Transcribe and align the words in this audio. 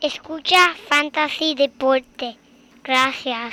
Escucha 0.00 0.74
Fantasy 0.88 1.56
Deporte. 1.56 2.36
Gracias. 2.84 3.52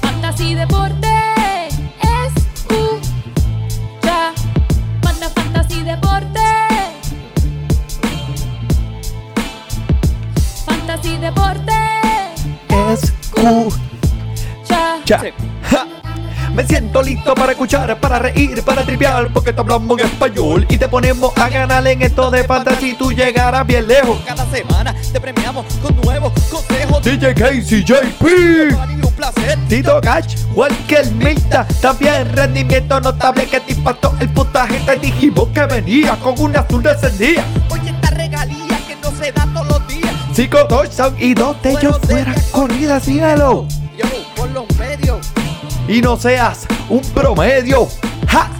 Fantasy 0.00 0.54
Deporte. 0.54 1.08
Escucha. 2.26 3.08
Manda 5.02 5.28
Fantasy 5.30 5.82
Deporte. 5.82 6.40
Fantasy 10.64 11.16
Deporte. 11.16 11.72
Escucha. 12.92 13.80
Cha. 15.04 15.20
Me 16.54 16.64
siento 16.64 17.02
listo 17.02 17.34
para 17.34 17.50
escuchar, 17.50 17.98
para 17.98 18.20
reír, 18.20 18.62
para 18.62 18.84
triviar, 18.84 19.28
porque 19.32 19.52
te 19.52 19.60
hablamos 19.60 19.98
en 19.98 20.06
español 20.06 20.64
y 20.68 20.78
te 20.78 20.86
ponemos 20.86 21.36
a 21.36 21.48
ganar 21.48 21.84
en 21.84 22.00
esto 22.00 22.30
de 22.30 22.44
fantasy. 22.44 22.94
Tú 22.94 23.10
llegarás 23.10 23.66
bien 23.66 23.88
lejos. 23.88 24.20
Cada 24.24 24.46
semana 24.46 24.94
te 25.12 25.20
premiamos 25.20 25.66
con 25.82 25.96
nuevos 26.02 26.32
consejos. 26.48 27.02
DJ 27.02 27.34
Casey, 27.34 27.82
JP, 27.82 28.22
un 29.02 29.12
placer. 29.16 29.58
Tito 29.68 30.00
Gach, 30.00 30.32
Walker 30.54 31.10
Mita, 31.12 31.66
también 31.80 32.32
rendimiento 32.32 33.00
notable 33.00 33.46
que 33.46 33.58
te 33.58 33.72
impactó 33.72 34.14
el 34.20 34.28
puntaje. 34.28 34.78
Te 34.86 34.94
dijimos 34.96 35.48
que 35.48 35.66
venía 35.66 36.14
con 36.20 36.38
un 36.38 36.56
azul 36.56 36.84
descendía. 36.84 37.44
Oye, 37.68 37.90
esta 37.90 38.10
regalía 38.10 38.78
que 38.86 38.94
no 39.02 39.10
se 39.10 39.32
da 39.32 39.44
todos 39.52 39.66
los 39.66 39.88
días. 39.88 40.14
Cinco 40.32 40.64
touchdowns 40.68 41.20
y 41.20 41.34
dos 41.34 41.60
de 41.62 41.72
ellos 41.72 41.98
fueran 42.06 42.36
corridas, 42.52 43.02
síguelo. 43.02 43.66
Y 45.88 46.00
no 46.00 46.16
seas 46.16 46.66
un 46.88 47.02
promedio. 47.12 47.86
¡Ja! 48.28 48.50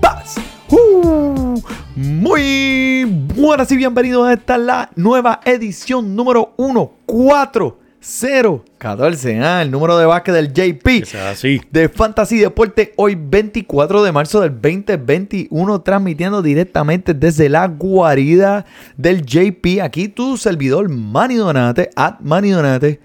¡Paz! 0.00 0.34
¡Uh! 0.68 1.60
Muy 1.96 3.04
buenas 3.04 3.70
y 3.72 3.76
bienvenidos 3.76 4.28
a 4.28 4.34
esta 4.34 4.58
la 4.58 4.90
nueva 4.96 5.40
edición 5.44 6.14
número 6.14 6.52
14014. 6.56 9.40
Ah, 9.42 9.62
el 9.62 9.70
número 9.70 9.96
de 9.96 10.04
básquet 10.04 10.34
del 10.34 10.52
JP. 10.52 11.04
así. 11.30 11.62
De 11.70 11.88
Fantasy 11.88 12.36
Deporte, 12.38 12.92
hoy 12.96 13.14
24 13.14 14.02
de 14.02 14.12
marzo 14.12 14.42
del 14.42 14.52
2021, 14.60 15.80
transmitiendo 15.80 16.42
directamente 16.42 17.14
desde 17.14 17.48
la 17.48 17.66
guarida 17.68 18.66
del 18.98 19.24
JP. 19.24 19.80
Aquí 19.82 20.08
tu 20.08 20.36
servidor 20.36 20.90
Manny 20.90 21.36
Donate, 21.36 21.88
at 21.96 22.16
Manny 22.20 22.50
Donate. 22.50 23.00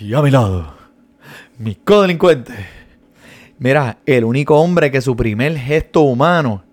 Y 0.00 0.12
a 0.14 0.22
mi 0.22 0.32
lado, 0.32 0.74
mi 1.58 1.76
codelincuente. 1.76 2.81
Mira, 3.62 3.98
el 4.06 4.24
único 4.24 4.56
hombre 4.56 4.90
que 4.90 5.00
su 5.00 5.14
primer 5.14 5.56
gesto 5.56 6.00
humano, 6.00 6.64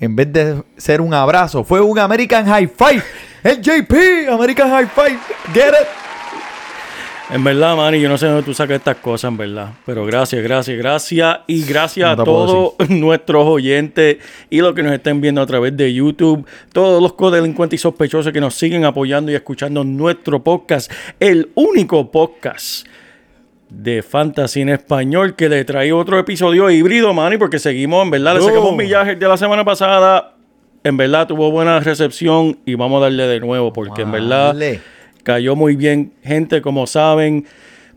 en 0.00 0.16
vez 0.16 0.32
de 0.32 0.62
ser 0.78 1.02
un 1.02 1.12
abrazo, 1.12 1.62
fue 1.62 1.78
un 1.78 1.98
American 1.98 2.46
High 2.46 2.68
Five. 2.68 3.02
El 3.44 3.60
JP, 3.60 4.32
American 4.32 4.70
High 4.70 4.86
Five. 4.86 5.18
Get 5.52 5.68
it. 5.68 7.34
En 7.34 7.44
verdad, 7.44 7.76
Manny, 7.76 8.00
yo 8.00 8.08
no 8.08 8.16
sé 8.16 8.24
de 8.24 8.32
dónde 8.32 8.46
tú 8.46 8.54
sacas 8.54 8.78
estas 8.78 8.96
cosas, 8.96 9.28
en 9.28 9.36
verdad. 9.36 9.74
Pero 9.84 10.06
gracias, 10.06 10.42
gracias, 10.42 10.78
gracias. 10.78 11.40
Y 11.48 11.66
gracias 11.66 12.16
No 12.16 12.22
a 12.22 12.24
todos 12.24 12.72
nuestros 12.88 13.44
oyentes 13.44 14.16
y 14.48 14.62
los 14.62 14.72
que 14.72 14.82
nos 14.82 14.94
estén 14.94 15.20
viendo 15.20 15.42
a 15.42 15.46
través 15.46 15.76
de 15.76 15.92
YouTube. 15.92 16.46
Todos 16.72 17.02
los 17.02 17.12
codelincuentes 17.12 17.78
y 17.78 17.82
sospechosos 17.82 18.32
que 18.32 18.40
nos 18.40 18.54
siguen 18.54 18.86
apoyando 18.86 19.30
y 19.30 19.34
escuchando 19.34 19.84
nuestro 19.84 20.42
podcast. 20.42 20.90
El 21.20 21.50
único 21.56 22.10
podcast 22.10 22.86
de 23.70 24.02
fantasy 24.02 24.62
en 24.62 24.70
español 24.70 25.36
que 25.36 25.48
le 25.48 25.64
trae 25.64 25.92
otro 25.92 26.18
episodio 26.18 26.70
híbrido, 26.70 27.12
Manny, 27.12 27.36
porque 27.36 27.58
seguimos, 27.58 28.02
en 28.04 28.10
verdad, 28.10 28.34
le 28.36 28.40
sacamos 28.42 28.70
Oh. 28.72 28.76
millaje 28.76 29.16
de 29.16 29.28
la 29.28 29.36
semana 29.36 29.64
pasada. 29.64 30.34
En 30.84 30.96
verdad 30.96 31.26
tuvo 31.26 31.50
buena 31.50 31.80
recepción 31.80 32.58
y 32.64 32.74
vamos 32.74 32.98
a 32.98 33.04
darle 33.04 33.26
de 33.26 33.40
nuevo 33.40 33.72
porque 33.72 34.02
en 34.02 34.12
verdad 34.12 34.54
cayó 35.22 35.54
muy 35.56 35.76
bien. 35.76 36.12
Gente, 36.22 36.62
como 36.62 36.86
saben, 36.86 37.44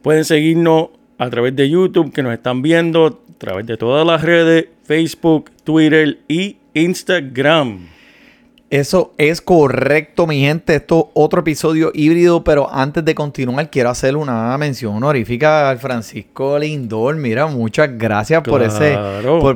pueden 0.02 0.26
seguirnos 0.26 0.89
a 1.17 1.30
través 1.30 1.55
de 1.55 1.70
YouTube, 1.70 2.11
que 2.11 2.23
nos 2.23 2.33
están 2.33 2.61
viendo, 2.61 3.05
a 3.05 3.37
través 3.37 3.65
de 3.67 3.77
todas 3.77 4.05
las 4.05 4.21
redes, 4.23 4.65
Facebook, 4.83 5.52
Twitter 5.64 6.17
y 6.27 6.58
Instagram. 6.73 7.87
Eso 8.71 9.11
es 9.17 9.42
correcto, 9.42 10.26
mi 10.27 10.39
gente. 10.39 10.76
Esto 10.76 11.08
es 11.08 11.11
otro 11.15 11.42
episodio 11.42 11.92
híbrido, 11.93 12.42
pero 12.45 12.73
antes 12.73 13.04
de 13.04 13.14
continuar, 13.14 13.70
quiero 13.70 13.89
hacer 13.89 14.15
una 14.15 14.58
mención 14.58 14.95
honorífica 14.95 15.70
al 15.70 15.77
Francisco 15.77 16.58
Lindor. 16.58 17.17
Mira, 17.17 17.48
muchas 17.48 17.89
gracias 17.98 18.42
por 18.43 18.64
ese 18.64 18.98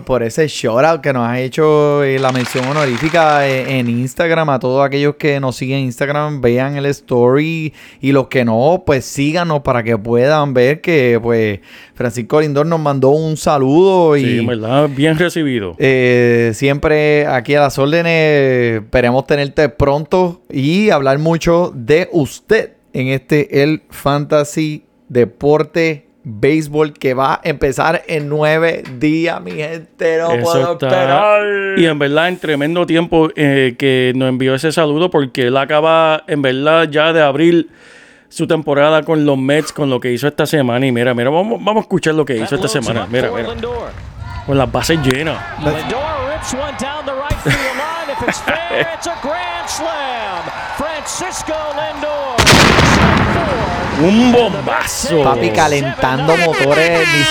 por 0.06 0.22
ese 0.22 0.50
shout 0.50 0.84
out 0.84 1.00
que 1.00 1.14
nos 1.14 1.26
ha 1.26 1.40
hecho 1.40 2.04
eh, 2.04 2.20
la 2.20 2.34
mención 2.34 2.68
honorífica 2.68 3.48
eh, 3.48 3.80
en 3.80 3.88
Instagram. 3.88 4.50
A 4.50 4.60
todos 4.60 4.86
aquellos 4.86 5.16
que 5.16 5.40
nos 5.40 5.56
siguen 5.56 5.78
en 5.78 5.86
Instagram, 5.86 6.42
vean 6.42 6.76
el 6.76 6.86
story 6.88 7.74
y 8.02 8.12
los 8.12 8.28
que 8.28 8.44
no, 8.44 8.84
pues 8.86 9.06
síganos 9.06 9.62
para 9.62 9.82
que 9.82 9.98
puedan 9.98 10.54
ver 10.54 10.82
que 10.82 11.22
pues 11.24 11.62
Francisco 11.96 12.42
Lindor 12.42 12.66
nos 12.66 12.80
mandó 12.80 13.10
un 13.10 13.38
saludo 13.38 14.16
y 14.18 14.24
Sí, 14.26 14.40
en 14.40 14.48
verdad, 14.48 14.90
bien 14.94 15.18
recibido. 15.18 15.76
eh, 15.80 16.52
siempre 16.54 17.26
aquí 17.26 17.56
a 17.56 17.62
las 17.62 17.80
órdenes. 17.80 18.82
Esperemos 18.84 19.26
tenerte 19.26 19.70
pronto 19.70 20.42
y 20.52 20.90
hablar 20.90 21.18
mucho 21.20 21.72
de 21.74 22.10
usted 22.12 22.74
en 22.94 23.08
este 23.08 23.64
el 23.64 23.82
Fantasy 23.90 24.84
Deporte 25.10 26.06
Béisbol 26.28 26.94
que 26.94 27.14
va 27.14 27.36
a 27.36 27.42
empezar 27.44 28.02
en 28.08 28.28
nueve 28.30 28.84
días, 29.00 29.40
mi 29.42 29.52
gente. 29.52 30.18
No 30.18 30.32
Eso 30.34 30.44
puedo 30.44 30.74
está- 30.74 30.88
esperar. 30.88 31.78
Y 31.80 31.86
en 31.86 32.00
verdad, 32.00 32.28
en 32.30 32.38
tremendo 32.40 32.86
tiempo 32.88 33.30
eh, 33.36 33.76
que 33.78 34.12
nos 34.16 34.30
envió 34.30 34.56
ese 34.56 34.72
saludo, 34.72 35.12
porque 35.12 35.44
él 35.48 35.56
acaba, 35.58 36.24
en 36.28 36.42
verdad, 36.42 36.90
ya 36.90 37.14
de 37.14 37.22
abrir 37.22 37.70
su 38.36 38.48
temporada 38.48 39.02
con 39.04 39.26
los 39.26 39.38
Mets, 39.38 39.72
con 39.72 39.90
lo 39.90 40.02
que 40.02 40.12
hizo 40.12 40.28
esta 40.28 40.46
semana. 40.46 40.86
Y 40.86 40.92
mira, 40.92 41.14
mira, 41.14 41.30
vamos, 41.30 41.64
vamos 41.64 41.78
a 41.78 41.84
escuchar 41.84 42.16
lo 42.16 42.26
que 42.26 42.36
hizo 42.36 42.56
esta 42.56 42.68
semana. 42.68 43.08
Mira, 43.10 43.32
mira. 43.32 43.48
Con 44.46 44.58
las 44.58 44.70
bases 44.70 45.00
llenas. 45.02 45.42
If 48.22 48.28
it's 48.30 48.40
fair, 48.46 48.88
it's 48.96 49.08
a 49.08 49.16
grand 49.22 49.68
slam. 49.68 50.44
Francisco 50.78 51.54
Lindor. 51.76 52.36
Un 53.98 54.32
bombazo. 54.34 55.24
Papi 55.24 55.50
calentando 55.52 56.36
motores. 56.36 57.00
ni- 57.00 57.22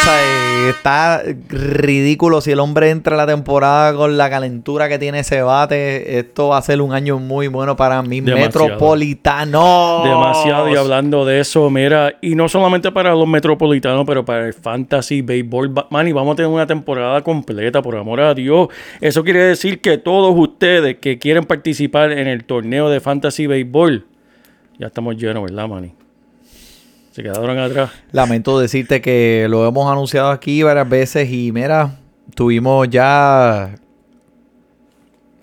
o 0.00 0.04
sea, 0.04 0.70
está 0.70 1.22
ridículo 1.48 2.40
si 2.40 2.52
el 2.52 2.60
hombre 2.60 2.88
entra 2.90 3.14
a 3.14 3.18
la 3.18 3.26
temporada 3.26 3.92
con 3.94 4.16
la 4.16 4.30
calentura 4.30 4.88
que 4.88 4.98
tiene 4.98 5.20
ese 5.20 5.42
bate. 5.42 6.18
Esto 6.18 6.48
va 6.48 6.58
a 6.58 6.62
ser 6.62 6.80
un 6.80 6.94
año 6.94 7.18
muy 7.18 7.48
bueno 7.48 7.76
para 7.76 8.00
mí. 8.02 8.20
Demasiado. 8.22 8.46
Metropolitano. 8.68 10.02
Demasiado 10.04 10.70
y 10.70 10.76
hablando 10.76 11.26
de 11.26 11.40
eso, 11.40 11.68
mira, 11.68 12.14
y 12.22 12.34
no 12.34 12.48
solamente 12.48 12.90
para 12.90 13.10
los 13.14 13.26
metropolitanos, 13.26 14.04
pero 14.06 14.24
para 14.24 14.46
el 14.46 14.54
fantasy 14.54 15.20
baseball, 15.20 15.68
ba- 15.68 15.86
man, 15.90 16.08
y 16.08 16.12
vamos 16.12 16.32
a 16.32 16.36
tener 16.36 16.50
una 16.50 16.66
temporada 16.66 17.20
completa, 17.22 17.82
por 17.82 17.94
amor 17.96 18.20
a 18.20 18.32
Dios. 18.32 18.68
Eso 19.02 19.22
quiere 19.22 19.40
decir 19.40 19.77
que 19.78 19.98
todos 19.98 20.34
ustedes 20.36 20.98
que 20.98 21.18
quieren 21.18 21.44
participar 21.44 22.12
en 22.12 22.26
el 22.28 22.44
torneo 22.44 22.88
de 22.90 23.00
fantasy 23.00 23.46
baseball, 23.46 24.06
ya 24.78 24.86
estamos 24.88 25.16
llenos, 25.16 25.42
¿verdad, 25.44 25.68
Manny? 25.68 25.92
Se 27.12 27.22
quedaron 27.22 27.58
atrás. 27.58 27.90
Lamento 28.12 28.58
decirte 28.60 29.00
que 29.00 29.46
lo 29.50 29.66
hemos 29.66 29.90
anunciado 29.90 30.30
aquí 30.30 30.62
varias 30.62 30.88
veces 30.88 31.28
y 31.32 31.50
mira, 31.50 31.98
tuvimos 32.34 32.88
ya 32.88 33.74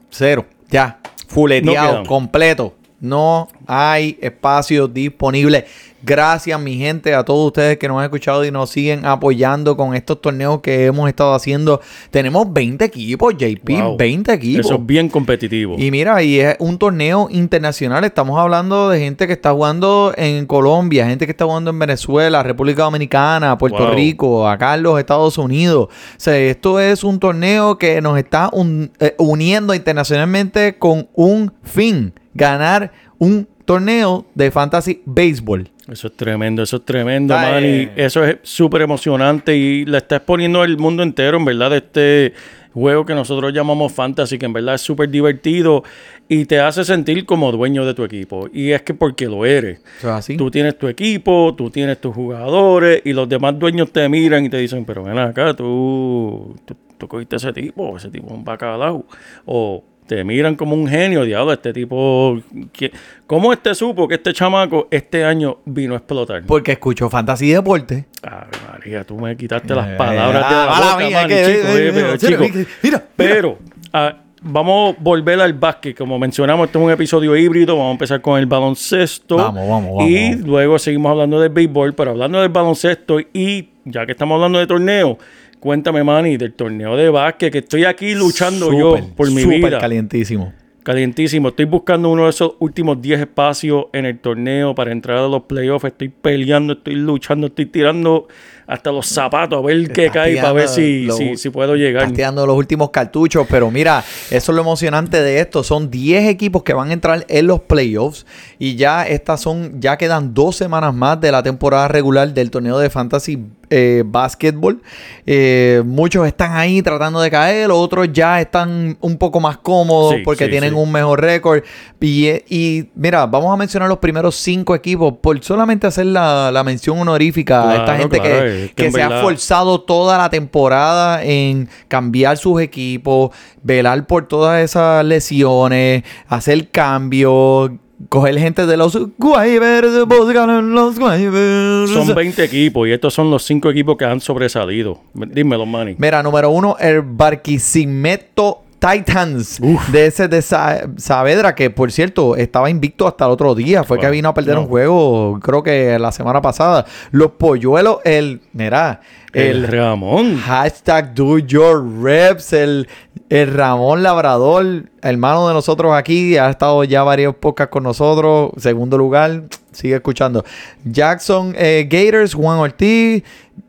cero, 0.09 0.45
ya, 0.69 0.99
No 1.03 1.09
fuleteado, 1.27 1.89
quedamos. 1.89 2.07
completo. 2.07 2.75
No 3.01 3.47
hay 3.67 4.17
espacio 4.21 4.87
disponible. 4.87 5.65
Gracias, 6.05 6.59
mi 6.61 6.77
gente, 6.77 7.15
a 7.15 7.23
todos 7.25 7.47
ustedes 7.47 7.77
que 7.77 7.87
nos 7.87 7.97
han 7.97 8.03
escuchado 8.03 8.45
y 8.45 8.51
nos 8.51 8.69
siguen 8.69 9.05
apoyando 9.05 9.75
con 9.75 9.95
estos 9.95 10.21
torneos 10.21 10.59
que 10.61 10.85
hemos 10.85 11.09
estado 11.09 11.33
haciendo. 11.33 11.81
Tenemos 12.11 12.53
20 12.53 12.85
equipos, 12.85 13.33
JP, 13.35 13.81
Wow. 13.81 13.97
20 13.97 14.33
equipos. 14.33 14.65
Eso 14.67 14.75
es 14.75 14.85
bien 14.85 15.09
competitivo. 15.09 15.75
Y 15.79 15.89
mira, 15.89 16.21
y 16.21 16.39
es 16.39 16.55
un 16.59 16.77
torneo 16.77 17.27
internacional. 17.31 18.03
Estamos 18.03 18.39
hablando 18.39 18.89
de 18.89 18.99
gente 18.99 19.25
que 19.25 19.33
está 19.33 19.51
jugando 19.51 20.13
en 20.15 20.45
Colombia, 20.45 21.07
gente 21.07 21.25
que 21.25 21.31
está 21.31 21.45
jugando 21.45 21.71
en 21.71 21.79
Venezuela, 21.79 22.43
República 22.43 22.83
Dominicana, 22.83 23.57
Puerto 23.57 23.85
Wow. 23.87 23.95
Rico, 23.95 24.47
acá 24.47 24.75
en 24.75 24.83
los 24.83 24.99
Estados 24.99 25.39
Unidos. 25.39 25.87
O 25.89 26.19
sea, 26.19 26.37
esto 26.37 26.79
es 26.79 27.03
un 27.03 27.19
torneo 27.19 27.79
que 27.79 27.99
nos 28.01 28.17
está 28.19 28.49
un- 28.53 28.91
eh, 28.99 29.15
uniendo 29.17 29.73
internacionalmente 29.73 30.77
con 30.77 31.09
un 31.13 31.51
fin: 31.63 32.13
ganar 32.35 32.91
un 33.17 33.47
torneo 33.65 34.25
de 34.35 34.51
fantasy 34.51 35.01
baseball. 35.05 35.69
Eso 35.91 36.07
es 36.07 36.15
tremendo, 36.15 36.63
eso 36.63 36.77
es 36.77 36.85
tremendo, 36.85 37.35
man. 37.35 37.63
Y 37.63 37.89
eso 37.95 38.23
es 38.23 38.37
súper 38.41 38.81
emocionante 38.81 39.55
y 39.55 39.85
le 39.85 39.97
está 39.97 40.17
exponiendo 40.17 40.61
al 40.61 40.77
mundo 40.77 41.03
entero, 41.03 41.37
en 41.37 41.45
verdad, 41.45 41.71
de 41.71 41.77
este 41.77 42.33
juego 42.73 43.05
que 43.05 43.13
nosotros 43.13 43.53
llamamos 43.53 43.93
fantasy, 43.93 44.37
que 44.37 44.45
en 44.45 44.53
verdad 44.53 44.75
es 44.75 44.81
súper 44.81 45.09
divertido 45.09 45.83
y 46.27 46.45
te 46.45 46.59
hace 46.59 46.83
sentir 46.83 47.25
como 47.25 47.51
dueño 47.51 47.85
de 47.85 47.93
tu 47.93 48.03
equipo. 48.03 48.49
Y 48.51 48.71
es 48.71 48.81
que 48.81 48.93
porque 48.93 49.27
lo 49.27 49.45
eres. 49.45 49.79
Así. 50.03 50.37
Tú 50.37 50.51
tienes 50.51 50.77
tu 50.77 50.87
equipo, 50.87 51.53
tú 51.55 51.69
tienes 51.69 52.01
tus 52.01 52.13
jugadores 52.13 53.01
y 53.05 53.13
los 53.13 53.29
demás 53.29 53.57
dueños 53.57 53.91
te 53.91 54.07
miran 54.09 54.45
y 54.45 54.49
te 54.49 54.57
dicen, 54.57 54.85
pero 54.85 55.03
ven 55.03 55.17
acá, 55.17 55.53
tú, 55.53 56.55
tú, 56.65 56.75
tú 56.97 57.07
cogiste 57.07 57.35
a 57.35 57.37
ese 57.37 57.53
tipo, 57.53 57.95
ese 57.95 58.09
tipo 58.09 58.27
es 58.27 58.33
un 58.33 58.43
bacalao. 58.43 59.05
O 59.45 59.83
te 60.07 60.23
miran 60.23 60.55
como 60.55 60.75
un 60.75 60.87
genio, 60.87 61.23
diablo, 61.23 61.51
este 61.53 61.73
tipo... 61.73 62.39
¿qué- 62.71 62.91
¿Cómo 63.27 63.51
este 63.51 63.73
supo 63.73 64.07
que 64.07 64.15
este 64.15 64.33
chamaco 64.33 64.87
este 64.91 65.23
año 65.25 65.57
vino 65.65 65.93
a 65.95 65.97
explotar? 65.97 66.43
Porque 66.45 66.73
escucho 66.73 67.09
Fantasy 67.09 67.49
Deporte. 67.51 68.05
Ave 68.21 68.45
María, 68.71 69.03
tú 69.03 69.17
me 69.17 69.35
quitaste 69.35 69.73
las 69.73 69.87
Eh, 69.89 69.95
palabras 69.97 70.47
de 70.49 70.55
la 70.55 70.65
boca, 70.93 70.97
mía, 71.07 71.17
man, 71.21 71.27
que- 71.29 71.35
chico, 71.45 71.67
eh, 71.67 71.87
eh, 71.87 71.91
pero, 71.93 72.17
chico, 72.17 72.43
mira, 72.43 72.67
mira. 72.83 73.03
pero 73.15 73.57
ah, 73.93 74.15
vamos 74.43 74.95
a 74.95 75.01
volver 75.01 75.41
al 75.41 75.53
básquet. 75.53 75.97
Como 75.97 76.19
mencionamos, 76.19 76.67
este 76.67 76.77
es 76.77 76.83
un 76.85 76.91
episodio 76.91 77.35
híbrido. 77.35 77.75
Vamos 77.75 77.89
a 77.89 77.93
empezar 77.93 78.21
con 78.21 78.37
el 78.39 78.45
baloncesto. 78.45 79.37
Vamos, 79.37 79.67
vamos, 79.67 79.95
vamos, 79.95 80.03
Y 80.07 80.35
luego 80.35 80.77
seguimos 80.77 81.09
hablando 81.09 81.39
del 81.39 81.49
béisbol. 81.49 81.95
Pero 81.95 82.11
hablando 82.11 82.39
del 82.41 82.49
baloncesto 82.49 83.19
y 83.33 83.69
ya 83.85 84.05
que 84.05 84.11
estamos 84.11 84.35
hablando 84.35 84.59
de 84.59 84.67
torneo, 84.67 85.17
cuéntame, 85.65 86.03
Manny, 86.03 86.37
del 86.37 86.53
torneo 86.53 86.95
de 86.95 87.09
básquet 87.09 87.51
que 87.51 87.57
estoy 87.57 87.85
aquí 87.85 88.13
luchando 88.13 88.71
yo 88.71 88.99
por 89.15 89.31
mi 89.31 89.41
súper 89.41 89.65
vida. 89.65 89.79
calientísimo. 89.79 90.53
Calientísimo. 90.83 91.47
Estoy 91.47 91.65
buscando 91.65 92.11
uno 92.11 92.25
de 92.25 92.29
esos 92.29 92.51
últimos 92.59 93.01
10 93.01 93.21
espacios 93.21 93.85
en 93.91 94.05
el 94.05 94.19
torneo 94.19 94.75
para 94.75 94.91
entrar 94.91 95.17
a 95.17 95.27
los 95.27 95.41
playoffs. 95.45 95.85
Estoy 95.85 96.09
peleando, 96.09 96.73
estoy 96.73 96.93
luchando, 96.93 97.47
estoy 97.47 97.65
tirando 97.65 98.27
hasta 98.67 98.91
los 98.91 99.07
zapatos 99.07 99.57
a 99.57 99.65
ver 99.65 99.91
qué 99.91 100.11
cae 100.11 100.35
para 100.35 100.53
ver 100.53 100.67
si, 100.67 101.07
si 101.35 101.49
puedo 101.49 101.75
llegar. 101.75 102.03
Estás 102.03 102.15
tirando 102.15 102.45
los 102.45 102.55
últimos 102.55 102.91
cartuchos, 102.91 103.47
pero 103.49 103.71
mira, 103.71 104.03
eso 104.29 104.51
es 104.51 104.55
lo 104.55 104.61
emocionante 104.61 105.19
de 105.23 105.39
esto. 105.39 105.63
Son 105.63 105.89
10 105.89 106.29
equipos 106.29 106.61
que 106.61 106.73
van 106.73 106.91
a 106.91 106.93
entrar 106.93 107.25
en 107.27 107.47
los 107.47 107.61
playoffs 107.61 108.27
y 108.59 108.75
ya 108.75 109.07
estas 109.07 109.41
son, 109.41 109.81
ya 109.81 109.97
quedan 109.97 110.35
dos 110.35 110.55
semanas 110.55 110.93
más 110.93 111.19
de 111.19 111.31
la 111.31 111.41
temporada 111.41 111.87
regular 111.87 112.31
del 112.31 112.51
torneo 112.51 112.77
de 112.77 112.91
fantasy 112.91 113.39
eh, 113.77 114.03
basketball. 114.05 114.81
Eh, 115.25 115.83
muchos 115.85 116.25
están 116.25 116.55
ahí 116.55 116.81
tratando 116.81 117.19
de 117.19 117.29
caer, 117.29 117.71
otros 117.71 118.07
ya 118.13 118.39
están 118.39 118.97
un 119.01 119.17
poco 119.17 119.41
más 119.41 119.57
cómodos 119.57 120.15
Sí, 120.15 120.21
porque 120.23 120.45
sí, 120.45 120.51
tienen 120.51 120.69
sí. 120.69 120.75
un 120.77 120.89
mejor 120.93 121.19
récord. 121.19 121.61
Y, 121.99 122.27
eh, 122.27 122.45
y 122.47 122.85
mira, 122.95 123.25
vamos 123.25 123.53
a 123.53 123.57
mencionar 123.57 123.89
los 123.89 123.97
primeros 123.97 124.35
cinco 124.35 124.75
equipos 124.75 125.15
por 125.21 125.43
solamente 125.43 125.87
hacer 125.87 126.05
la, 126.05 126.51
la 126.51 126.63
mención 126.63 126.99
honorífica 126.99 127.69
a 127.69 127.75
esta 127.75 127.97
gente 127.97 128.19
claro, 128.19 128.35
que, 128.35 128.65
es 128.65 128.73
que 128.73 128.83
que 128.85 128.91
se 128.91 129.01
ha 129.01 129.21
forzado 129.21 129.81
toda 129.81 130.17
la 130.19 130.29
temporada 130.29 131.23
en 131.23 131.67
cambiar 131.89 132.37
sus 132.37 132.61
equipos, 132.61 133.31
velar 133.61 134.07
por 134.07 134.27
todas 134.27 134.63
esas 134.63 135.03
lesiones, 135.03 136.03
hacer 136.27 136.69
cambios, 136.69 137.71
coger 138.09 138.37
gente 138.39 138.65
de 138.65 138.77
los 138.77 138.95
en 138.95 140.73
los 140.73 140.97
waivers. 140.99 141.89
Son 141.91 142.13
20 142.15 142.43
equipos 142.43 142.87
y 142.87 142.91
estos 142.91 143.13
son 143.13 143.29
los 143.31 143.43
5 143.43 143.69
equipos 143.69 143.97
que 143.97 144.05
han 144.05 144.19
sobresalido. 144.19 144.99
Dímelo, 145.13 145.65
Manny. 145.65 145.95
Mira, 145.97 146.21
número 146.23 146.49
uno, 146.49 146.75
el 146.79 147.01
Barquisimeto 147.01 148.61
Titans 148.79 149.59
de 149.91 150.05
ese 150.05 150.27
de 150.27 150.41
Sa- 150.41 150.87
Saavedra, 150.97 151.55
que 151.55 151.69
por 151.71 151.91
cierto 151.91 152.35
estaba 152.35 152.69
invicto 152.69 153.07
hasta 153.07 153.25
el 153.25 153.31
otro 153.31 153.55
día. 153.55 153.83
Fue 153.83 153.97
que 153.97 154.09
vino 154.09 154.29
a 154.29 154.33
perder 154.33 154.55
No. 154.55 154.61
un 154.61 154.67
juego, 154.67 155.39
creo 155.41 155.63
que 155.63 155.97
la 155.97 156.11
semana 156.11 156.41
pasada. 156.41 156.85
Los 157.11 157.31
polluelos, 157.31 157.97
el, 158.03 158.41
mira, 158.53 159.01
El, 159.35 159.65
el, 159.65 159.67
Ramón. 159.67 160.37
Hashtag 160.37 161.13
do 161.13 161.39
your 161.39 161.85
reps, 162.01 162.53
el, 162.53 162.87
el 163.29 163.53
Ramón 163.53 164.01
Labrador, 164.01 164.89
hermano 165.01 165.49
de 165.49 165.53
nosotros 165.53 165.93
aquí, 165.93 166.37
ha 166.37 166.49
estado 166.49 166.85
ya 166.85 167.03
varios 167.03 167.35
podcasts 167.35 167.69
con 167.71 167.83
nosotros. 167.83 168.51
Segundo 168.55 168.97
lugar, 168.97 169.43
sigue 169.73 169.95
escuchando. 169.95 170.45
Jackson 170.85 171.53
eh, 171.57 171.85
Gators, 171.89 172.33
Juan 172.33 172.59
Ortiz, 172.59 173.23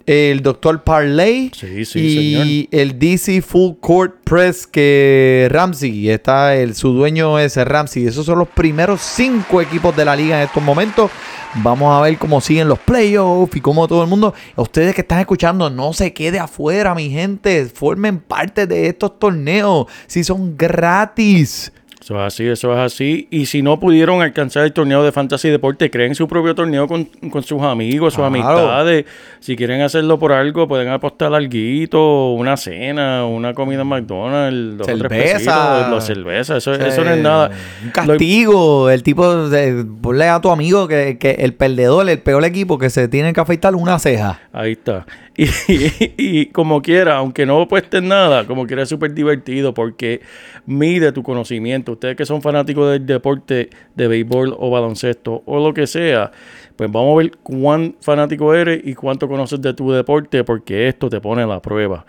el 0.06 0.40
Doctor 0.40 0.84
Parley 0.84 1.50
Sí, 1.52 1.84
sí, 1.84 2.00
y 2.00 2.68
el 2.70 2.96
DC 2.98 3.42
Full 3.42 3.74
Court 3.80 4.14
Press 4.22 4.66
que 4.66 5.48
Ramsey, 5.50 6.10
está 6.10 6.54
el, 6.54 6.74
su 6.76 6.92
dueño 6.92 7.38
es 7.38 7.56
Ramsey. 7.56 8.06
Esos 8.06 8.24
son 8.24 8.38
los 8.38 8.48
primeros 8.48 9.00
cinco 9.00 9.60
equipos 9.60 9.96
de 9.96 10.04
la 10.04 10.14
liga 10.14 10.36
en 10.38 10.46
estos 10.46 10.62
momentos. 10.62 11.10
Vamos 11.62 11.96
a 11.96 12.02
ver 12.02 12.18
cómo 12.18 12.40
siguen 12.40 12.68
los 12.68 12.78
playoffs 12.78 13.56
y 13.56 13.60
cómo 13.60 13.88
todo 13.88 14.02
el 14.02 14.08
mundo. 14.08 14.34
Ustedes 14.56 14.94
que 14.94 15.00
están 15.00 15.20
escuchando, 15.20 15.55
no 15.56 15.92
se 15.92 16.12
quede 16.12 16.38
afuera, 16.38 16.94
mi 16.94 17.10
gente. 17.10 17.66
Formen 17.66 18.18
parte 18.20 18.66
de 18.66 18.88
estos 18.88 19.18
torneos. 19.18 19.86
Si 20.06 20.22
son 20.24 20.56
gratis. 20.56 21.72
Eso 22.00 22.14
es 22.20 22.34
así, 22.34 22.46
eso 22.46 22.72
es 22.72 22.78
así. 22.78 23.26
Y 23.32 23.46
si 23.46 23.62
no 23.62 23.80
pudieron 23.80 24.22
alcanzar 24.22 24.62
el 24.64 24.72
torneo 24.72 25.02
de 25.02 25.10
Fantasy 25.10 25.48
Deporte, 25.48 25.90
creen 25.90 26.14
su 26.14 26.28
propio 26.28 26.54
torneo 26.54 26.86
con, 26.86 27.06
con 27.32 27.42
sus 27.42 27.60
amigos, 27.62 28.14
sus 28.14 28.22
Claro. 28.22 28.28
amistades. 28.70 29.06
Si 29.40 29.56
quieren 29.56 29.80
hacerlo 29.80 30.16
por 30.16 30.30
algo, 30.30 30.68
pueden 30.68 30.86
apostar 30.86 31.34
algo, 31.34 32.34
una 32.34 32.56
cena, 32.56 33.26
una 33.26 33.54
comida 33.54 33.82
en 33.82 33.88
McDonald's, 33.88 34.78
dos 34.78 34.86
tres 34.86 34.98
Cerveza. 35.00 35.32
pesitos, 35.34 35.90
la 35.90 36.00
cerveza. 36.00 36.56
Eso, 36.58 36.74
eso 36.74 37.02
no 37.02 37.10
es 37.10 37.20
nada. 37.20 37.50
Un 37.82 37.90
castigo. 37.90 38.88
El 38.88 39.02
tipo, 39.02 39.48
de, 39.48 39.84
ponle 40.00 40.28
a 40.28 40.40
tu 40.40 40.50
amigo 40.52 40.86
que, 40.86 41.18
que 41.18 41.30
el 41.32 41.54
perdedor, 41.54 42.08
el 42.08 42.20
peor 42.20 42.44
equipo, 42.44 42.78
que 42.78 42.88
se 42.88 43.08
tiene 43.08 43.32
que 43.32 43.40
afeitar 43.40 43.74
una 43.74 43.98
ceja. 43.98 44.38
Ahí 44.52 44.72
está. 44.72 45.06
Y, 46.16 46.46
como 46.46 46.80
quiera, 46.80 47.16
aunque 47.16 47.44
no 47.44 47.60
apuestes 47.60 48.02
nada, 48.02 48.46
como 48.46 48.66
quiera 48.66 48.82
es 48.82 48.88
súper 48.88 49.12
divertido 49.12 49.74
porque 49.74 50.22
mide 50.64 51.12
tu 51.12 51.22
conocimiento. 51.22 51.92
Ustedes 51.92 52.16
que 52.16 52.24
son 52.24 52.40
fanáticos 52.42 52.90
del 52.90 53.04
deporte 53.04 53.70
de 53.94 54.08
béisbol 54.08 54.56
o 54.58 54.70
baloncesto 54.70 55.42
o 55.44 55.58
lo 55.58 55.74
que 55.74 55.86
sea, 55.86 56.32
pues 56.76 56.90
vamos 56.90 57.14
a 57.14 57.18
ver 57.18 57.32
cuán 57.42 57.96
fanático 58.00 58.54
eres 58.54 58.80
y 58.84 58.94
cuánto 58.94 59.28
conoces 59.28 59.60
de 59.60 59.74
tu 59.74 59.92
deporte 59.92 60.44
porque 60.44 60.88
esto 60.88 61.10
te 61.10 61.20
pone 61.20 61.42
a 61.42 61.46
la 61.46 61.60
prueba. 61.60 62.06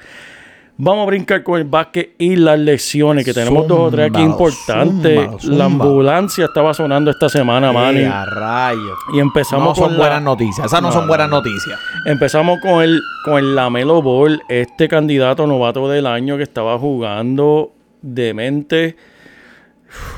Vamos 0.80 1.04
a 1.04 1.06
brincar 1.08 1.42
con 1.42 1.58
el 1.60 1.64
básquet 1.66 2.14
y 2.20 2.36
las 2.36 2.60
lecciones, 2.60 3.26
que 3.26 3.34
tenemos 3.34 3.68
dos 3.68 3.80
o 3.80 3.90
tres 3.90 4.12
aquí 4.12 4.22
importantes. 4.22 5.44
La 5.46 5.66
ambulancia 5.66 6.46
estaba 6.46 6.72
sonando 6.74 7.10
esta 7.10 7.30
semana, 7.30 7.72
Manny. 7.72 8.04
A 8.04 8.26
rayos. 8.26 8.98
Y 9.12 9.20
empezamos 9.20 9.70
No 9.70 9.74
son 9.76 9.84
con 9.86 9.94
la- 9.94 9.98
buenas 10.00 10.22
noticias. 10.22 10.68
Esas 10.68 10.82
no, 10.84 10.90
No, 10.90 10.94
son 10.94 11.08
buenas 11.08 11.30
no. 11.30 11.38
noticias. 11.38 11.80
Empezamos 12.06 12.60
con 12.62 12.84
el, 12.84 13.02
con 13.26 13.40
el 13.40 13.56
Lamelo 13.56 14.04
Ball, 14.04 14.40
este 14.50 14.88
candidato 14.88 15.48
novato 15.48 15.90
del 15.90 16.06
año 16.06 16.38
que 16.38 16.44
estaba 16.44 16.78
jugando 16.78 17.72
demente. 18.04 18.96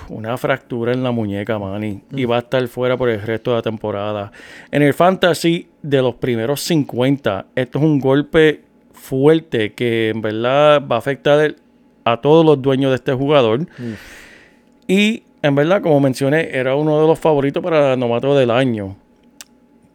Una 0.10 0.38
fractura 0.38 0.92
en 0.92 1.04
la 1.04 1.12
muñeca, 1.12 1.58
Manny. 1.58 2.02
Y 2.12 2.26
va 2.26 2.38
a 2.38 2.40
estar 2.40 2.68
fuera 2.68 2.98
por 2.98 3.08
el 3.08 3.22
resto 3.22 3.52
de 3.52 3.58
la 3.58 3.62
temporada. 3.62 4.32
En 4.72 4.82
el 4.82 4.94
fantasy 4.94 5.70
de 5.82 6.02
los 6.02 6.16
primeros 6.16 6.60
50, 6.62 7.46
esto 7.56 7.78
es 7.78 7.84
un 7.86 8.00
golpe 8.00 8.64
fuerte 9.00 9.74
que 9.74 10.10
en 10.10 10.22
verdad 10.22 10.84
va 10.86 10.96
a 10.98 11.00
afectar 11.00 11.40
el- 11.40 11.56
a 12.04 12.22
todos 12.22 12.46
los 12.46 12.62
dueños 12.62 12.92
de 12.92 12.96
este 12.96 13.14
jugador. 13.14 13.68
Y 14.88 15.24
en 15.42 15.56
verdad, 15.56 15.82
como 15.82 16.00
mencioné, 16.00 16.50
era 16.52 16.76
uno 16.76 17.00
de 17.02 17.08
los 17.08 17.20
favoritos 17.20 17.64
para 17.64 17.96
novato 17.96 18.36
del 18.38 18.52
año. 18.52 18.96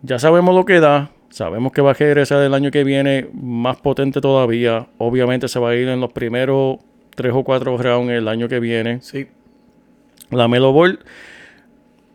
Ya 0.03 0.19
sabemos 0.19 0.55
lo 0.55 0.65
que 0.65 0.81
da. 0.81 1.11
Sabemos 1.31 1.73
que 1.73 1.83
va 1.83 1.91
a 1.91 1.95
regresar 1.95 2.43
el 2.43 2.55
año 2.55 2.71
que 2.71 2.85
viene 2.85 3.27
más 3.33 3.77
potente 3.79 4.21
todavía. 4.21 4.87
Obviamente 4.99 5.49
se 5.49 5.59
va 5.59 5.71
a 5.71 5.75
ir 5.75 5.89
en 5.89 6.01
los 6.01 6.13
primeros 6.13 6.79
tres 7.17 7.33
o 7.35 7.43
cuatro 7.43 7.77
rounds 7.77 8.13
el 8.13 8.29
año 8.29 8.49
que 8.49 8.61
viene. 8.61 9.01
Sí. 9.01 9.27
La 10.31 10.47
Melo 10.47 10.73
Ball, 10.73 11.01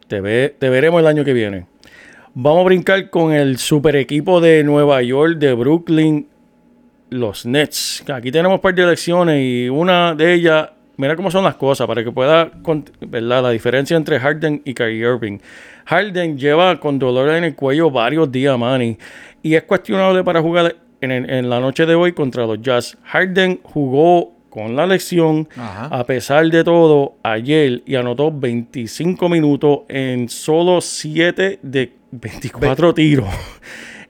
te, 0.08 0.22
ve- 0.22 0.56
te 0.58 0.70
veremos 0.70 1.02
el 1.02 1.08
año 1.08 1.26
que 1.26 1.34
viene. 1.34 1.66
Vamos 2.34 2.62
a 2.62 2.66
brincar 2.66 3.10
con 3.10 3.34
el 3.34 3.58
super 3.58 3.98
equipo 3.98 4.40
de 4.40 4.64
Nueva 4.64 5.02
York, 5.02 5.38
de 5.38 5.54
Brooklyn, 5.54 6.28
los 7.10 7.46
Nets. 7.46 8.04
Aquí 8.14 8.32
tenemos 8.32 8.56
un 8.56 8.62
par 8.62 8.74
de 8.76 8.84
elecciones 8.84 9.42
y 9.42 9.70
una 9.70 10.16
de 10.16 10.34
ellas, 10.34 10.70
mira 10.98 11.16
cómo 11.16 11.32
son 11.32 11.44
las 11.44 11.56
cosas, 11.56 11.88
para 11.88 12.04
que 12.04 12.12
pueda, 12.12 12.52
¿verdad? 13.02 13.44
La 13.44 13.50
diferencia 13.50 13.98
entre 13.98 14.20
Harden 14.20 14.62
y 14.66 14.74
Kyrie 14.74 15.08
Irving. 15.08 15.40
Harden 15.86 16.38
lleva 16.38 16.80
con 16.80 17.00
dolor 17.00 17.30
en 17.30 17.44
el 17.44 17.56
cuello 17.56 17.90
varios 17.90 18.32
días, 18.32 18.58
Manny, 18.58 18.98
y 19.42 19.56
es 19.56 19.64
cuestionable 19.64 20.24
para 20.24 20.42
jugar 20.42 20.76
en, 21.02 21.50
la 21.50 21.60
noche 21.60 21.86
de 21.86 21.96
hoy 21.96 22.14
contra 22.14 22.46
los 22.46 22.62
Jazz. 22.62 22.98
Harden 23.04 23.60
jugó 23.64 24.34
con 24.50 24.76
la 24.76 24.86
lección, 24.86 25.48
Ajá. 25.56 25.86
a 25.86 26.04
pesar 26.06 26.50
de 26.50 26.64
todo, 26.64 27.16
ayer 27.24 27.84
y 27.86 27.96
anotó 27.96 28.32
25 28.32 29.30
minutos 29.30 29.82
en 29.88 30.28
solo 30.28 30.82
7 30.82 31.60
de 31.62 31.94
24 32.12 32.94
tiros. 32.94 33.30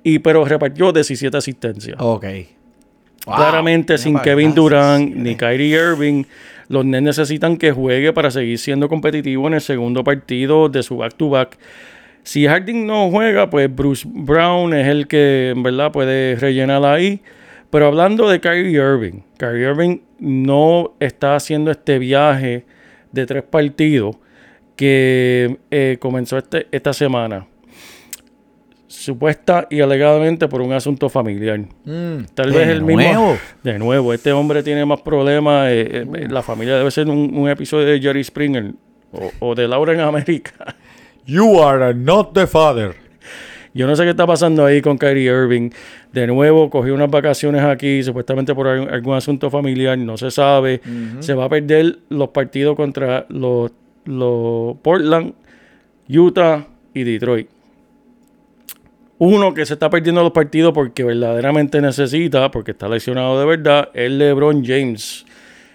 Y 0.02 0.20
pero 0.20 0.46
repartió 0.46 0.94
17 0.94 1.36
asistencias. 1.36 1.98
Ok. 2.00 2.26
Wow. 3.30 3.38
Claramente 3.38 3.98
sin 3.98 4.18
Kevin 4.20 4.56
Durant 4.56 5.16
ni. 5.16 5.36
Kyrie 5.36 5.76
Irving, 5.76 6.24
los 6.68 6.84
Nets 6.86 7.04
necesitan 7.04 7.58
que 7.58 7.72
juegue 7.72 8.12
para 8.14 8.32
seguir 8.32 8.58
siendo 8.58 8.90
competitivo 8.90 9.48
en 9.48 9.54
el 9.56 9.62
segundo 9.62 10.04
partido 10.04 10.68
de 10.70 10.82
su 10.84 10.98
back-to-back. 10.98 11.58
Si 12.24 12.46
Harden 12.48 12.86
no 12.86 13.10
juega, 13.10 13.50
pues 13.50 13.74
Bruce 13.74 14.08
Brown 14.12 14.74
es 14.74 14.88
el 14.88 15.08
que 15.08 15.50
en 15.52 15.64
verdad 15.64 15.92
puede 15.92 16.36
rellenar 16.36 16.84
ahí. 16.86 17.22
Pero 17.70 17.86
hablando 17.88 18.28
de 18.28 18.40
Kyrie 18.40 18.72
Irving, 18.72 19.22
Kyrie 19.38 19.70
Irving 19.70 19.98
no 20.20 20.94
está 21.00 21.36
haciendo 21.36 21.70
este 21.70 22.00
viaje 22.00 22.66
de 23.12 23.26
tres 23.28 23.44
partidos 23.44 24.16
que 24.76 25.58
eh, 25.72 25.98
comenzó 26.00 26.38
este- 26.38 26.68
esta 26.72 26.94
semana. 26.94 27.46
Supuesta 28.90 29.68
y 29.70 29.82
alegadamente 29.82 30.48
por 30.48 30.62
un 30.62 30.74
asunto 30.74 31.10
familiar. 31.10 31.60
Mm, 31.86 32.26
Tal 32.34 32.52
vez 32.52 32.68
el 32.70 32.82
mismo. 32.84 33.38
De 33.64 33.78
nuevo, 33.78 34.14
este 34.14 34.32
hombre 34.32 34.64
tiene 34.64 34.84
más 34.84 35.00
problemas. 35.02 35.70
eh, 35.70 36.06
eh, 36.16 36.28
la 36.28 36.42
familia 36.42 36.76
debe 36.76 36.90
ser 36.90 37.08
un, 37.08 37.32
un 37.36 37.48
episodio 37.48 37.86
de 37.86 38.00
Jerry 38.02 38.24
Springer 38.24 38.74
o, 39.12 39.32
o 39.40 39.56
de 39.56 39.68
Laura 39.68 39.94
en 39.94 40.00
América. 40.02 40.76
You 41.26 41.62
are 41.62 41.94
not 41.94 42.34
the 42.34 42.48
father. 42.48 42.96
Yo 43.76 43.86
no 43.86 43.96
sé 43.96 44.04
qué 44.04 44.10
está 44.10 44.26
pasando 44.26 44.66
ahí 44.66 44.82
con 44.82 44.98
Kyrie 44.98 45.26
Irving. 45.32 45.70
De 46.12 46.26
nuevo, 46.26 46.72
cogió 46.72 46.96
unas 46.96 47.12
vacaciones 47.12 47.62
aquí, 47.62 48.02
supuestamente 48.02 48.56
por 48.56 48.68
algún, 48.68 49.14
asunto 49.16 49.52
familiar, 49.52 49.96
no 50.00 50.18
se 50.18 50.32
sabe. 50.32 50.82
Se 51.20 51.36
va 51.36 51.46
a 51.46 51.50
perder 51.50 52.00
los 52.10 52.30
partidos 52.30 52.76
contra 52.76 53.28
los, 53.30 53.72
los 54.06 54.76
Portland, 54.78 55.34
Utah 56.10 56.66
y 56.96 57.04
Detroit. 57.04 57.48
Uno 59.20 59.54
que 59.54 59.66
se 59.66 59.74
está 59.74 59.90
perdiendo 59.90 60.24
los 60.24 60.32
partidos 60.32 60.74
porque 60.74 61.04
verdaderamente 61.04 61.82
necesita, 61.82 62.50
porque 62.52 62.72
está 62.72 62.88
lesionado 62.88 63.38
de 63.38 63.46
verdad, 63.46 63.90
es 63.94 64.10
LeBron 64.10 64.64
James. 64.66 65.26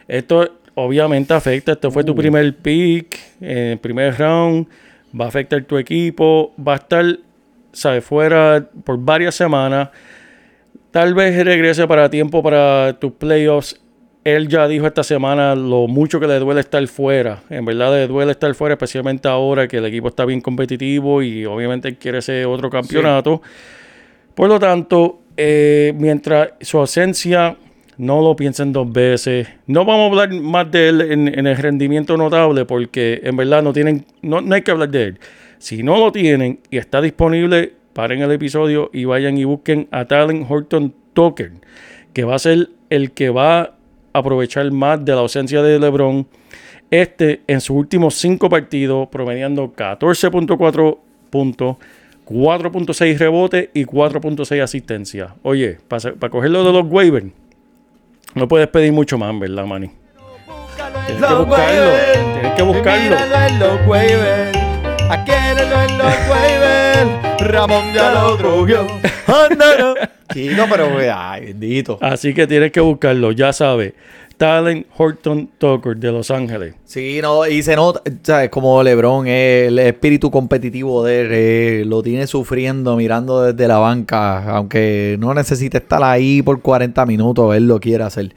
Esto 0.09 0.51
obviamente 0.75 1.35
afecta. 1.35 1.73
Este 1.73 1.91
fue 1.91 2.05
tu 2.05 2.15
primer 2.15 2.57
pick, 2.57 3.19
en 3.43 3.59
el 3.59 3.79
primer 3.79 4.19
round. 4.19 4.67
Va 5.19 5.27
a 5.27 5.29
afectar 5.29 5.63
tu 5.65 5.77
equipo. 5.77 6.55
Va 6.59 6.73
a 6.73 6.77
estar, 6.77 7.05
¿sabes? 7.73 8.03
Fuera 8.03 8.67
por 8.83 8.99
varias 8.99 9.35
semanas. 9.35 9.91
Tal 10.91 11.13
vez 11.13 11.45
regrese 11.45 11.87
para 11.87 12.09
tiempo 12.09 12.43
para 12.43 12.99
tus 12.99 13.13
playoffs. 13.13 13.79
Él 14.25 14.49
ya 14.49 14.67
dijo 14.67 14.87
esta 14.87 15.05
semana 15.05 15.55
lo 15.55 15.87
mucho 15.87 16.19
que 16.19 16.27
le 16.27 16.39
duele 16.39 16.61
estar 16.61 16.85
fuera. 16.89 17.43
En 17.51 17.67
verdad 17.67 17.93
le 17.93 18.07
duele 18.09 18.33
estar 18.33 18.55
fuera, 18.55 18.75
especialmente 18.75 19.29
ahora 19.29 19.69
que 19.69 19.77
el 19.77 19.85
equipo 19.85 20.09
está 20.09 20.25
bien 20.25 20.41
competitivo 20.41 21.23
y 21.23 21.45
obviamente 21.45 21.89
él 21.89 21.97
quiere 21.99 22.19
ese 22.19 22.47
otro 22.47 22.71
campeonato. 22.71 23.43
Por 24.35 24.49
lo 24.49 24.59
tanto, 24.59 25.21
eh, 25.37 25.93
mientras 25.97 26.53
su 26.63 26.79
ausencia, 26.79 27.57
no 27.99 28.23
lo 28.23 28.35
piensen 28.35 28.73
dos 28.73 28.91
veces. 28.91 29.47
No 29.67 29.85
vamos 29.85 30.05
a 30.05 30.23
hablar 30.23 30.41
más 30.41 30.71
de 30.71 30.89
él 30.89 31.01
en, 31.03 31.39
en 31.39 31.47
el 31.47 31.57
rendimiento 31.57 32.17
notable 32.17 32.65
porque 32.65 33.21
en 33.23 33.37
verdad 33.37 33.63
no 33.63 33.73
tienen, 33.73 34.07
no, 34.23 34.41
no 34.41 34.55
hay 34.55 34.63
que 34.63 34.71
hablar 34.71 34.89
de 34.89 35.03
él. 35.05 35.19
Si 35.59 35.83
no 35.83 35.99
lo 35.99 36.13
tienen 36.13 36.61
y 36.71 36.79
está 36.79 37.01
disponible, 37.01 37.73
paren 37.93 38.23
el 38.23 38.33
episodio 38.33 38.91
y 38.93 39.05
vayan 39.05 39.39
y 39.39 39.45
busquen 39.45 39.89
a 39.91 40.07
Talent 40.07 40.47
Horton 40.49 40.95
Tucker, 41.13 41.53
que 42.13 42.25
va 42.25 42.35
a 42.35 42.39
ser 42.39 42.71
el 42.91 43.13
que 43.13 43.31
va 43.31 43.77
aprovechar 44.15 44.71
más 44.71 45.05
de 45.05 45.13
la 45.13 45.21
ausencia 45.21 45.61
de 45.61 45.79
LeBron. 45.79 46.27
Este 46.91 47.43
en 47.47 47.61
sus 47.61 47.77
últimos 47.77 48.15
cinco 48.15 48.49
partidos, 48.49 49.09
promediando 49.09 49.73
14.4 49.75 50.99
puntos, 51.29 51.77
4.6 52.27 53.19
rebotes 53.19 53.69
y 53.75 53.85
4.6 53.85 54.63
asistencias. 54.63 55.33
Oye, 55.43 55.79
para 55.89 56.31
cogerlo 56.31 56.65
de 56.65 56.73
los 56.73 56.87
waivers, 56.91 57.27
no 58.35 58.49
puedes 58.49 58.69
pedir 58.69 58.93
mucho 58.93 59.19
más, 59.19 59.39
¿verdad, 59.39 59.67
Manny? 59.67 59.91
Tienes 61.07 61.27
que 61.27 61.35
buscarlo. 61.35 61.91
Tienes 62.33 62.55
que 62.55 62.63
buscarlo. 62.63 63.17
en 65.83 65.99
los 65.99 66.29
waivers. 66.29 67.34
Ramón 67.45 67.93
ya 67.95 68.13
lo 68.13 68.37
trugió. 68.37 68.87
Chico, 70.33 70.65
pero 70.71 70.89
ay, 71.15 71.47
bendito. 71.47 71.99
Así 72.01 72.35
que 72.35 72.47
tienes 72.47 72.73
que 72.73 72.81
buscarlo, 72.81 73.33
ya 73.33 73.53
sabes. 73.53 73.93
Talent 74.37 74.87
Horton 74.97 75.49
Tucker 75.59 75.97
de 75.97 76.11
Los 76.11 76.31
Ángeles. 76.31 76.75
Sí, 76.85 77.21
no, 77.23 77.47
y 77.47 77.63
se 77.63 77.77
nota, 77.77 78.03
¿sabes? 78.23 78.51
Como 78.51 78.83
LeBron, 78.83 79.27
eh, 79.29 79.67
el 79.67 79.79
espíritu 79.79 80.31
competitivo 80.31 81.05
de 81.05 81.21
él, 81.21 81.29
eh, 81.31 81.85
lo 81.87 82.03
tiene 82.03 82.27
sufriendo, 82.27 82.97
mirando 82.97 83.43
desde 83.43 83.69
la 83.69 83.79
banca, 83.79 84.57
aunque 84.57 85.17
no 85.21 85.35
necesite 85.35 85.79
estar 85.79 86.03
ahí 86.03 86.43
por 86.43 86.61
40 86.61 87.07
minutos, 87.07 87.55
él 87.55 87.69
lo 87.69 87.79
quiere 87.79 88.03
hacer. 88.05 88.35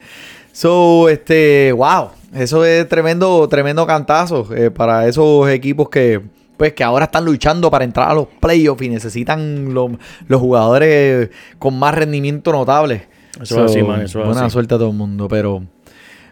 So, 0.52 1.08
este, 1.08 1.72
wow, 1.72 2.10
eso 2.34 2.64
es 2.64 2.88
tremendo, 2.88 3.48
tremendo 3.48 3.86
cantazo 3.86 4.46
eh, 4.54 4.70
para 4.70 5.08
esos 5.08 5.48
equipos 5.50 5.88
que, 5.88 6.20
pues, 6.58 6.74
que 6.74 6.84
ahora 6.84 7.06
están 7.06 7.24
luchando 7.24 7.70
para 7.70 7.84
entrar 7.84 8.10
a 8.10 8.14
los 8.14 8.26
playoffs 8.40 8.82
y 8.82 8.88
necesitan 8.90 9.72
los, 9.72 9.92
los 10.26 10.40
jugadores 10.40 11.30
con 11.58 11.78
más 11.78 11.94
rendimiento 11.94 12.52
notable. 12.52 13.06
Eso 13.40 13.64
es 13.64 13.70
así, 13.70 13.82
man, 13.82 14.02
eso 14.02 14.20
es 14.20 14.26
Buena 14.26 14.44
así. 14.44 14.52
suerte 14.52 14.74
a 14.74 14.78
todo 14.78 14.90
el 14.90 14.96
mundo, 14.96 15.28
pero... 15.28 15.62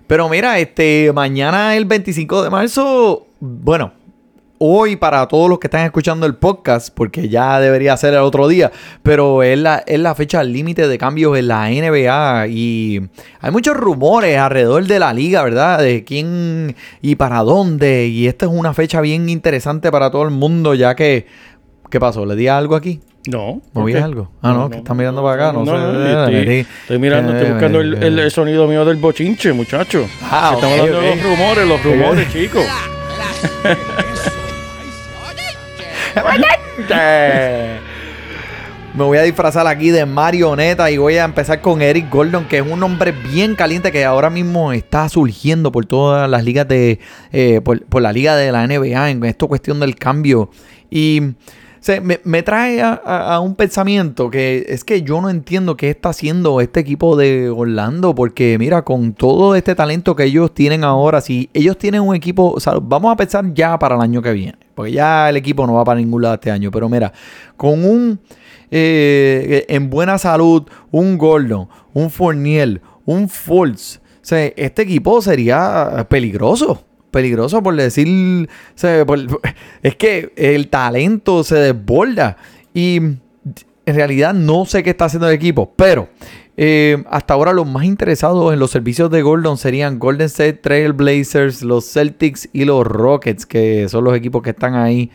Pero 0.06 0.28
mira, 0.28 0.58
este, 0.60 1.10
mañana 1.12 1.76
el 1.76 1.84
25 1.84 2.44
de 2.44 2.50
marzo, 2.50 3.26
bueno, 3.40 3.92
hoy 4.58 4.96
para 4.96 5.26
todos 5.28 5.48
los 5.50 5.58
que 5.58 5.66
están 5.66 5.84
escuchando 5.84 6.26
el 6.26 6.34
podcast, 6.34 6.88
porque 6.94 7.28
ya 7.28 7.60
debería 7.60 7.96
ser 7.96 8.14
el 8.14 8.20
otro 8.20 8.48
día, 8.48 8.70
pero 9.02 9.42
es 9.42 9.58
la, 9.58 9.82
es 9.86 9.98
la 10.00 10.14
fecha 10.14 10.42
límite 10.42 10.88
de 10.88 10.98
cambios 10.98 11.36
en 11.38 11.48
la 11.48 11.68
NBA 11.68 12.46
y 12.48 13.00
hay 13.40 13.50
muchos 13.50 13.76
rumores 13.76 14.38
alrededor 14.38 14.84
de 14.86 14.98
la 14.98 15.12
liga, 15.12 15.42
¿verdad? 15.42 15.78
De 15.80 16.04
quién 16.04 16.74
y 17.02 17.16
para 17.16 17.40
dónde. 17.40 18.06
Y 18.06 18.26
esta 18.26 18.46
es 18.46 18.52
una 18.52 18.72
fecha 18.74 19.00
bien 19.00 19.28
interesante 19.28 19.90
para 19.92 20.10
todo 20.10 20.22
el 20.24 20.30
mundo, 20.30 20.74
ya 20.74 20.94
que... 20.94 21.26
¿Qué 21.90 22.00
pasó? 22.00 22.26
¿Le 22.26 22.34
di 22.34 22.48
algo 22.48 22.74
aquí? 22.74 23.00
No. 23.28 23.56
¿Me 23.56 23.60
¿por 23.72 23.84
vi 23.84 23.92
qué? 23.92 23.98
algo? 24.00 24.30
Ah, 24.42 24.52
no, 24.52 24.68
que 24.68 24.78
están 24.78 24.96
mirando 24.96 25.22
para 25.22 25.34
acá, 25.48 25.52
no, 25.52 25.64
No, 25.64 25.72
sé. 25.72 25.78
no, 25.78 26.04
Eh, 26.28 26.40
estoy, 26.40 26.66
estoy 26.82 26.98
mirando, 26.98 27.32
estoy 27.32 27.46
eh, 27.48 27.52
buscando 27.52 27.80
el, 27.80 27.94
eh, 27.94 28.06
el- 28.08 28.18
el 28.18 28.30
sonido 28.32 28.66
mío 28.66 28.84
del 28.84 28.96
bochinche, 28.96 29.52
muchacho. 29.52 30.06
Ah, 30.22 30.52
Estamos 30.54 30.80
hablando 30.80 31.00
de 31.00 31.14
los 31.16 31.22
rumores, 31.24 31.68
los 31.68 31.82
rumores, 31.84 32.28
chicos. 32.32 32.64
Me 38.94 39.04
voy 39.04 39.18
a 39.18 39.22
disfrazar 39.22 39.66
aquí 39.66 39.90
de 39.90 40.06
marioneta 40.06 40.90
y 40.90 40.96
voy 40.96 41.18
a 41.18 41.24
empezar 41.24 41.60
con 41.60 41.82
Eric 41.82 42.10
Gordon, 42.10 42.46
que 42.46 42.58
es 42.58 42.62
un 42.66 42.82
hombre 42.82 43.12
bien 43.12 43.54
caliente 43.54 43.92
que 43.92 44.04
ahora 44.06 44.30
mismo 44.30 44.72
está 44.72 45.08
surgiendo 45.10 45.70
por 45.70 45.84
todas 45.84 46.30
las 46.30 46.44
ligas 46.44 46.66
de. 46.66 46.98
eh, 47.32 47.60
por, 47.62 47.84
por 47.84 48.00
la 48.00 48.12
liga 48.12 48.36
de 48.36 48.50
la 48.52 48.66
NBA 48.66 49.10
en 49.10 49.22
esta 49.24 49.46
cuestión 49.46 49.80
del 49.80 49.96
cambio. 49.96 50.48
Y 50.90 51.20
se, 51.86 52.00
me, 52.00 52.42
trae 52.42 52.82
a, 52.82 53.38
un 53.38 53.54
pensamiento 53.54 54.28
que 54.28 54.66
es 54.68 54.82
que 54.82 55.02
yo 55.02 55.20
no 55.20 55.30
entiendo 55.30 55.76
qué 55.76 55.90
está 55.90 56.08
haciendo 56.08 56.60
este 56.60 56.80
equipo 56.80 57.14
de 57.14 57.48
Orlando, 57.48 58.12
porque 58.12 58.58
mira, 58.58 58.82
con 58.82 59.12
todo 59.12 59.54
este 59.54 59.76
talento 59.76 60.16
que 60.16 60.24
ellos 60.24 60.52
tienen 60.52 60.82
ahora, 60.82 61.20
si 61.20 61.48
ellos 61.54 61.78
tienen 61.78 62.00
un 62.00 62.16
equipo, 62.16 62.58
sea, 62.58 62.74
vamos 62.82 63.12
a 63.12 63.16
pensar 63.16 63.54
ya 63.54 63.78
para 63.78 63.94
el 63.94 64.00
año 64.00 64.20
que 64.20 64.32
viene, 64.32 64.58
porque 64.74 64.90
ya 64.90 65.28
el 65.30 65.36
equipo 65.36 65.64
no 65.64 65.74
va 65.74 65.84
para 65.84 66.00
ningún 66.00 66.22
lado 66.22 66.34
este 66.34 66.50
año, 66.50 66.72
pero 66.72 66.88
mira, 66.88 67.12
con 67.56 67.84
un 67.84 68.18
eh, 68.72 69.64
en 69.68 69.88
buena 69.88 70.18
salud, 70.18 70.64
un 70.90 71.16
Gordon, 71.16 71.68
un 71.94 72.10
Fournier, 72.10 72.82
un 73.04 73.28
Fultz, 73.28 74.00
sea, 74.22 74.44
este 74.56 74.82
equipo 74.82 75.22
sería 75.22 76.04
peligroso. 76.10 76.82
Peligroso 77.16 77.62
por 77.62 77.74
decir. 77.74 78.46
es 79.82 79.96
que 79.96 80.32
el 80.36 80.68
talento 80.68 81.44
se 81.44 81.54
desborda. 81.54 82.36
Y 82.74 82.96
en 82.96 83.20
realidad 83.86 84.34
no 84.34 84.66
sé 84.66 84.82
qué 84.82 84.90
está 84.90 85.06
haciendo 85.06 85.26
el 85.26 85.34
equipo. 85.34 85.72
Pero 85.76 86.10
eh, 86.58 87.02
hasta 87.08 87.32
ahora 87.32 87.54
los 87.54 87.66
más 87.66 87.84
interesados 87.84 88.52
en 88.52 88.58
los 88.58 88.70
servicios 88.70 89.10
de 89.10 89.22
Gordon 89.22 89.56
serían 89.56 89.98
Golden 89.98 90.26
State 90.26 90.58
Trail 90.58 90.92
Blazers, 90.92 91.62
los 91.62 91.90
Celtics 91.90 92.50
y 92.52 92.66
los 92.66 92.86
Rockets, 92.86 93.46
que 93.46 93.88
son 93.88 94.04
los 94.04 94.14
equipos 94.14 94.42
que 94.42 94.50
están 94.50 94.74
ahí. 94.74 95.10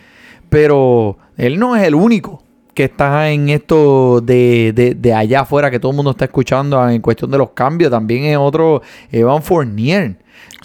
Pero 0.50 1.20
él 1.38 1.60
no 1.60 1.76
es 1.76 1.84
el 1.84 1.94
único 1.94 2.42
que 2.74 2.86
está 2.86 3.30
en 3.32 3.50
esto 3.50 4.22
de, 4.22 4.72
de- 4.74 4.96
de 4.96 5.14
allá 5.14 5.42
afuera 5.42 5.70
que 5.70 5.80
todo 5.80 5.92
el 5.92 5.96
mundo 5.98 6.12
está 6.12 6.26
escuchando 6.26 6.88
en 6.90 7.02
cuestión 7.02 7.30
de 7.32 7.38
los 7.38 7.50
cambios. 7.52 7.92
También 7.92 8.24
es 8.26 8.38
otro 8.38 8.82
Evan 9.12 9.44
Fournier, 9.44 10.16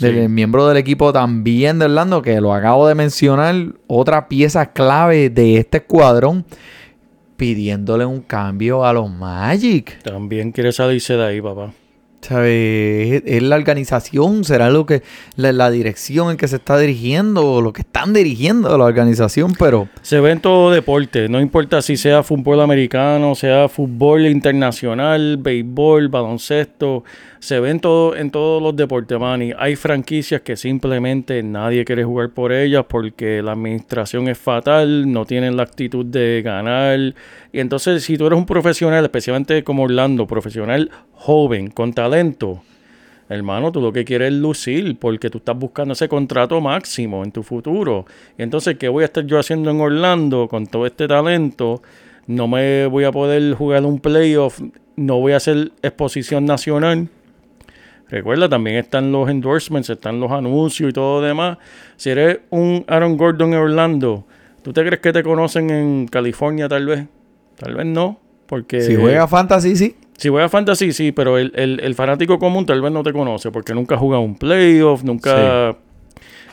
del 0.01 0.29
miembro 0.29 0.67
del 0.69 0.77
equipo 0.77 1.13
también 1.13 1.79
de 1.79 1.87
Orlando, 1.87 2.23
que 2.23 2.41
lo 2.41 2.53
acabo 2.55 2.87
de 2.87 2.95
mencionar, 2.95 3.55
otra 3.89 4.29
pieza 4.29 4.67
clave 4.73 5.31
de 5.31 5.57
este 5.59 5.79
escuadrón, 5.79 6.45
pidiéndole 7.37 8.05
un 8.07 8.21
cambio 8.21 8.85
a 8.85 8.93
los 8.93 9.11
Magic. 9.11 10.01
También 10.03 10.53
quiere 10.53 10.73
salirse 10.73 11.15
de 11.15 11.25
ahí, 11.25 11.41
papá. 11.41 11.73
¿Sabe? 12.21 13.17
¿Es, 13.17 13.23
es 13.27 13.43
la 13.43 13.57
organización? 13.57 14.45
¿Será 14.45 14.71
lo 14.71 14.87
que 14.87 15.03
la, 15.37 15.53
la 15.53 15.71
dirección 15.71 16.31
en 16.31 16.37
que 16.37 16.49
se 16.49 16.57
está 16.57 16.79
dirigiendo? 16.79 17.53
O 17.53 17.61
lo 17.61 17.73
que 17.73 17.83
están 17.83 18.13
dirigiendo 18.13 18.77
la 18.77 18.85
organización, 18.85 19.55
pero 19.59 19.89
Se 20.03 20.21
ve 20.21 20.33
en 20.33 20.41
todo 20.41 20.71
deporte, 20.71 21.29
no 21.29 21.41
importa 21.41 21.83
si 21.83 21.97
sea 21.97 22.23
fútbol 22.23 22.61
americano, 22.61 23.35
sea 23.35 23.69
fútbol 23.69 24.27
internacional, 24.27 25.37
béisbol, 25.39 26.09
baloncesto, 26.09 27.05
se 27.39 27.61
ve 27.61 27.71
en, 27.71 27.81
todo, 27.81 28.17
en 28.17 28.31
todos 28.31 28.63
los 28.63 28.75
deportes, 28.77 29.19
man. 29.19 29.43
Y 29.43 29.53
hay 29.59 29.77
franquicias 29.77 30.41
que 30.41 30.57
simplemente 30.57 31.43
nadie 31.43 31.85
quiere 31.85 32.05
jugar 32.05 32.31
por 32.31 32.53
ellas 32.53 32.85
porque 32.89 33.43
la 33.43 33.53
administración 33.53 34.29
es 34.29 34.39
fatal, 34.39 35.11
no 35.11 35.25
tienen 35.25 35.57
la 35.57 35.65
actitud 35.65 36.05
de 36.05 36.43
ganar. 36.43 37.15
Y 37.53 37.61
entonces, 37.61 38.03
si 38.05 38.17
tú 38.17 38.27
eres 38.27 38.39
un 38.39 38.47
profesional, 38.47 39.05
especialmente 39.05 39.63
como 39.65 39.85
Orlando, 39.85 40.27
profesional 40.27 40.91
joven, 41.13 41.71
con 41.71 41.93
talento, 41.93 42.63
Hermano, 43.29 43.73
tú 43.73 43.81
lo 43.81 43.93
que 43.93 44.05
quieres 44.05 44.33
es 44.33 44.39
lucir 44.39 45.01
porque 45.01 45.31
tú 45.31 45.39
estás 45.39 45.59
buscando 45.59 45.95
ese 45.95 46.09
contrato 46.09 46.61
máximo 46.61 47.25
en 47.25 47.33
tu 47.33 47.43
futuro. 47.43 48.07
Entonces, 48.39 48.77
¿qué 48.79 48.89
voy 48.89 49.03
a 49.03 49.07
estar 49.07 49.27
yo 49.27 49.41
haciendo 49.41 49.69
en 49.69 49.81
Orlando 49.81 50.47
con 50.47 50.69
todo 50.69 50.87
este 50.87 51.09
talento? 51.09 51.83
no 52.27 52.49
me 52.49 52.87
voy 52.87 53.05
a 53.05 53.13
poder 53.13 53.55
jugar 53.55 53.85
un 53.85 54.01
playoff, 54.01 54.61
no 54.97 55.21
voy 55.21 55.33
a 55.33 55.37
hacer 55.37 55.73
exposición 55.83 56.45
nacional. 56.45 57.09
Recuerda, 58.09 58.49
también 58.49 58.77
están 58.77 59.11
los 59.11 59.29
endorsements, 59.29 59.91
están 59.91 60.21
los 60.21 60.31
anuncios 60.31 60.91
y 60.91 60.93
todo 60.93 61.21
lo 61.21 61.27
demás. 61.27 61.59
Si 61.97 62.11
eres 62.11 62.39
un 62.51 62.85
Aaron 62.87 63.17
Gordon 63.17 63.53
en 63.53 63.59
Orlando, 63.59 64.25
¿tú 64.63 64.73
te 64.73 64.85
crees 64.85 65.01
que 65.01 65.13
te 65.13 65.23
conocen 65.23 65.71
en 65.71 66.07
California 66.07 66.69
tal 66.69 66.87
vez? 66.87 67.07
Tal 67.59 67.75
vez 67.75 67.87
no, 67.87 68.21
porque... 68.47 68.81
Si 68.83 68.95
juega 68.95 69.27
fantasy, 69.27 69.75
sí. 69.77 69.97
Si 70.17 70.29
juega 70.29 70.49
fantasy, 70.49 70.93
sí, 70.93 71.13
pero 71.13 71.37
el, 71.37 71.53
el- 71.57 71.81
el 71.81 71.95
fanático 71.95 72.39
común 72.39 72.65
tal 72.65 72.81
vez 72.81 72.93
no 72.93 73.03
te 73.03 73.13
conoce 73.13 73.51
porque 73.51 73.75
nunca 73.75 73.97
ha 73.97 73.99
jugado 73.99 74.23
un 74.23 74.37
playoff, 74.37 75.03
nunca... 75.03 75.77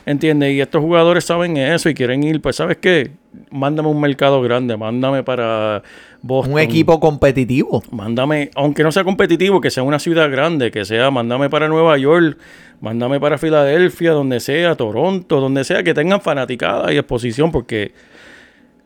¿Entiendes? 0.06 0.52
Y 0.52 0.60
estos 0.60 0.82
jugadores 0.82 1.24
saben 1.24 1.56
eso 1.56 1.88
y 1.88 1.94
quieren 1.94 2.22
ir, 2.24 2.40
pues 2.42 2.56
¿sabes 2.56 2.76
qué? 2.76 3.12
Mándame 3.50 3.88
un 3.88 4.00
mercado 4.00 4.42
grande, 4.42 4.76
mándame 4.76 5.22
para 5.22 5.82
Boston. 6.20 6.52
Un 6.54 6.60
equipo 6.60 7.00
competitivo. 7.00 7.82
Mándame, 7.90 8.50
aunque 8.54 8.82
no 8.82 8.92
sea 8.92 9.02
competitivo, 9.02 9.60
que 9.62 9.70
sea 9.70 9.82
una 9.82 9.98
ciudad 9.98 10.30
grande, 10.30 10.70
que 10.70 10.84
sea, 10.84 11.10
mándame 11.10 11.48
para 11.48 11.68
Nueva 11.68 11.96
York, 11.96 12.36
mándame 12.82 13.18
para 13.18 13.38
Filadelfia, 13.38 14.12
donde 14.12 14.40
sea, 14.40 14.74
Toronto, 14.74 15.40
donde 15.40 15.64
sea, 15.64 15.82
que 15.82 15.94
tengan 15.94 16.20
fanaticada 16.20 16.92
y 16.92 16.98
exposición, 16.98 17.50
porque 17.50 17.92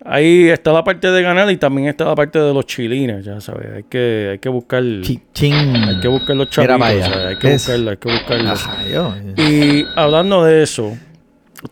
ahí 0.05 0.49
está 0.49 0.73
la 0.73 0.85
parte 0.85 1.11
de 1.11 1.23
ganar 1.23 1.51
y 1.51 1.57
también 1.57 1.89
está 1.89 2.05
la 2.05 2.15
parte 2.15 2.39
de 2.39 2.55
los 2.55 2.65
chilines, 2.67 3.25
ya 3.25 3.41
sabes, 3.41 3.69
hay 3.75 3.83
que, 3.85 4.29
hay 4.33 4.39
que 4.39 4.49
buscar, 4.49 4.83
Chi- 5.03 5.21
Chin. 5.35 5.55
hay 5.55 6.01
que 6.01 6.09
buscar 6.09 6.37
los 6.37 6.49
Mira 6.57 6.79
chavitos, 6.79 7.17
hay 7.17 7.37
que 7.37 7.55
Es- 7.55 7.67
buscarlo, 7.67 7.91
hay 7.91 7.97
que. 7.97 8.49
Ajá, 8.49 8.77
yo- 8.89 9.15
Y 9.37 9.85
hablando 9.97 10.45
de 10.45 10.63
eso, 10.63 10.97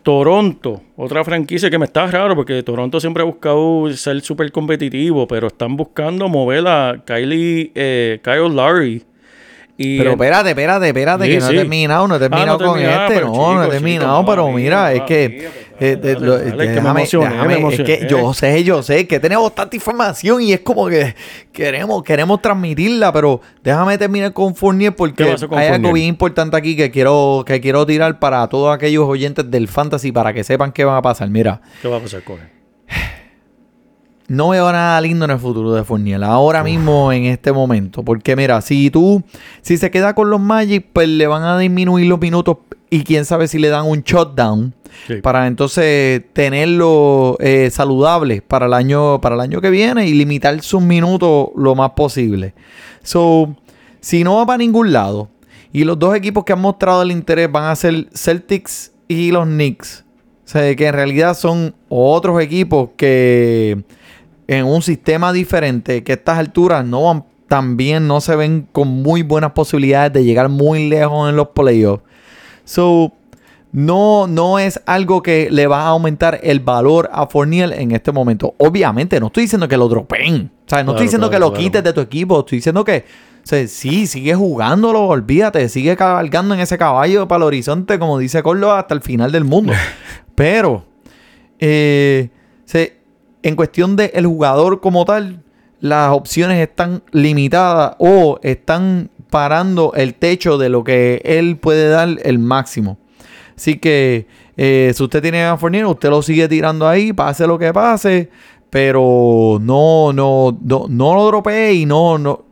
Toronto, 0.03 0.81
otra 0.97 1.23
franquicia 1.23 1.69
que 1.69 1.77
me 1.77 1.85
está 1.85 2.07
raro 2.07 2.35
porque 2.35 2.61
Toronto 2.61 2.99
siempre 2.99 3.23
ha 3.23 3.25
buscado 3.25 3.89
ser 3.93 4.19
súper 4.21 4.51
competitivo, 4.51 5.27
pero 5.27 5.47
están 5.47 5.77
buscando 5.77 6.27
mover 6.27 6.67
a 6.67 7.03
Kylie, 7.05 7.71
eh, 7.73 8.19
Kyle 8.23 8.53
Lowry. 8.53 9.03
Y 9.79 9.97
Pero 9.99 10.09
en- 10.09 10.13
espérate, 10.15 10.49
espérate, 10.49 10.87
espérate, 10.87 11.25
Sí, 11.25 11.29
que 11.31 11.37
no 11.39 11.45
he 11.45 11.49
sí. 11.51 11.55
terminado, 11.55 12.07
no 12.07 12.15
he 12.15 12.17
Ah, 12.17 12.19
no 12.19 12.29
terminado 12.29 12.57
con 12.57 12.79
este, 12.79 13.21
no, 13.21 13.31
chico, 13.31 13.53
no 13.53 13.61
he 13.61 13.65
chico, 13.65 13.71
terminado, 13.71 14.25
pero 14.25 14.51
mira, 14.51 14.91
es 14.93 15.01
que, 15.03 15.49
eh, 15.79 15.95
déjame- 16.01 17.03
es 17.03 17.81
que 17.83 18.07
yo 18.09 18.33
sé, 18.33 18.63
yo 18.63 18.81
sé 18.81 19.05
que 19.07 19.19
tenemos 19.19 19.53
tanta 19.53 19.75
información 19.75 20.41
y 20.41 20.53
es 20.53 20.61
como 20.61 20.87
que 20.87 21.15
queremos, 21.51 22.01
queremos 22.01 22.41
transmitirla, 22.41 23.13
pero 23.13 23.39
déjame 23.63 23.99
terminar 23.99 24.33
con 24.33 24.55
Fournier 24.55 24.95
porque 24.95 25.23
¿Qué 25.25 25.31
pasó 25.33 25.47
con 25.47 25.59
hay 25.59 25.67
algo 25.67 25.93
bien 25.93 26.07
importante 26.07 26.57
aquí 26.57 26.75
que 26.75 26.89
quiero, 26.89 27.43
que 27.45 27.61
quiero 27.61 27.85
tirar 27.85 28.17
para 28.17 28.47
todos 28.47 28.73
aquellos 28.75 29.05
oyentes 29.07 29.49
del 29.51 29.67
fantasy 29.67 30.11
para 30.11 30.33
que 30.33 30.43
sepan 30.43 30.71
qué 30.71 30.85
va 30.85 30.97
a 30.97 31.01
pasar. 31.03 31.29
Mira, 31.29 31.61
¿Qué 31.83 31.87
va 31.87 31.97
a 31.97 31.99
pasar 31.99 32.23
con 32.23 32.37
él? 32.39 32.47
No 34.27 34.49
veo 34.49 34.71
nada 34.71 34.99
lindo 34.99 35.25
en 35.25 35.31
el 35.31 35.39
futuro 35.39 35.73
de 35.73 35.83
Fournier. 35.83 36.23
Ahora 36.23 36.63
mismo, 36.63 37.11
en 37.11 37.25
este 37.25 37.51
momento. 37.51 38.03
Porque 38.03 38.35
mira, 38.35 38.61
si 38.61 38.89
tú, 38.89 39.23
si 39.61 39.77
se 39.77 39.89
queda 39.89 40.13
con 40.13 40.29
los 40.29 40.39
Magic, 40.39 40.85
pues 40.91 41.07
le 41.07 41.27
van 41.27 41.43
a 41.43 41.57
disminuir 41.57 42.07
los 42.07 42.19
minutos 42.19 42.57
y 42.89 43.03
quién 43.03 43.25
sabe 43.25 43.47
si 43.47 43.57
le 43.57 43.69
dan 43.69 43.85
un 43.85 44.01
shutdown. 44.01 44.73
Sí. 45.07 45.15
Para 45.21 45.47
entonces 45.47 46.23
tenerlo 46.33 47.37
eh, 47.39 47.69
saludable 47.71 48.41
para 48.41 48.65
el 48.65 48.73
año 48.73 49.21
para 49.21 49.35
el 49.35 49.41
año 49.41 49.61
que 49.61 49.69
viene 49.69 50.07
y 50.07 50.13
limitar 50.13 50.59
sus 50.61 50.81
minutos 50.81 51.49
lo 51.55 51.75
más 51.75 51.91
posible. 51.91 52.53
So, 53.03 53.55
si 53.99 54.23
no 54.23 54.37
va 54.37 54.45
para 54.45 54.57
ningún 54.57 54.91
lado 54.91 55.29
y 55.71 55.83
los 55.83 55.99
dos 55.99 56.15
equipos 56.15 56.43
que 56.43 56.53
han 56.53 56.61
mostrado 56.61 57.03
el 57.03 57.11
interés 57.11 57.51
van 57.51 57.65
a 57.65 57.75
ser 57.75 58.07
Celtics 58.13 58.91
y 59.07 59.31
los 59.31 59.45
Knicks, 59.45 60.03
o 60.45 60.49
sea, 60.49 60.75
que 60.75 60.87
en 60.87 60.93
realidad 60.93 61.35
son 61.35 61.75
otros 61.89 62.41
equipos 62.41 62.89
que 62.97 63.83
en 64.47 64.65
un 64.65 64.81
sistema 64.81 65.33
diferente, 65.33 66.03
que 66.03 66.13
a 66.13 66.15
estas 66.15 66.37
alturas 66.37 66.85
no 66.85 67.03
van 67.03 67.23
también 67.47 68.07
no 68.07 68.21
se 68.21 68.35
ven 68.35 68.67
con 68.71 68.87
muy 68.87 69.23
buenas 69.23 69.51
posibilidades 69.51 70.13
de 70.13 70.23
llegar 70.23 70.49
muy 70.49 70.89
lejos 70.89 71.29
en 71.29 71.35
los 71.35 71.49
playoffs. 71.49 72.03
So, 72.65 73.13
no, 73.71 74.27
no 74.27 74.59
es 74.59 74.81
algo 74.85 75.21
que 75.21 75.49
le 75.49 75.67
va 75.67 75.83
a 75.83 75.87
aumentar 75.87 76.39
el 76.43 76.59
valor 76.59 77.09
a 77.11 77.27
Fournier 77.27 77.73
en 77.73 77.91
este 77.91 78.11
momento. 78.11 78.55
Obviamente, 78.57 79.19
no 79.19 79.27
estoy 79.27 79.43
diciendo 79.43 79.67
que 79.67 79.77
lo 79.77 79.87
dropeen. 79.87 80.51
O 80.65 80.69
sea, 80.69 80.79
no 80.79 80.85
Claro, 80.85 80.91
estoy 80.91 81.05
diciendo 81.05 81.29
claro, 81.29 81.31
que 81.31 81.39
lo 81.39 81.51
claro. 81.51 81.63
quites 81.63 81.83
de 81.83 81.93
tu 81.93 82.01
equipo. 82.01 82.39
Estoy 82.39 82.57
diciendo 82.57 82.83
que, 82.83 83.05
o 83.43 83.47
sea, 83.47 83.65
sí, 83.67 84.07
sigue 84.07 84.35
jugándolo, 84.35 85.05
olvídate. 85.05 85.69
Sigue 85.69 85.95
cabalgando 85.95 86.53
en 86.53 86.59
ese 86.59 86.77
caballo 86.77 87.27
para 87.27 87.37
el 87.37 87.43
horizonte, 87.43 87.99
como 87.99 88.17
dice 88.19 88.43
Córdoba, 88.43 88.79
hasta 88.79 88.93
el 88.93 89.01
final 89.01 89.31
del 89.31 89.45
mundo. 89.45 89.73
Pero, 90.35 90.85
eh, 91.59 92.29
en 93.47 93.55
cuestión 93.55 93.95
del 93.95 94.25
jugador 94.25 94.79
como 94.81 95.05
tal, 95.05 95.43
las 95.79 96.11
opciones 96.11 96.59
están 96.59 97.03
limitadas 97.11 97.95
o 97.99 98.39
están 98.41 99.09
parando 99.29 99.93
el 99.95 100.15
techo 100.15 100.57
de 100.57 100.69
lo 100.69 100.83
que 100.83 101.21
él 101.23 101.57
puede 101.57 101.89
dar 101.89 102.09
el 102.23 102.39
máximo. 102.39 102.97
Así 103.55 103.77
que 103.77 104.27
eh, 104.55 104.91
si 104.95 105.03
usted 105.03 105.21
tiene 105.21 105.43
a 105.43 105.57
Fournier, 105.57 105.85
usted 105.85 106.09
lo 106.09 106.21
sigue 106.21 106.47
tirando 106.47 106.87
ahí, 106.87 107.13
pase 107.13 107.47
lo 107.47 107.57
que 107.57 107.73
pase, 107.73 108.29
pero 108.69 109.59
no, 109.61 110.13
no, 110.13 110.57
no, 110.61 110.85
no 110.89 111.15
lo 111.15 111.25
dropee 111.27 111.73
y 111.73 111.85
no, 111.85 112.17
no 112.17 112.45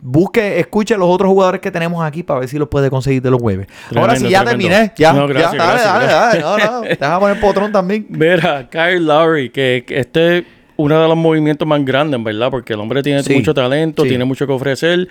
busque, 0.00 0.60
escuche 0.60 0.94
a 0.94 0.98
los 0.98 1.08
otros 1.08 1.28
jugadores 1.30 1.60
que 1.60 1.70
tenemos 1.70 2.04
aquí 2.04 2.22
para 2.22 2.40
ver 2.40 2.48
si 2.48 2.58
los 2.58 2.68
puede 2.68 2.90
conseguir 2.90 3.20
de 3.22 3.30
los 3.30 3.40
jueves. 3.40 3.66
Ahora 3.96 4.16
sí, 4.16 4.28
ya 4.28 4.44
tremendo. 4.44 4.68
terminé. 4.68 4.92
Ya, 4.96 5.12
No, 5.12 5.26
gracias, 5.26 5.52
ya, 5.52 5.58
dale, 5.58 5.72
gracias, 5.72 5.92
dale, 5.92 6.06
gracias. 6.06 6.42
dale, 6.44 6.62
no, 6.72 6.80
no, 6.82 6.82
te 6.88 6.96
vas 6.96 7.10
a 7.10 7.20
poner 7.20 7.40
potrón 7.40 7.72
también. 7.72 8.06
Mira, 8.08 8.68
Kyle 8.70 9.04
Lowry, 9.04 9.50
que, 9.50 9.84
que 9.86 9.98
este 10.00 10.38
es 10.38 10.44
uno 10.76 11.00
de 11.02 11.08
los 11.08 11.16
movimientos 11.16 11.66
más 11.66 11.84
grandes, 11.84 12.22
¿verdad? 12.22 12.50
Porque 12.50 12.74
el 12.74 12.80
hombre 12.80 13.02
tiene 13.02 13.22
Sí, 13.24 13.34
mucho 13.34 13.52
talento, 13.52 14.04
sí. 14.04 14.10
tiene 14.10 14.24
mucho 14.24 14.46
que 14.46 14.52
ofrecer. 14.52 15.08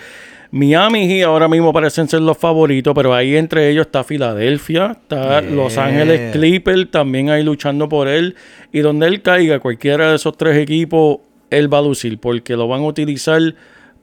Miami 0.50 1.10
Heat 1.10 1.26
ahora 1.28 1.50
mismo 1.50 1.74
parecen 1.74 2.08
ser 2.08 2.22
los 2.22 2.38
favoritos, 2.38 2.94
pero 2.96 3.14
ahí 3.14 3.36
entre 3.36 3.70
ellos 3.70 3.88
está 3.88 4.06
Filadelfia, 4.06 4.92
está 5.02 5.42
Yeah. 5.42 5.52
Los 5.52 5.78
Ángeles 5.78 6.32
Clippers, 6.32 6.90
también 6.90 7.30
ahí 7.30 7.44
luchando 7.44 7.90
por 7.90 8.08
él. 8.08 8.36
Y 8.72 8.80
donde 8.80 9.08
él 9.08 9.22
caiga, 9.22 9.60
cualquiera 9.60 10.10
de 10.12 10.16
esos 10.16 10.38
tres 10.38 10.56
equipos, 10.58 11.18
él 11.50 11.72
va 11.74 11.80
a 11.80 11.82
lucir, 11.82 12.18
porque 12.18 12.56
lo 12.56 12.70
van 12.70 12.80
a 12.82 12.86
utilizar 12.86 13.42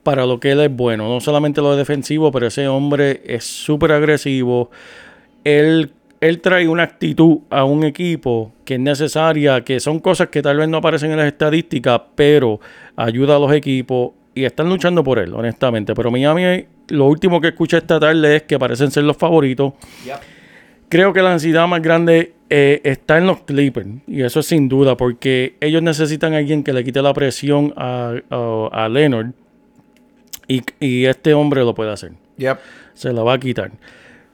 para 0.05 0.25
lo 0.27 0.39
que 0.39 0.53
él 0.53 0.61
es 0.61 0.71
bueno. 0.75 1.09
No 1.09 1.21
solamente 1.21 1.61
lo 1.61 1.75
defensivo, 1.75 2.31
pero 2.31 2.47
ese 2.47 2.69
hombre 2.69 3.23
es 3.27 3.43
súper 3.45 3.91
agresivo. 3.91 4.71
Él, 5.43 5.91
él 6.21 6.41
trae 6.41 6.69
una 6.69 6.85
actitud 6.85 7.39
a 7.51 7.65
un 7.65 7.83
equipo 7.85 8.53
que 8.65 8.75
es 8.75 8.81
necesaria, 8.81 9.63
que 9.63 9.81
son 9.81 9.99
cosas 9.99 10.29
que 10.29 10.41
tal 10.43 10.59
vez 10.59 10.69
no 10.69 10.77
aparecen 10.79 11.11
en 11.11 11.17
las 11.17 11.27
estadísticas, 11.27 12.01
pero 12.15 12.61
ayuda 12.97 13.37
a 13.37 13.39
los 13.41 13.53
equipos 13.53 14.13
y 14.35 14.45
están 14.45 14.69
luchando 14.69 15.03
por 15.03 15.19
él, 15.19 15.33
honestamente. 15.35 15.95
Pero 15.95 16.11
Miami, 16.11 16.65
lo 16.89 17.07
último 17.07 17.41
que 17.41 17.49
escuché 17.49 17.79
esta 17.79 17.99
tarde 18.01 18.37
es 18.37 18.43
que 18.45 18.59
parecen 18.59 18.91
ser 18.91 19.05
los 19.05 19.17
favoritos. 19.17 19.73
Creo 20.89 21.13
que 21.13 21.23
la 21.23 21.33
ansiedad 21.33 21.67
más 21.67 21.83
grande 21.83 22.35
eh, 22.51 22.81
está 22.85 23.19
en 23.19 23.27
los 23.27 23.41
Clippers. 23.43 23.89
Y 24.07 24.23
eso 24.23 24.41
es 24.41 24.47
sin 24.47 24.69
duda, 24.69 24.97
porque 24.97 25.57
ellos 25.61 25.83
necesitan 25.83 26.35
a 26.35 26.39
alguien 26.39 26.63
que 26.63 26.73
le 26.73 26.85
quite 26.85 27.03
la 27.03 27.13
presión 27.15 27.73
a, 27.77 28.15
a- 28.31 28.69
a 28.73 28.89
Leonard. 28.89 29.31
Y, 30.49 30.63
y 30.81 31.05
este 31.07 31.33
hombre 31.35 31.63
lo 31.63 31.75
puede 31.75 31.93
hacer. 31.93 32.13
Se 32.95 33.13
la 33.13 33.23
va 33.23 33.35
a 33.35 33.39
quitar. 33.41 33.71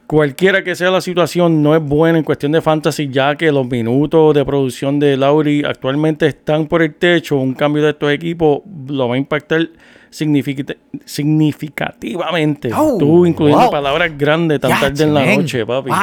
Cualquiera 0.07 0.61
que 0.61 0.75
sea 0.75 0.91
la 0.91 0.99
situación, 0.99 1.63
no 1.63 1.73
es 1.73 1.81
buena 1.81 2.17
en 2.17 2.25
cuestión 2.25 2.51
de 2.51 2.61
fantasy, 2.61 3.07
ya 3.09 3.35
que 3.37 3.49
los 3.51 3.65
minutos 3.65 4.35
de 4.35 4.43
producción 4.43 4.99
de 4.99 5.15
Lauri 5.15 5.63
actualmente 5.63 6.27
están 6.27 6.67
por 6.67 6.81
el 6.81 6.95
techo. 6.95 7.37
Un 7.37 7.53
cambio 7.53 7.81
de 7.83 7.91
estos 7.91 8.11
equipos 8.11 8.59
lo 8.87 9.07
va 9.07 9.15
a 9.15 9.17
impactar 9.17 9.69
significati- 10.11 10.75
significativamente. 11.05 12.71
Oh, 12.75 12.97
Tú 12.97 13.25
incluyendo 13.25 13.63
wow. 13.63 13.71
palabras 13.71 14.11
grandes 14.17 14.59
tan 14.59 14.79
tarde 14.79 15.03
en 15.03 15.13
la 15.13 15.35
noche, 15.35 15.65
papi. 15.65 15.89
Wow. 15.89 15.97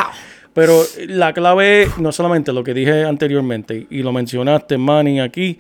Pero 0.55 0.81
la 1.07 1.33
clave 1.33 1.83
es 1.83 1.99
no 1.99 2.11
solamente 2.11 2.53
lo 2.53 2.65
que 2.65 2.75
dije 2.75 3.05
anteriormente, 3.05 3.87
y 3.91 4.03
lo 4.03 4.13
mencionaste, 4.13 4.77
Manny, 4.79 5.21
aquí, 5.21 5.59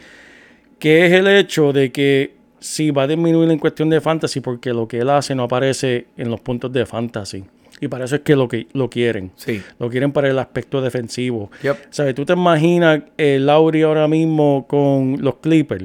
que 0.79 1.07
es 1.07 1.13
el 1.13 1.29
hecho 1.29 1.73
de 1.73 1.93
que 1.93 2.38
sí 2.61 2.91
va 2.91 3.03
a 3.05 3.07
disminuir 3.07 3.51
en 3.51 3.59
cuestión 3.59 3.91
de 3.91 4.01
fantasy 4.01 4.41
porque 4.41 4.73
lo 4.73 4.87
que 4.89 4.99
él 4.99 5.11
hace 5.11 5.35
no 5.35 5.45
aparece 5.45 6.07
en 6.17 6.31
los 6.31 6.41
puntos 6.41 6.73
de 6.73 6.85
fantasy. 6.87 7.45
Y 7.81 7.87
para 7.89 8.07
eso 8.07 8.17
es 8.17 8.23
que 8.23 8.35
lo, 8.35 8.49
que, 8.49 8.67
lo 8.73 8.91
quieren. 8.91 9.31
Sí. 9.37 9.63
Lo 9.79 9.89
quieren 9.89 10.11
para 10.11 10.29
el 10.29 10.39
aspecto 10.39 10.81
defensivo. 10.83 11.51
Yep. 11.63 11.77
¿Sabes? 11.91 12.15
Tú 12.17 12.25
te 12.25 12.33
imaginas 12.33 13.03
el 13.17 13.47
Lauri 13.47 13.83
ahora 13.83 14.09
mismo 14.09 14.67
con 14.69 15.19
los 15.21 15.37
Clippers. 15.37 15.85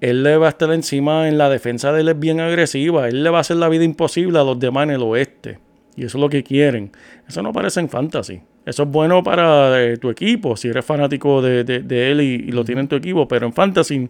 Él 0.00 0.22
le 0.22 0.36
va 0.38 0.46
a 0.46 0.48
estar 0.50 0.72
encima 0.72 1.28
en 1.28 1.36
la 1.36 1.50
defensa 1.50 1.92
de 1.92 2.00
él 2.00 2.08
es 2.08 2.18
bien 2.18 2.40
agresiva. 2.40 3.08
Él 3.08 3.22
le 3.22 3.28
va 3.30 3.38
a 3.38 3.40
hacer 3.42 3.56
la 3.58 3.68
vida 3.68 3.84
imposible 3.84 4.38
a 4.38 4.44
los 4.44 4.58
demás 4.58 4.84
en 4.84 4.90
el 4.92 5.02
oeste. 5.02 5.58
Y 5.94 6.04
eso 6.04 6.16
es 6.18 6.22
lo 6.22 6.28
que 6.30 6.42
quieren. 6.42 6.90
Eso 7.28 7.42
no 7.42 7.50
aparece 7.50 7.80
en 7.80 7.88
fantasy. 7.90 8.40
Eso 8.64 8.82
es 8.84 8.88
bueno 8.90 9.22
para 9.22 9.82
eh, 9.82 9.96
tu 9.96 10.10
equipo, 10.10 10.56
si 10.56 10.68
eres 10.68 10.84
fanático 10.84 11.40
de, 11.42 11.64
de- 11.64 11.80
de 11.80 12.10
él 12.10 12.20
y, 12.20 12.24
y 12.48 12.52
lo 12.52 12.64
tiene 12.64 12.80
en 12.82 12.88
tu 12.88 12.96
equipo. 12.96 13.28
Pero 13.28 13.46
en 13.46 13.52
fantasy 13.52 14.08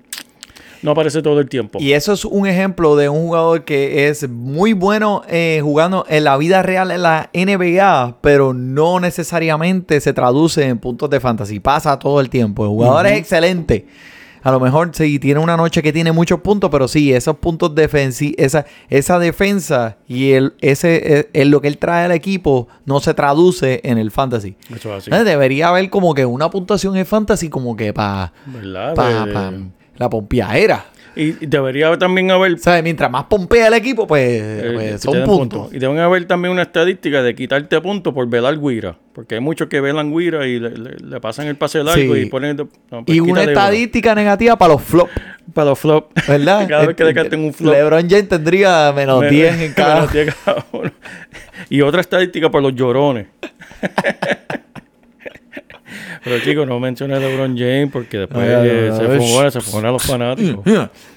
no 0.83 0.91
aparece 0.93 1.23
todo 1.23 1.41
el 1.41 1.49
tiempo. 1.49 1.79
Y 1.81 1.93
eso 1.93 2.13
es 2.13 2.25
un 2.25 2.47
ejemplo 2.47 2.97
de 2.97 3.09
un 3.09 3.19
jugador 3.27 3.65
que 3.65 4.09
es 4.09 4.29
muy 4.29 4.73
bueno 4.73 5.23
eh, 5.29 5.61
jugando 5.63 6.05
en 6.09 6.25
la 6.25 6.37
vida 6.37 6.63
real 6.63 6.91
en 6.91 7.03
la 7.03 7.31
NBA, 7.33 8.19
pero 8.21 8.53
no 8.55 9.01
necesariamente 9.01 10.01
se 10.01 10.13
traduce 10.13 10.65
en 10.67 10.79
puntos 10.79 11.11
de 11.11 11.21
fantasy. 11.21 11.61
Pasa 11.61 11.99
todo 11.99 12.21
el 12.21 12.29
tiempo. 12.31 12.65
El 12.65 12.71
jugador 12.71 13.07
es 13.07 13.19
excelente 13.19 13.87
A 14.43 14.53
lo 14.53 14.61
mejor 14.61 14.91
sí 14.93 15.19
tiene 15.19 15.41
una 15.41 15.57
noche 15.57 15.83
que 15.83 15.93
tiene 15.93 16.13
muchos 16.13 16.39
puntos, 16.41 16.71
pero 16.71 16.87
sí, 16.87 17.13
esos 17.13 17.37
puntos 17.39 17.75
defensivos, 17.75 18.37
esa, 18.39 18.65
esa 18.89 19.19
defensa 19.19 19.97
y 20.07 20.33
el, 20.33 20.55
ese, 20.61 21.19
eh, 21.19 21.29
el- 21.33 21.51
lo 21.51 21.61
que 21.61 21.67
él 21.67 21.79
trae 21.79 22.05
al 22.05 22.13
equipo 22.13 22.69
no 22.85 23.01
se 23.01 23.13
traduce 23.13 23.81
en 23.83 23.99
el 23.99 24.13
fantasy. 24.13 24.55
Eso 24.73 24.95
es 24.97 25.09
así. 25.09 25.25
Debería 25.25 25.69
haber 25.71 25.91
como 25.91 26.15
que 26.15 26.25
una 26.25 26.49
puntuación 26.49 26.97
en 26.97 27.07
fantasy 27.07 27.49
como 27.49 27.75
que 27.75 27.93
para 27.93 28.33
pa, 28.95 29.25
pa- 29.33 29.53
la 29.99 30.09
pompeadera. 30.11 30.87
Y 31.19 31.33
debería 31.47 31.97
también 31.97 32.31
haber 32.31 32.53
O 32.53 32.59
sea, 32.59 32.83
mientras 32.83 33.11
más 33.11 33.25
pompea 33.25 33.69
el 33.69 33.73
equipo, 33.75 34.07
pues, 34.07 34.23
eh, 34.43 34.71
pues 34.75 35.01
son 35.01 35.25
puntos. 35.25 35.73
Y 35.73 35.79
deben 35.79 35.99
haber 35.99 36.27
también 36.27 36.53
una 36.53 36.61
estadística 36.61 37.23
de 37.23 37.35
quitarte 37.35 37.81
puntos 37.81 38.13
por 38.13 38.29
velar 38.29 38.61
guira. 38.61 38.99
Porque 39.15 39.37
hay 39.37 39.41
muchos 39.41 39.69
que 39.69 39.81
velan 39.81 40.15
guira 40.15 40.47
y 40.47 40.61
le, 40.61 40.71
le- 40.77 40.97
le 40.99 41.19
pasan 41.21 41.47
el 41.47 41.57
pase 41.57 41.83
largo 41.83 42.15
Sí. 42.15 42.21
y 42.21 42.27
ponen... 42.27 42.57
no, 42.59 42.67
pues 43.03 43.17
Y 43.17 43.21
una 43.21 43.33
uno. 43.33 43.51
estadística 43.51 44.15
negativa 44.15 44.57
para 44.59 44.75
los 44.75 44.83
flops. 44.83 45.11
Para 45.55 45.71
los 45.71 45.79
flop. 45.79 46.11
¿Verdad? 46.29 46.67
cada 46.69 46.85
vez 46.87 46.95
que 46.95 47.05
le 47.05 47.15
canten 47.15 47.41
un 47.41 47.55
flop. 47.55 47.73
LeBron 47.73 48.11
James 48.11 48.29
tendría 48.29 48.93
menos 48.95 49.23
Me- 49.23 49.31
10 49.31 49.61
en 49.63 49.73
cada. 49.73 49.95
menos 50.01 50.13
10 50.13 50.35
cada 50.45 50.67
uno. 50.73 50.93
Y 51.71 51.81
otra 51.81 52.03
estadística 52.03 52.51
por 52.51 52.61
los 52.63 52.75
llorones. 52.75 53.29
Pero 56.25 56.39
chicos, 56.41 56.67
no 56.67 56.81
mencioné 56.81 57.15
a 57.15 57.19
LeBron 57.19 57.57
James 57.57 57.89
porque 57.93 58.19
después 58.19 58.43
Ay, 58.43 58.55
ay, 58.55 58.69
eh, 58.69 58.91
ay, 58.93 58.99
se 58.99 59.61
fueron, 59.61 59.83
se 59.83 59.87
a 59.87 59.91
los 59.91 60.03
fanáticos. 60.03 60.65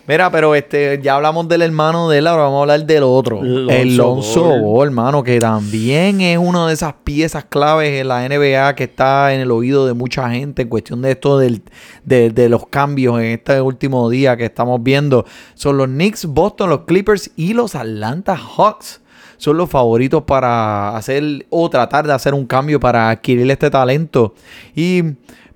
Mira, 0.07 0.31
pero 0.31 0.55
este, 0.55 0.99
ya 1.03 1.15
hablamos 1.15 1.47
del 1.47 1.61
hermano 1.61 2.09
de 2.09 2.17
él, 2.17 2.27
ahora 2.27 2.43
vamos 2.43 2.57
a 2.57 2.61
hablar 2.61 2.85
del 2.85 3.03
otro. 3.03 3.43
Lonzo 3.43 3.75
el 3.75 3.97
Lonzo 3.97 4.43
Ball. 4.43 4.61
Ball, 4.61 4.87
hermano, 4.87 5.23
que 5.23 5.39
también 5.39 6.21
es 6.21 6.37
una 6.37 6.67
de 6.67 6.73
esas 6.73 6.93
piezas 7.03 7.45
claves 7.45 8.01
en 8.01 8.07
la 8.07 8.27
NBA 8.27 8.75
que 8.75 8.85
está 8.85 9.33
en 9.33 9.41
el 9.41 9.51
oído 9.51 9.85
de 9.85 9.93
mucha 9.93 10.29
gente 10.31 10.63
en 10.63 10.67
cuestión 10.67 11.01
de 11.01 11.11
esto 11.11 11.37
del, 11.37 11.61
de, 12.05 12.31
de 12.31 12.49
los 12.49 12.67
cambios 12.67 13.19
en 13.19 13.25
este 13.25 13.61
último 13.61 14.09
día 14.09 14.35
que 14.35 14.45
estamos 14.45 14.81
viendo. 14.81 15.25
Son 15.53 15.77
los 15.77 15.87
Knicks, 15.87 16.25
Boston, 16.25 16.71
los 16.71 16.81
Clippers 16.85 17.31
y 17.35 17.53
los 17.53 17.75
Atlanta 17.75 18.35
Hawks. 18.35 19.01
Son 19.39 19.57
los 19.57 19.67
favoritos 19.69 20.21
para 20.23 20.95
hacer 20.95 21.47
o 21.49 21.67
tratar 21.69 22.05
de 22.05 22.13
hacer 22.13 22.33
un 22.35 22.45
cambio 22.45 22.79
para 22.79 23.09
adquirir 23.09 23.49
este 23.49 23.71
talento. 23.71 24.35
Y 24.75 25.01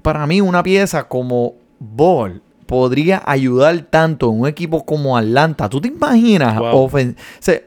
para 0.01 0.25
mí, 0.25 0.41
una 0.41 0.63
pieza 0.63 1.07
como 1.07 1.53
Ball 1.79 2.41
podría 2.65 3.21
ayudar 3.25 3.77
tanto 3.89 4.31
en 4.31 4.39
un 4.39 4.47
equipo 4.47 4.83
como 4.85 5.15
Atlanta. 5.17 5.69
¿Tú 5.69 5.79
te 5.81 5.89
imaginas? 5.89 6.57
Wow. 6.57 6.89
Ofen- 6.89 7.15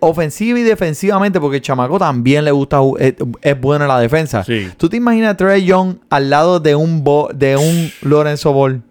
ofensiva 0.01 0.59
y 0.59 0.63
defensivamente, 0.63 1.39
porque 1.39 1.59
el 1.59 1.63
chamaco 1.63 1.99
también 1.99 2.45
le 2.45 2.51
gusta, 2.51 2.81
es, 2.99 3.15
es 3.43 3.61
bueno 3.61 3.85
en 3.85 3.89
la 3.89 4.01
defensa. 4.01 4.43
Sí. 4.43 4.69
¿Tú 4.77 4.89
te 4.89 4.97
imaginas 4.97 5.35
a 5.35 5.37
Trey 5.37 5.65
Young 5.65 5.97
al 6.11 6.31
lado 6.31 6.59
de 6.61 6.75
un, 6.75 7.05
Bo- 7.05 7.29
de 7.33 7.57
un 7.57 7.91
Lorenzo 8.01 8.53
Ball? 8.53 8.83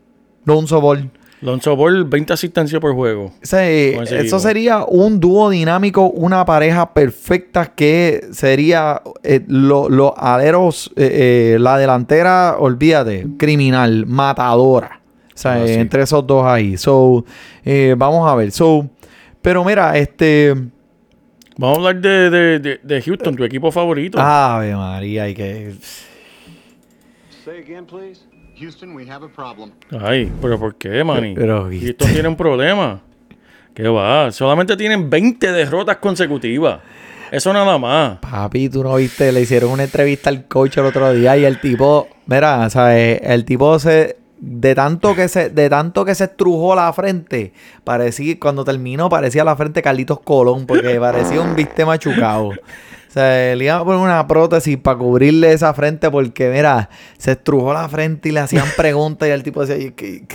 Lonzo 0.46 0.80
Ball. 0.80 1.10
Lonzo 1.46 1.76
Ball, 1.76 2.04
20 2.06 2.34
asistencias 2.34 2.82
por 2.82 2.94
juego. 2.94 3.32
Sea, 3.42 3.70
eh, 3.70 3.96
eso 4.02 4.16
equipo. 4.16 4.40
sería 4.40 4.84
un 4.86 5.20
dúo 5.20 5.50
dinámico, 5.50 6.10
una 6.10 6.44
pareja 6.44 6.94
perfecta 6.94 7.68
que 7.76 8.22
sería 8.32 9.02
eh, 9.24 9.42
lo- 9.48 9.88
los 9.90 10.12
aleros, 10.18 10.92
eh, 10.96 11.54
eh, 11.56 11.60
la 11.60 11.78
delantera, 11.78 12.56
olvídate, 12.60 13.28
criminal, 13.38 14.06
matadora. 14.06 15.00
O 15.34 15.38
sea, 15.38 15.54
Ah, 15.54 15.64
eh, 15.66 15.68
sí. 15.68 15.74
entre 15.80 16.02
esos 16.04 16.26
dos 16.26 16.46
ahí. 16.46 16.78
So, 16.78 17.24
eh, 17.64 17.94
vamos 17.98 18.30
a 18.30 18.36
ver. 18.36 18.52
So, 18.52 18.90
pero 19.42 19.64
mira, 19.64 19.98
este. 19.98 20.54
Vamos 21.58 21.78
a 21.78 21.80
hablar 21.88 22.02
de, 22.02 22.30
de, 22.30 22.60
de, 22.60 22.80
de 22.84 23.02
Houston, 23.02 23.36
tu 23.36 23.44
equipo 23.44 23.72
favorito. 23.72 24.18
Ave 24.20 24.76
María, 24.76 25.24
hay 25.24 25.34
que. 25.34 25.74
Say 27.44 27.60
again, 27.60 27.86
please. 27.86 28.22
Houston, 28.60 28.96
we 28.96 29.10
have 29.10 29.26
a 29.26 29.30
problem. 29.30 29.72
Ay, 30.02 30.32
pero 30.42 30.60
¿por 30.60 30.76
qué, 30.76 31.04
Manny? 31.04 31.36
Pero- 31.36 31.70
Houston 31.70 32.12
tiene 32.12 32.28
un 32.28 32.36
problema. 32.36 33.02
¿Qué 33.74 33.88
va? 33.90 34.32
Solamente 34.32 34.78
tienen 34.78 35.10
20 35.10 35.52
derrotas 35.52 35.98
consecutivas. 35.98 36.80
Eso 37.32 37.52
nada 37.52 37.78
más. 37.78 38.20
Papi, 38.20 38.70
tú 38.70 38.84
no 38.84 38.96
viste, 38.96 39.32
le 39.32 39.42
hicieron 39.42 39.72
una 39.72 39.84
entrevista 39.84 40.30
al 40.30 40.48
coach 40.48 40.78
el 40.78 40.86
otro 40.86 41.12
día 41.12 41.36
y 41.36 41.44
el 41.44 41.60
tipo, 41.60 42.08
mira, 42.28 42.70
¿sabes? 42.70 43.20
El 43.24 43.44
tipo 43.44 43.78
se 43.80 44.18
de 44.38 44.76
tanto 44.76 45.16
que 45.16 45.28
se 45.28 45.50
de 45.50 45.70
tanto 45.70 46.06
que 46.06 46.14
se 46.14 46.26
estrujó 46.26 46.76
la 46.76 46.92
frente, 46.94 47.52
parecía 47.84 48.38
cuando 48.40 48.64
terminó 48.64 49.10
parecía 49.10 49.44
la 49.44 49.56
frente 49.56 49.82
Carlitos 49.82 50.20
Colón 50.20 50.66
porque 50.68 51.00
parecía 51.00 51.42
un 51.42 51.56
biste 51.56 51.84
machucado. 51.86 52.52
Sea, 53.16 53.56
le 53.56 53.64
iban 53.64 53.80
a 53.80 53.84
poner 53.86 54.02
una 54.02 54.28
prótesis 54.28 54.78
para 54.78 54.98
cubrirle 54.98 55.54
esa 55.54 55.74
frente 55.74 56.12
porque, 56.12 56.50
mira, 56.50 56.90
se 57.18 57.32
estrujó 57.32 57.74
la 57.74 57.88
frente 57.88 58.28
y 58.28 58.32
le 58.34 58.42
hacían 58.42 58.66
preguntas 58.78 59.30
y 59.30 59.32
el 59.32 59.42
tipo 59.42 59.66
decía, 59.66 59.76
"Ay, 59.84 59.92
que, 59.92 60.26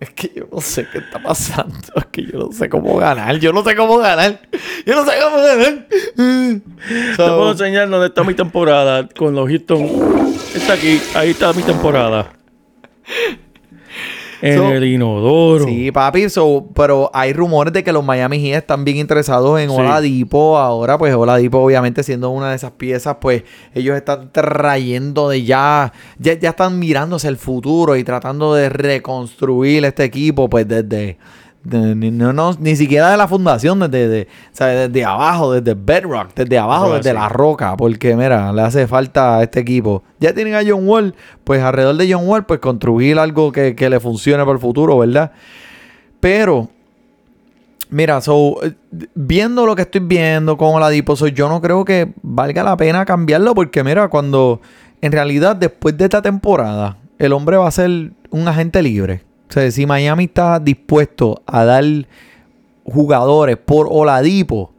es 0.00 0.10
que 0.10 0.32
yo 0.34 0.48
no 0.50 0.62
sé 0.62 0.86
qué 0.90 0.96
está 0.96 1.22
pasando, 1.22 1.76
es 1.96 2.06
que 2.06 2.22
yo 2.24 2.38
no 2.38 2.52
sé 2.52 2.70
cómo 2.70 2.96
ganar, 2.96 3.36
yo 3.38 3.52
no 3.52 3.62
sé 3.62 3.76
cómo 3.76 3.98
ganar, 3.98 4.40
yo 4.86 4.94
no 4.94 5.04
sé 5.04 5.12
cómo 5.22 5.36
ganar. 5.42 5.86
Te 5.90 7.14
So- 7.16 7.36
puedo 7.36 7.52
enseñar 7.52 7.90
dónde 7.90 8.06
está 8.06 8.24
mi 8.24 8.32
temporada 8.32 9.06
con 9.14 9.34
los 9.34 9.46
Houston. 9.46 9.86
Está 10.54 10.72
aquí, 10.72 11.02
ahí 11.14 11.30
está 11.32 11.52
mi 11.52 11.62
temporada. 11.62 12.32
En 14.42 14.56
So- 14.58 14.70
el 14.72 14.84
inodoro. 14.84 15.64
Sí, 15.66 15.90
papi, 15.92 16.30
so, 16.30 16.66
pero 16.74 17.10
hay 17.12 17.32
rumores 17.32 17.72
de 17.74 17.84
que 17.84 17.92
los 17.92 18.02
Miami 18.04 18.40
Heat 18.40 18.58
están 18.62 18.84
bien 18.84 18.96
interesados 18.96 19.60
en 19.60 19.68
Sí. 19.70 19.76
Oladipo. 19.76 20.56
Ahora, 20.58 20.96
pues 20.96 21.14
Oladipo, 21.14 21.58
obviamente, 21.58 22.02
siendo 22.02 22.30
una 22.30 22.50
de 22.50 22.56
esas 22.56 22.70
piezas, 22.72 23.16
pues 23.20 23.42
ellos 23.74 23.96
están 23.96 24.30
trayendo 24.32 25.28
de 25.28 25.44
ya, 25.44 25.92
ya, 26.18 26.34
ya 26.34 26.50
están 26.50 26.78
mirándose 26.78 27.28
el 27.28 27.36
futuro 27.36 27.96
y 27.96 28.04
tratando 28.04 28.54
de 28.54 28.68
reconstruir 28.70 29.84
este 29.84 30.04
equipo, 30.04 30.48
pues 30.48 30.66
desde, 30.66 30.82
de- 30.84 31.18
ni, 31.62 32.10
no, 32.10 32.32
no, 32.32 32.52
ni 32.58 32.74
siquiera 32.76 33.10
de 33.10 33.16
la 33.16 33.28
fundación, 33.28 33.78
desde, 33.80 34.08
de- 34.08 34.22
o 34.52 34.56
sea, 34.56 34.66
desde 34.68 35.04
abajo, 35.04 35.52
desde 35.52 35.74
Bedrock, 35.74 36.34
desde 36.34 36.58
abajo, 36.58 36.86
es 36.96 37.04
desde 37.04 37.10
así. 37.10 37.18
la 37.18 37.28
roca, 37.28 37.76
porque 37.76 38.16
mira, 38.16 38.52
le 38.52 38.62
hace 38.62 38.86
falta 38.86 39.38
a 39.38 39.42
este 39.42 39.60
equipo. 39.60 40.02
Ya 40.18 40.32
tienen 40.34 40.54
a 40.54 40.62
John 40.66 40.88
Wall, 40.88 41.14
pues 41.44 41.62
alrededor 41.62 41.96
de 41.96 42.12
John 42.12 42.26
Wall, 42.26 42.46
pues 42.46 42.60
construir 42.60 43.18
algo 43.18 43.52
que, 43.52 43.74
que 43.74 43.90
le 43.90 44.00
funcione 44.00 44.42
para 44.42 44.52
el 44.54 44.58
futuro, 44.58 44.98
¿verdad? 44.98 45.32
Pero, 46.20 46.68
mira, 47.90 48.20
so, 48.20 48.56
viendo 49.14 49.66
lo 49.66 49.76
que 49.76 49.82
estoy 49.82 50.00
viendo 50.02 50.56
con 50.56 50.74
Oladipo, 50.74 51.16
so, 51.16 51.26
yo 51.28 51.48
no 51.48 51.60
creo 51.60 51.84
que 51.84 52.12
valga 52.22 52.62
la 52.62 52.76
pena 52.76 53.04
cambiarlo 53.04 53.54
porque, 53.54 53.82
mira, 53.84 54.08
cuando 54.08 54.60
en 55.02 55.12
realidad 55.12 55.56
después 55.56 55.96
de 55.96 56.04
esta 56.04 56.22
temporada, 56.22 56.96
el 57.18 57.32
hombre 57.32 57.56
va 57.56 57.68
a 57.68 57.70
ser 57.70 58.12
un 58.30 58.48
agente 58.48 58.82
libre. 58.82 59.22
O 59.50 59.52
sea, 59.52 59.70
si 59.70 59.84
Miami 59.84 60.24
está 60.24 60.58
dispuesto 60.60 61.42
a 61.44 61.64
dar 61.64 61.84
jugadores 62.84 63.56
por 63.56 63.88
Oladipo, 63.90 64.56
o 64.56 64.72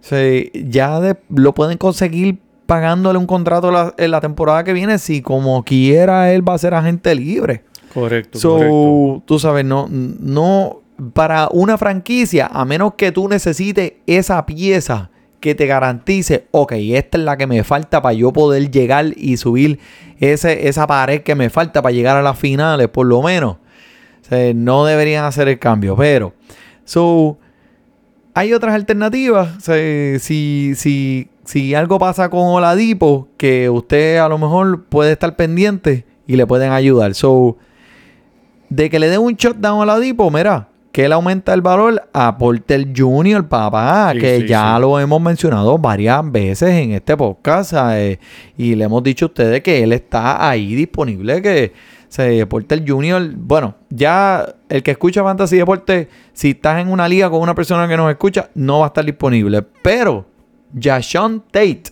sea, 0.00 0.42
ya 0.54 1.00
de- 1.00 1.16
lo 1.28 1.54
pueden 1.54 1.78
conseguir 1.78 2.38
pagándole 2.66 3.18
un 3.18 3.26
contrato 3.26 3.70
la- 3.70 3.94
en 3.96 4.10
la 4.10 4.20
temporada 4.20 4.64
que 4.64 4.72
viene 4.72 4.98
si 4.98 5.22
como 5.22 5.62
quiera 5.64 6.32
él 6.32 6.46
va 6.48 6.54
a 6.54 6.58
ser 6.58 6.74
agente 6.74 7.14
libre. 7.14 7.62
Correcto, 7.92 8.38
So, 8.38 8.50
correcto. 8.56 9.22
tú 9.26 9.38
sabes, 9.38 9.64
no, 9.64 9.86
no, 9.90 10.80
para 11.12 11.48
una 11.52 11.78
franquicia, 11.78 12.46
a 12.50 12.64
menos 12.64 12.94
que 12.94 13.12
tú 13.12 13.28
necesites 13.28 13.92
esa 14.06 14.44
pieza 14.46 15.10
que 15.40 15.54
te 15.54 15.66
garantice, 15.66 16.46
ok, 16.50 16.72
esta 16.72 17.18
es 17.18 17.24
la 17.24 17.36
que 17.36 17.46
me 17.46 17.62
falta 17.64 18.02
para 18.02 18.14
yo 18.14 18.32
poder 18.32 18.70
llegar 18.70 19.06
y 19.16 19.36
subir 19.36 19.78
ese, 20.18 20.68
esa 20.68 20.86
pared 20.86 21.20
que 21.22 21.34
me 21.34 21.50
falta 21.50 21.82
para 21.82 21.92
llegar 21.92 22.16
a 22.16 22.22
las 22.22 22.38
finales, 22.38 22.88
por 22.88 23.06
lo 23.06 23.22
menos. 23.22 23.56
O 24.26 24.28
sea, 24.28 24.52
no 24.54 24.84
deberían 24.84 25.24
hacer 25.24 25.46
el 25.46 25.58
cambio, 25.60 25.94
pero, 25.94 26.34
so, 26.84 27.38
hay 28.34 28.52
otras 28.52 28.74
alternativas. 28.74 29.56
O 29.56 29.60
sea, 29.60 30.18
si, 30.18 30.72
si, 30.74 31.28
si 31.44 31.74
algo 31.76 32.00
pasa 32.00 32.28
con 32.28 32.40
Oladipo, 32.40 33.28
que 33.36 33.70
usted 33.70 34.16
a 34.18 34.28
lo 34.28 34.36
mejor 34.36 34.84
puede 34.86 35.12
estar 35.12 35.36
pendiente 35.36 36.04
y 36.26 36.34
le 36.34 36.44
pueden 36.44 36.72
ayudar. 36.72 37.14
So, 37.14 37.56
de 38.68 38.90
que 38.90 38.98
le 38.98 39.08
den 39.08 39.20
un 39.20 39.34
shutdown 39.34 39.78
a 39.78 39.82
Oladipo, 39.82 40.28
mira, 40.28 40.70
que 40.90 41.04
él 41.04 41.12
aumenta 41.12 41.54
el 41.54 41.62
valor 41.62 42.08
a 42.12 42.36
Porter 42.36 42.88
Jr., 42.96 43.46
papá, 43.46 44.10
Sí, 44.12 44.18
que 44.18 44.40
sí, 44.40 44.46
ya 44.48 44.74
sí. 44.74 44.80
lo 44.80 44.98
hemos 44.98 45.20
mencionado 45.20 45.78
varias 45.78 46.32
veces 46.32 46.70
en 46.70 46.92
este 46.92 47.16
podcast. 47.16 47.70
¿sabes? 47.70 48.18
Y 48.58 48.74
le 48.74 48.86
hemos 48.86 49.04
dicho 49.04 49.26
a 49.26 49.28
ustedes 49.28 49.62
que 49.62 49.84
él 49.84 49.92
está 49.92 50.48
ahí 50.48 50.74
disponible, 50.74 51.40
que 51.40 51.72
se 52.08 52.46
Porter 52.46 52.84
Jr., 52.86 53.32
bueno, 53.36 53.74
ya 53.90 54.54
el 54.68 54.82
que 54.82 54.92
escucha 54.92 55.22
Fantasy 55.22 55.56
Deporte, 55.56 56.08
si 56.32 56.50
estás 56.50 56.80
en 56.80 56.88
una 56.90 57.08
liga 57.08 57.30
con 57.30 57.40
una 57.40 57.54
persona 57.54 57.88
que 57.88 57.96
nos 57.96 58.10
escucha, 58.10 58.50
no 58.54 58.80
va 58.80 58.86
a 58.86 58.88
estar 58.88 59.04
disponible. 59.04 59.62
Pero 59.82 60.26
Jashawn 60.78 61.44
Tate 61.50 61.84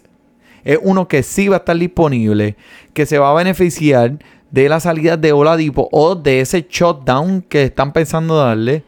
es 0.64 0.78
uno 0.82 1.08
que 1.08 1.22
sí 1.22 1.48
va 1.48 1.56
a 1.56 1.58
estar 1.58 1.76
disponible, 1.76 2.56
que 2.92 3.06
se 3.06 3.18
va 3.18 3.30
a 3.30 3.34
beneficiar 3.34 4.18
de 4.50 4.68
la 4.68 4.80
salida 4.80 5.16
de 5.16 5.32
Oladipo 5.32 5.88
o 5.92 6.14
de 6.14 6.40
ese 6.40 6.66
shutdown 6.68 7.42
que 7.42 7.64
están 7.64 7.92
pensando 7.92 8.36
darle. 8.36 8.84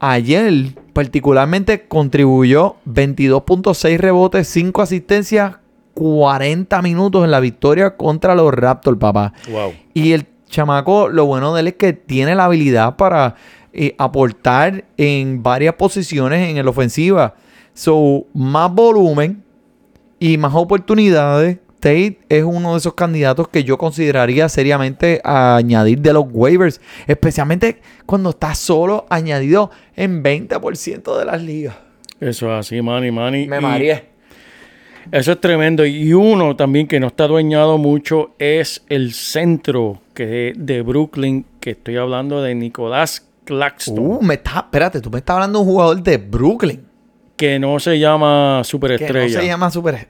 Ayer 0.00 0.74
particularmente 0.92 1.86
contribuyó 1.86 2.76
22.6 2.86 3.98
rebotes, 3.98 4.48
5 4.48 4.82
asistencias, 4.82 5.56
40 5.94 6.82
minutos 6.82 7.24
en 7.24 7.30
la 7.30 7.40
victoria 7.40 7.96
contra 7.96 8.34
los 8.34 8.52
Raptors, 8.52 8.98
papá. 8.98 9.32
Wow. 9.48 9.72
Y 9.94 10.12
el 10.12 10.26
chamaco, 10.56 11.08
lo 11.08 11.26
bueno 11.26 11.54
de 11.54 11.60
él 11.60 11.68
es 11.68 11.74
que 11.74 11.92
tiene 11.92 12.34
la 12.34 12.46
habilidad 12.46 12.96
para 12.96 13.34
eh, 13.74 13.94
aportar 13.98 14.84
en 14.96 15.42
varias 15.42 15.74
posiciones 15.74 16.48
en 16.48 16.56
el 16.56 16.66
ofensiva. 16.66 17.34
So, 17.74 18.24
más 18.32 18.72
volumen 18.72 19.44
y 20.18 20.38
más 20.38 20.54
oportunidades. 20.54 21.58
Tate 21.78 22.18
es 22.30 22.42
uno 22.42 22.72
de 22.72 22.78
esos 22.78 22.94
candidatos 22.94 23.48
que 23.48 23.62
yo 23.62 23.76
consideraría 23.76 24.48
seriamente 24.48 25.20
a 25.22 25.56
añadir 25.56 26.00
de 26.00 26.14
los 26.14 26.24
waivers, 26.30 26.80
especialmente 27.06 27.82
cuando 28.06 28.30
está 28.30 28.54
solo 28.54 29.04
añadido 29.10 29.70
en 29.94 30.24
20% 30.24 31.18
de 31.18 31.24
las 31.26 31.42
ligas. 31.42 31.76
Eso 32.18 32.46
es 32.50 32.60
así, 32.60 32.80
Manny, 32.80 33.10
Manny. 33.10 33.46
Me 33.46 33.60
mareé. 33.60 34.15
Eso 35.12 35.32
es 35.32 35.40
tremendo. 35.40 35.84
Y 35.86 36.12
uno 36.12 36.56
también 36.56 36.86
que 36.86 36.98
no 37.00 37.06
está 37.08 37.26
dueñado 37.26 37.78
mucho 37.78 38.34
es 38.38 38.84
el 38.88 39.12
centro 39.12 40.00
que 40.14 40.52
de 40.56 40.82
Brooklyn, 40.82 41.44
que 41.60 41.70
estoy 41.70 41.96
hablando 41.96 42.42
de 42.42 42.54
Nicolás 42.54 43.28
Claxton, 43.44 43.98
Uh, 43.98 44.22
me 44.22 44.34
está, 44.34 44.56
espérate, 44.58 45.00
tú 45.00 45.10
me 45.10 45.18
estás 45.18 45.34
hablando 45.34 45.60
de 45.60 45.64
un 45.64 45.70
jugador 45.70 46.02
de 46.02 46.16
Brooklyn. 46.18 46.84
que 47.36 47.58
no 47.58 47.78
se 47.78 47.98
llama 47.98 48.54
Que 48.56 48.58
no 48.58 48.64
superestrella. 48.64 49.40
se 49.40 49.46
llama 49.46 49.70
Super. 49.70 50.08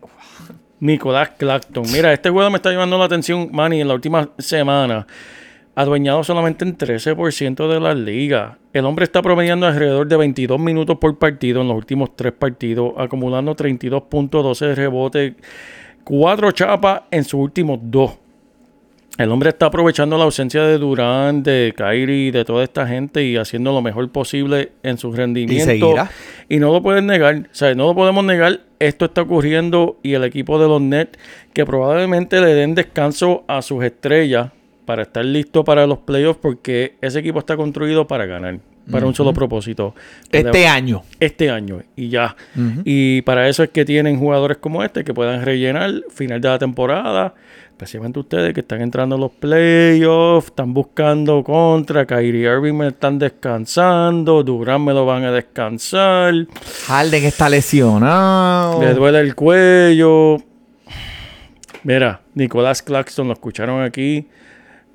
Nicolás 0.81 1.31
Claxton. 1.39 1.85
Mira, 1.93 2.13
este 2.13 2.31
juego 2.31 2.49
me 2.51 2.57
está 2.57 2.71
llamando 2.71 2.97
la 2.99 3.05
atención, 3.07 3.49
Manny, 3.53 3.81
en 3.81 3.89
la 3.89 3.95
última 3.95 4.29
semana. 4.39 5.07
Adueñado 5.79 6.25
solamente 6.25 6.65
en 6.65 6.79
13% 6.79 7.69
de 7.69 7.81
las 7.81 7.95
ligas. 7.95 8.57
El 8.73 8.87
hombre 8.87 9.05
está 9.05 9.21
promediando 9.21 9.67
alrededor 9.67 10.09
de 10.09 10.17
22 10.17 10.59
minutos 10.59 10.97
por 10.97 11.19
partido 11.19 11.61
en 11.61 11.69
los 11.69 11.77
últimos 11.77 12.17
tres 12.17 12.33
partidos, 12.33 12.95
acumulando 12.97 13.55
32 13.55 14.05
puntos, 14.05 14.43
12 14.43 14.67
de 14.69 14.75
rebote, 14.75 15.35
4 16.03 16.53
chapas 16.53 17.03
en 17.11 17.25
sus 17.25 17.41
últimos 17.41 17.79
dos. 17.83 18.13
El 19.19 19.31
hombre 19.31 19.51
está 19.51 19.67
aprovechando 19.67 20.17
la 20.17 20.25
ausencia 20.25 20.63
de 20.63 20.79
Durán, 20.79 21.43
de 21.43 21.75
Kyrie, 21.77 22.33
de 22.33 22.47
toda 22.47 22.65
esta 22.65 22.87
gente 22.87 23.23
y 23.23 23.37
haciendo 23.37 23.71
lo 23.73 23.83
mejor 23.83 24.11
posible 24.11 24.73
en 24.83 24.97
su 24.97 25.13
rendimiento. 25.13 25.67
seguirá. 25.67 26.11
Y 26.49 26.57
no 26.59 26.73
lo 26.73 26.83
pueden 26.83 27.07
negar, 27.07 27.37
o 27.37 27.55
sea, 27.55 27.75
no 27.75 27.85
lo 27.89 27.95
podemos 27.95 28.25
negar. 28.25 28.61
Esto 28.79 29.05
está 29.05 29.21
ocurriendo 29.21 29.99
y 30.03 30.15
el 30.15 30.25
equipo 30.25 30.59
de 30.59 30.69
los 30.69 30.81
Nets, 30.81 31.19
que 31.53 31.67
probablemente 31.67 32.41
le 32.41 32.55
den 32.55 32.75
descanso 32.75 33.45
a 33.47 33.61
sus 33.61 33.85
estrellas 33.85 34.53
para 34.87 35.03
estar 35.03 35.25
listo 35.25 35.65
para 35.65 35.87
los 35.87 35.99
playoffs, 35.99 36.39
porque 36.41 36.97
ese 37.03 37.19
equipo 37.19 37.41
está 37.41 37.57
construido 37.57 38.07
para 38.07 38.25
ganar, 38.25 38.61
para 38.91 39.05
un 39.05 39.15
solo 39.15 39.35
propósito. 39.35 39.95
Este 40.31 40.67
año. 40.67 41.03
Este 41.21 41.51
año 41.51 41.83
y 41.97 42.09
ya. 42.09 42.35
Y 42.85 43.21
para 43.23 43.49
eso 43.49 43.63
es 43.65 43.71
que 43.71 43.85
tienen 43.85 44.19
jugadores 44.19 44.57
como 44.59 44.83
este 44.83 45.05
que 45.05 45.13
puedan 45.13 45.45
rellenar 45.45 45.93
final 46.09 46.41
de 46.41 46.49
la 46.49 46.59
temporada. 46.59 47.35
Especialmente 47.69 48.19
ustedes 48.21 48.55
que 48.55 48.61
están 48.61 48.81
entrando 48.81 49.17
a 49.17 49.19
los 49.19 49.33
playoffs, 49.33 50.47
están 50.47 50.73
buscando 50.73 51.45
contra. 51.45 52.07
Kyrie 52.07 52.51
Irving 52.51 52.73
me 52.73 52.89
están 52.89 53.19
descansando. 53.19 54.43
Durán 54.43 54.83
me 54.83 54.95
lo 54.95 55.05
van 55.05 55.25
a 55.25 55.33
descansar. 55.33 56.33
Harden 56.87 57.25
está 57.25 57.51
lesionado. 57.51 58.81
Le 58.81 58.95
duele 58.95 59.21
el 59.21 59.35
cuello. 59.35 60.39
Mira, 61.83 62.23
Nicolás 62.35 62.81
Claxton 62.81 63.27
lo 63.27 63.35
escucharon 63.35 63.83
aquí. 63.83 64.27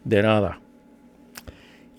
De 0.03 0.21
nada. 0.23 0.59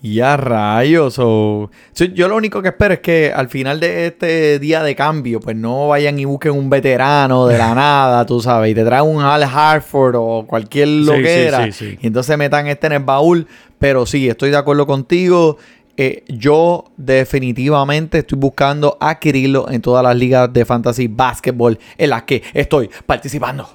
Y 0.01 0.19
a 0.19 0.35
rayos. 0.35 1.15
o- 1.17 1.69
yo 2.13 2.27
lo 2.27 2.35
único 2.35 2.61
que 2.61 2.67
espero 2.69 2.93
es 2.95 2.99
que 2.99 3.31
al 3.33 3.47
final 3.47 3.79
de 3.79 4.07
este 4.07 4.59
día 4.59 4.83
de 4.83 4.95
cambio, 4.97 5.39
pues 5.39 5.55
no 5.55 5.87
vayan 5.87 6.19
y 6.19 6.25
busquen 6.25 6.51
un 6.51 6.69
veterano 6.69 7.47
de 7.47 7.57
la 7.57 7.73
nada, 7.75 8.25
tú 8.25 8.41
sabes, 8.41 8.71
y 8.71 8.75
te 8.75 8.83
traen 8.83 9.05
un 9.05 9.21
Al 9.21 9.43
Hartford 9.43 10.15
o 10.17 10.45
cualquier 10.45 10.89
sí, 10.89 11.03
loquera. 11.05 11.65
sí, 11.67 11.71
sí. 11.71 11.97
Y 12.01 12.07
entonces 12.07 12.37
metan 12.37 12.67
este 12.67 12.87
en 12.87 12.93
el 12.93 13.03
baúl. 13.03 13.47
Pero 13.79 14.05
sí, 14.05 14.27
estoy 14.27 14.49
de 14.49 14.57
acuerdo 14.57 14.85
contigo. 14.85 15.57
Eh, 15.95 16.23
yo 16.27 16.85
definitivamente 16.97 18.17
estoy 18.19 18.39
buscando 18.39 18.97
adquirirlo 18.99 19.69
en 19.69 19.81
todas 19.81 20.03
las 20.03 20.15
ligas 20.17 20.51
de 20.51 20.65
fantasy 20.65 21.07
basketball 21.07 21.77
en 21.97 22.09
las 22.09 22.23
que 22.23 22.41
estoy 22.53 22.89
participando. 23.05 23.69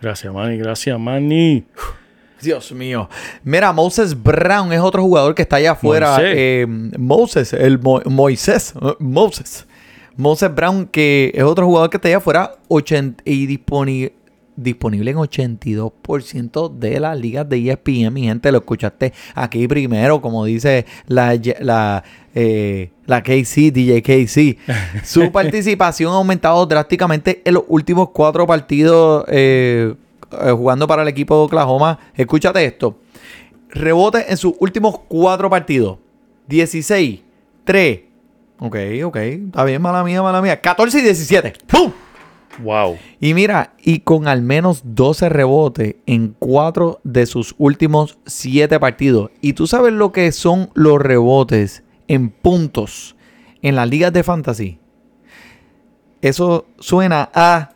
Gracias, 0.00 0.32
Manny. 0.32 0.56
Gracias, 0.58 0.98
Manny. 0.98 1.64
Dios 2.42 2.70
mío. 2.72 3.08
Mira, 3.44 3.72
Moses 3.72 4.20
Brown 4.20 4.72
es 4.72 4.80
otro 4.80 5.02
jugador 5.02 5.34
que 5.34 5.42
está 5.42 5.56
allá 5.56 5.72
afuera. 5.72 6.12
Moisés. 6.16 6.34
Eh, 6.36 6.66
Moses, 6.98 7.52
el 7.52 7.78
Mo- 7.78 8.02
Moisés. 8.06 8.74
Moses. 8.98 9.66
Moses 10.16 10.54
Brown, 10.54 10.86
que 10.86 11.32
es 11.34 11.42
otro 11.44 11.66
jugador 11.66 11.90
que 11.90 11.96
está 11.96 12.08
allá 12.08 12.16
afuera 12.18 12.56
80 12.68 13.22
y 13.24 13.46
disponi- 13.46 14.12
disponible 14.56 15.12
en 15.12 15.16
82% 15.16 16.68
de 16.68 17.00
las 17.00 17.16
ligas 17.18 17.48
de 17.48 17.58
ESPN. 17.70 18.12
Mi 18.12 18.22
gente, 18.24 18.50
lo 18.52 18.58
escuchaste 18.58 19.12
aquí 19.34 19.68
primero, 19.68 20.20
como 20.20 20.44
dice 20.44 20.86
la, 21.06 21.38
la, 21.60 22.02
eh, 22.34 22.90
la 23.06 23.22
KC, 23.22 23.70
DJ 23.72 24.02
KC. 24.02 24.58
Su 25.04 25.30
participación 25.30 26.12
ha 26.12 26.16
aumentado 26.16 26.66
drásticamente 26.66 27.40
en 27.44 27.54
los 27.54 27.64
últimos 27.68 28.10
cuatro 28.10 28.46
partidos 28.46 29.24
eh, 29.28 29.94
eh, 30.32 30.50
jugando 30.52 30.86
para 30.86 31.02
el 31.02 31.08
equipo 31.08 31.36
de 31.36 31.44
Oklahoma. 31.44 31.98
Escúchate 32.14 32.64
esto. 32.64 32.98
Rebote 33.70 34.30
en 34.30 34.36
sus 34.36 34.54
últimos 34.58 35.00
cuatro 35.08 35.50
partidos. 35.50 35.98
16, 36.48 37.20
3. 37.64 38.00
Ok, 38.60 38.76
ok. 39.04 39.16
Está 39.16 39.64
bien, 39.64 39.80
mala 39.80 40.02
mía, 40.02 40.22
mala 40.22 40.40
mía. 40.42 40.60
14 40.60 40.98
y 40.98 41.02
17. 41.02 41.52
¡Pum! 41.66 41.92
Wow. 42.62 42.98
Y 43.20 43.34
mira, 43.34 43.74
y 43.82 44.00
con 44.00 44.26
al 44.26 44.42
menos 44.42 44.82
12 44.84 45.28
rebotes 45.28 45.96
en 46.06 46.34
4 46.38 47.00
de 47.04 47.26
sus 47.26 47.54
últimos 47.58 48.18
7 48.26 48.80
partidos. 48.80 49.30
Y 49.40 49.52
tú 49.52 49.66
sabes 49.66 49.92
lo 49.92 50.10
que 50.10 50.32
son 50.32 50.70
los 50.74 51.00
rebotes 51.00 51.84
en 52.08 52.30
puntos 52.30 53.16
en 53.62 53.76
las 53.76 53.88
ligas 53.88 54.12
de 54.12 54.22
fantasy. 54.22 54.78
Eso 56.20 56.66
suena 56.78 57.30
a... 57.32 57.70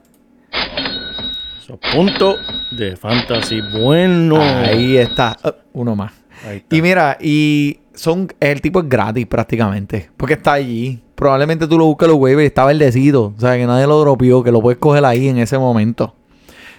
Esos 1.63 1.79
puntos 1.79 2.39
de 2.73 2.97
fantasy. 2.97 3.61
Bueno. 3.61 4.41
Ahí 4.41 4.97
está. 4.97 5.37
Uh, 5.45 5.81
uno 5.81 5.95
más. 5.95 6.13
Ahí 6.45 6.57
está. 6.57 6.75
Y 6.75 6.83
mira, 6.83 7.17
y 7.21 7.79
son 7.95 8.27
el 8.41 8.61
tipo 8.61 8.81
es 8.81 8.89
gratis 8.89 9.25
prácticamente, 9.29 10.11
porque 10.17 10.35
está 10.35 10.55
allí. 10.55 11.01
Probablemente 11.15 11.69
tú 11.69 11.79
lo 11.79 11.85
busques 11.85 12.09
los 12.09 12.17
waivers 12.17 12.43
y 12.43 12.47
está 12.47 12.65
verdecido, 12.65 13.33
o 13.37 13.41
sea, 13.41 13.57
que 13.57 13.65
nadie 13.65 13.87
lo 13.87 14.01
dropió, 14.01 14.43
que 14.43 14.51
lo 14.51 14.61
puedes 14.61 14.81
coger 14.81 15.05
ahí 15.05 15.29
en 15.29 15.39
ese 15.39 15.57
momento. 15.57 16.17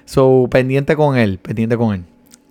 So, 0.04 0.50
pendiente 0.52 0.98
con 0.98 1.16
él, 1.16 1.38
pendiente 1.38 1.78
con 1.78 1.96
él. 1.96 2.04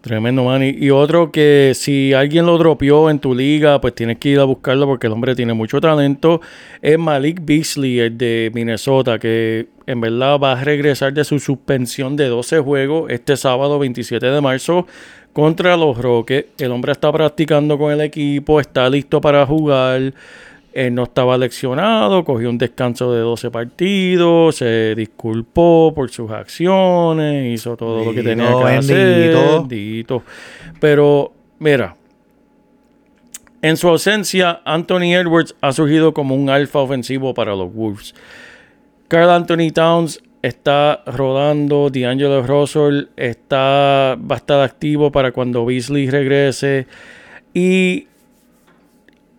Tremendo, 0.02 0.42
Manny. 0.42 0.74
Y 0.80 0.90
otro 0.90 1.30
que 1.30 1.72
si 1.76 2.12
alguien 2.12 2.44
lo 2.44 2.58
dropeó 2.58 3.08
en 3.08 3.20
tu 3.20 3.34
liga, 3.36 3.80
pues 3.80 3.94
tienes 3.94 4.18
que 4.18 4.30
ir 4.30 4.40
a 4.40 4.44
buscarlo 4.44 4.84
porque 4.86 5.06
el 5.06 5.12
hombre 5.12 5.36
tiene 5.36 5.52
mucho 5.52 5.80
talento. 5.80 6.40
Es 6.80 6.98
Malik 6.98 7.40
Beasley, 7.44 8.00
el 8.00 8.18
de 8.18 8.50
Minnesota, 8.52 9.20
que 9.20 9.68
en 9.92 10.00
verdad 10.00 10.38
va 10.38 10.52
a 10.52 10.64
regresar 10.64 11.12
de 11.12 11.24
su 11.24 11.38
suspensión 11.38 12.16
de 12.16 12.26
12 12.26 12.60
juegos 12.60 13.10
este 13.10 13.36
sábado 13.36 13.78
27 13.78 14.26
de 14.26 14.40
marzo 14.40 14.86
contra 15.32 15.76
los 15.76 15.96
Rockets. 15.98 16.60
El 16.60 16.72
hombre 16.72 16.92
está 16.92 17.12
practicando 17.12 17.78
con 17.78 17.92
el 17.92 18.00
equipo, 18.00 18.60
está 18.60 18.88
listo 18.90 19.20
para 19.20 19.46
jugar. 19.46 20.14
Él 20.72 20.94
no 20.94 21.02
estaba 21.02 21.36
leccionado, 21.36 22.24
cogió 22.24 22.48
un 22.48 22.56
descanso 22.56 23.12
de 23.12 23.20
12 23.20 23.50
partidos, 23.50 24.56
se 24.56 24.94
disculpó 24.96 25.92
por 25.94 26.10
sus 26.10 26.30
acciones, 26.30 27.54
hizo 27.54 27.76
todo 27.76 28.04
lo 28.06 28.14
que 28.14 28.22
tenía 28.22 28.50
que 28.58 28.64
hacer. 28.64 29.36
Pero, 30.80 31.32
mira, 31.58 31.94
en 33.60 33.76
su 33.76 33.88
ausencia, 33.88 34.62
Anthony 34.64 35.14
Edwards 35.14 35.54
ha 35.60 35.72
surgido 35.72 36.14
como 36.14 36.34
un 36.34 36.48
alfa 36.48 36.78
ofensivo 36.78 37.34
para 37.34 37.54
los 37.54 37.72
Wolves. 37.72 38.14
Carl 39.12 39.28
Anthony 39.28 39.70
Towns 39.74 40.22
está 40.40 41.02
rodando, 41.04 41.90
D'Angelo 41.90 42.42
Russell 42.44 43.08
está, 43.14 44.16
va 44.16 44.36
a 44.36 44.38
estar 44.38 44.60
activo 44.60 45.12
para 45.12 45.32
cuando 45.32 45.66
Beasley 45.66 46.08
regrese. 46.08 46.86
Y 47.52 48.06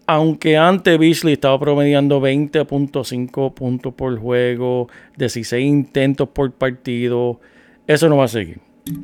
aunque 0.06 0.58
antes 0.58 1.00
Beasley 1.00 1.34
estaba 1.34 1.60
promediando 1.60 2.22
20.5 2.22 3.56
puntos 3.56 3.96
por 3.96 4.16
juego, 4.20 4.90
16 5.18 5.66
intentos 5.66 6.30
por 6.30 6.52
partido, 6.52 7.40
eso 7.88 8.08
no 8.10 8.18
va 8.18 8.26
a 8.26 8.28
seguir. 8.28 8.60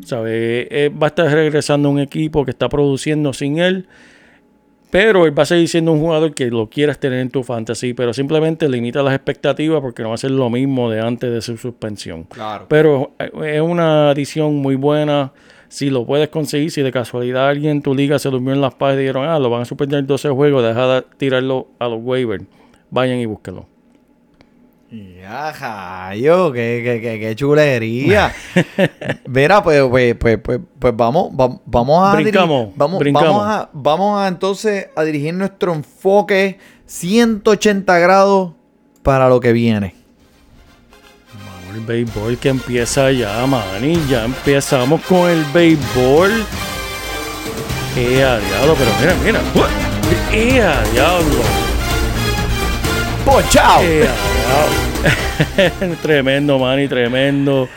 ¿Sabe? 0.06 0.68
Eh, 0.70 0.90
va 0.90 1.08
a 1.08 1.10
estar 1.10 1.32
regresando 1.32 1.90
un 1.90 2.00
equipo 2.00 2.46
que 2.46 2.52
está 2.52 2.70
produciendo 2.70 3.34
sin 3.34 3.58
él. 3.58 3.88
Pero 4.92 5.26
él 5.26 5.38
va 5.38 5.44
a 5.44 5.46
seguir 5.46 5.68
siendo 5.68 5.92
un 5.92 6.00
jugador 6.00 6.34
que 6.34 6.50
lo 6.50 6.68
quieras 6.70 7.00
tener 7.00 7.20
en 7.20 7.30
tu 7.30 7.44
fantasy, 7.44 7.94
pero 7.94 8.14
simplemente 8.14 8.68
limita 8.68 9.04
las 9.04 9.14
expectativas 9.14 9.82
porque 9.82 10.02
no 10.02 10.10
va 10.10 10.16
a 10.16 10.18
ser 10.18 10.32
lo 10.32 10.50
mismo 10.50 10.90
de 10.90 11.00
antes 11.00 11.32
de 11.32 11.42
su 11.42 11.58
suspensión. 11.58 12.24
Claro. 12.24 12.66
Pero 12.68 13.12
eh, 13.20 13.30
es 13.56 13.62
una 13.62 14.10
adición 14.10 14.56
muy 14.56 14.76
buena. 14.76 15.32
Si 15.68 15.92
lo 15.92 16.06
puedes 16.06 16.30
conseguir, 16.30 16.72
si 16.72 16.82
de 16.82 16.92
casualidad 16.92 17.48
alguien 17.48 17.74
en 17.74 17.82
tu 17.84 17.94
liga 17.94 18.18
se 18.18 18.30
durmió 18.30 18.54
en 18.54 18.62
las 18.62 18.74
pajas 18.74 18.96
y 18.96 19.02
dijeron, 19.02 19.28
ah, 19.28 19.38
lo 19.38 19.52
van 19.52 19.62
a 19.62 19.66
suspender 19.66 20.04
12 20.04 20.30
juegos, 20.32 20.64
deja 20.64 20.88
de 20.88 21.04
tirarlo 21.18 21.68
a 21.78 21.88
los 21.88 22.00
waivers. 22.02 22.44
Vayan 22.90 23.20
y 23.20 23.28
búsquenlo. 23.28 23.68
Ya, 24.92 26.14
yo, 26.16 26.52
qué, 26.52 26.82
qué, 26.84 27.00
qué, 27.00 27.20
qué 27.20 27.36
chulería. 27.36 28.34
Mira, 29.28 29.62
pues, 29.62 29.84
pues, 29.88 30.16
pues, 30.16 30.40
pues, 30.44 30.60
pues 30.80 30.96
vamos, 30.98 31.30
va- 31.32 31.60
vamos 31.66 32.08
a 32.08 32.16
Brincamos, 32.16 32.70
vamos, 32.76 32.98
brincamos. 33.00 33.30
vamos 33.30 33.48
a, 33.48 33.70
vamos 33.72 34.20
a 34.20 34.28
entonces 34.28 34.88
a 34.96 35.04
dirigir 35.04 35.36
nuestro 35.36 35.74
enfoque 35.76 36.58
180 36.88 38.00
grados 38.00 38.54
para 39.04 39.30
lo 39.30 39.40
que 39.40 39.54
viene. 39.54 39.94
Vamos, 41.36 41.76
el 41.76 41.82
béisbol 41.86 42.38
que 42.40 42.50
empieza 42.50 43.12
ya, 43.12 43.46
man. 43.46 43.62
Ya 44.10 44.26
empezamos 44.26 45.02
con 45.02 45.30
el 45.30 45.46
béisbol. 45.54 46.32
¡Eh, 47.96 48.16
diablo! 48.50 48.76
Pero 48.76 48.92
mira, 49.00 49.16
mira. 49.24 49.40
¡Eh, 50.32 50.92
diablo! 50.94 51.42
¡Pochao! 53.24 53.84
¡Eh! 53.84 54.08
tremendo, 56.02 56.60
man, 56.60 56.80
y 56.80 56.88
tremendo. 56.88 57.68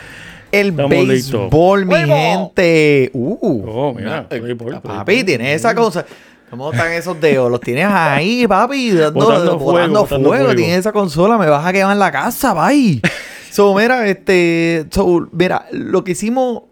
El 0.51 0.69
Estamos 0.69 1.07
béisbol, 1.07 1.85
mi 1.85 1.95
gente. 1.95 3.09
Uh, 3.13 3.63
Oh, 3.67 3.93
mira, 3.93 4.27
eh, 4.29 4.39
béisbol, 4.39 4.81
papi, 4.81 5.23
tienes 5.23 5.55
esa 5.55 5.73
cosa. 5.73 6.05
¿Cómo 6.49 6.71
están 6.71 6.91
esos 6.91 7.19
dedos? 7.19 7.49
Los 7.49 7.59
tienes 7.61 7.87
ahí, 7.89 8.45
papi, 8.47 8.91
dando, 8.91 9.25
Botando 9.25 9.59
fuego, 9.59 9.71
botando 9.71 9.99
botando 10.01 10.29
fuego. 10.29 10.43
fuego. 10.45 10.55
Tienes 10.55 10.77
esa 10.79 10.91
consola, 10.91 11.37
me 11.37 11.47
vas 11.47 11.65
a 11.65 11.73
quemar 11.73 11.97
la 11.97 12.11
casa, 12.11 12.53
bye. 12.53 13.01
so, 13.49 13.73
mira, 13.73 14.05
este, 14.07 14.85
so, 14.91 15.27
mira, 15.31 15.65
lo 15.71 16.03
que 16.03 16.11
hicimos 16.11 16.63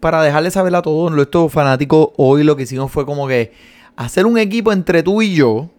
para 0.00 0.22
dejarle 0.22 0.50
saber 0.50 0.74
a 0.74 0.82
todos 0.82 1.10
nuestros 1.10 1.50
fanáticos 1.50 2.08
hoy, 2.18 2.42
lo 2.44 2.56
que 2.56 2.64
hicimos 2.64 2.90
fue 2.90 3.06
como 3.06 3.26
que 3.26 3.52
hacer 3.96 4.26
un 4.26 4.36
equipo 4.36 4.72
entre 4.72 5.02
tú 5.02 5.22
y 5.22 5.34
yo, 5.34 5.70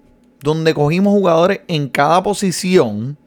donde 0.41 0.73
cogimos 0.73 1.13
jugadores 1.13 1.61
en 1.67 1.89
cada 1.89 2.23
posición 2.23 3.17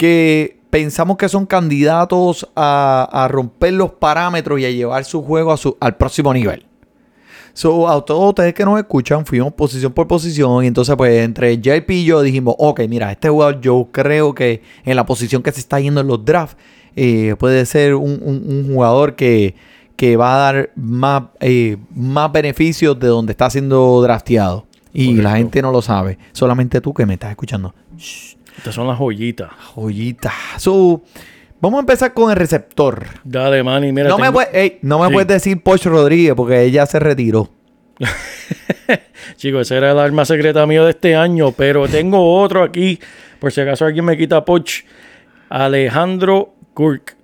que 0.00 0.56
pensamos 0.70 1.18
que 1.18 1.28
son 1.28 1.44
candidatos 1.44 2.48
a, 2.56 3.06
a 3.12 3.28
romper 3.28 3.74
los 3.74 3.90
parámetros 3.90 4.58
y 4.58 4.64
a 4.64 4.70
llevar 4.70 5.04
su 5.04 5.22
juego 5.22 5.52
a 5.52 5.58
su, 5.58 5.76
al 5.78 5.98
próximo 5.98 6.32
nivel. 6.32 6.64
So, 7.52 7.86
a 7.86 8.02
todos 8.02 8.30
ustedes 8.30 8.54
que 8.54 8.64
nos 8.64 8.78
escuchan, 8.78 9.26
fuimos 9.26 9.52
posición 9.52 9.92
por 9.92 10.06
posición. 10.08 10.64
Y 10.64 10.68
entonces, 10.68 10.96
pues, 10.96 11.22
entre 11.22 11.58
JP 11.60 11.90
y 11.90 12.04
yo 12.06 12.22
dijimos, 12.22 12.54
ok, 12.56 12.80
mira, 12.88 13.12
este 13.12 13.28
jugador 13.28 13.60
yo 13.60 13.88
creo 13.92 14.34
que 14.34 14.62
en 14.86 14.96
la 14.96 15.04
posición 15.04 15.42
que 15.42 15.52
se 15.52 15.60
está 15.60 15.78
yendo 15.78 16.00
en 16.00 16.06
los 16.06 16.24
drafts, 16.24 16.56
eh, 16.96 17.34
puede 17.38 17.66
ser 17.66 17.94
un, 17.94 18.18
un- 18.22 18.42
un 18.48 18.72
jugador 18.72 19.16
que, 19.16 19.54
que 19.96 20.16
va 20.16 20.34
a 20.34 20.38
dar 20.52 20.70
más, 20.76 21.24
eh, 21.40 21.76
más 21.94 22.32
beneficios 22.32 22.98
de 22.98 23.08
donde 23.08 23.32
está 23.32 23.50
siendo 23.50 24.00
drafteado. 24.00 24.64
Y 24.94 25.16
la 25.16 25.36
gente 25.36 25.60
no 25.60 25.70
lo 25.72 25.82
sabe. 25.82 26.16
Solamente 26.32 26.80
tú 26.80 26.94
que 26.94 27.04
me 27.04 27.14
estás 27.14 27.30
escuchando. 27.32 27.74
Estas 28.60 28.74
son 28.74 28.86
las 28.86 28.98
joyitas. 28.98 29.50
Joyita. 29.74 30.32
So, 30.58 31.02
vamos 31.60 31.78
a 31.78 31.80
empezar 31.80 32.12
con 32.12 32.30
el 32.30 32.36
receptor. 32.36 33.06
Dale, 33.24 33.62
man, 33.62 33.84
y 33.84 33.92
mira. 33.92 34.08
no 34.10 34.18
me, 34.18 34.24
tengo- 34.24 34.34
puede- 34.34 34.60
ey, 34.62 34.78
no 34.82 34.98
me 34.98 35.06
Sí. 35.08 35.12
puedes 35.14 35.28
decir 35.28 35.62
Poch 35.62 35.84
Rodríguez 35.86 36.34
porque 36.36 36.62
ella 36.62 36.84
se 36.86 36.98
retiró. 36.98 37.48
Chicos, 39.36 39.62
ese 39.62 39.76
era 39.76 39.92
el 39.92 39.98
arma 39.98 40.24
secreta 40.24 40.66
mío 40.66 40.84
de 40.84 40.90
este 40.90 41.14
año, 41.16 41.52
pero 41.52 41.88
tengo 41.88 42.38
otro 42.40 42.62
aquí, 42.62 42.98
por 43.38 43.52
si 43.52 43.60
acaso 43.60 43.84
alguien 43.86 44.04
me 44.04 44.16
quita 44.16 44.44
Poch. 44.44 44.82
Alejandro 45.48 46.54
Kirk. 46.76 47.16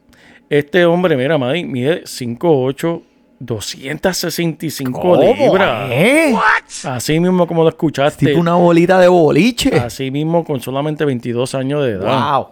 Este 0.49 0.85
hombre, 0.85 1.17
mira, 1.17 1.39
Maddy, 1.39 1.65
mide 1.65 2.03
5'8", 2.07 3.03
265 3.39 5.17
libras. 5.21 5.91
¿Eh? 5.93 6.35
Así 6.85 7.21
mismo 7.21 7.47
como 7.47 7.63
lo 7.63 7.69
escuchaste. 7.69 8.27
Tipo 8.27 8.41
una 8.41 8.55
bolita 8.55 8.99
de 9.01 9.09
boliche. 9.09 9.75
Así 9.79 10.11
mismo 10.11 10.45
con 10.45 10.61
solamente 10.61 11.05
22 11.05 11.55
años 11.55 11.85
de 11.85 11.93
edad. 11.93 12.33
Wow. 12.35 12.49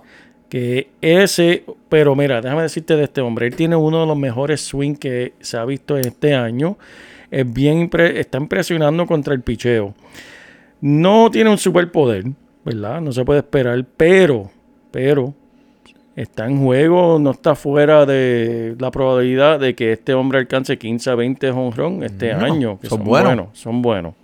Que 0.49 0.91
ese, 1.01 1.65
pero 1.89 2.15
mira, 2.15 2.41
déjame 2.41 2.63
decirte 2.63 2.97
de 2.97 3.05
este 3.05 3.21
hombre. 3.21 3.47
Él 3.47 3.57
tiene 3.57 3.77
uno 3.77 4.01
de 4.03 4.07
los 4.07 4.17
mejores 4.17 4.61
swing 4.61 4.95
que 4.95 5.33
se 5.41 5.57
ha 5.57 5.65
visto 5.65 5.97
este 5.97 6.35
año. 6.35 6.77
Es 7.31 7.51
bien, 7.53 7.91
impre- 7.91 8.17
está 8.17 8.39
impresionando 8.39 9.07
contra 9.07 9.35
el 9.35 9.41
picheo. 9.41 9.95
No 10.81 11.31
tiene 11.31 11.51
un 11.51 11.59
superpoder, 11.59 12.25
¿verdad? 12.65 13.01
No 13.01 13.11
se 13.11 13.25
puede 13.25 13.41
esperar, 13.41 13.85
pero, 13.97 14.51
pero 14.93 15.35
está 16.17 16.47
en 16.47 16.63
juego, 16.63 17.19
no 17.19 17.31
está 17.33 17.55
fuera 17.55 18.07
de 18.07 18.77
la 18.79 18.91
probabilidad 18.91 19.59
de 19.61 19.75
que 19.75 19.93
este 19.93 20.15
hombre 20.15 20.39
alcance 20.39 20.79
15 20.79 21.11
a 21.11 21.15
20 21.15 21.51
home 21.51 21.73
run 21.77 22.03
este 22.05 22.35
No, 22.35 22.45
año. 22.45 22.79
Que 22.81 22.89
son 22.89 22.99
son, 22.99 23.07
buenos. 23.07 23.27
buenos. 23.35 23.59
Son 23.59 23.83
buenos. 23.83 24.15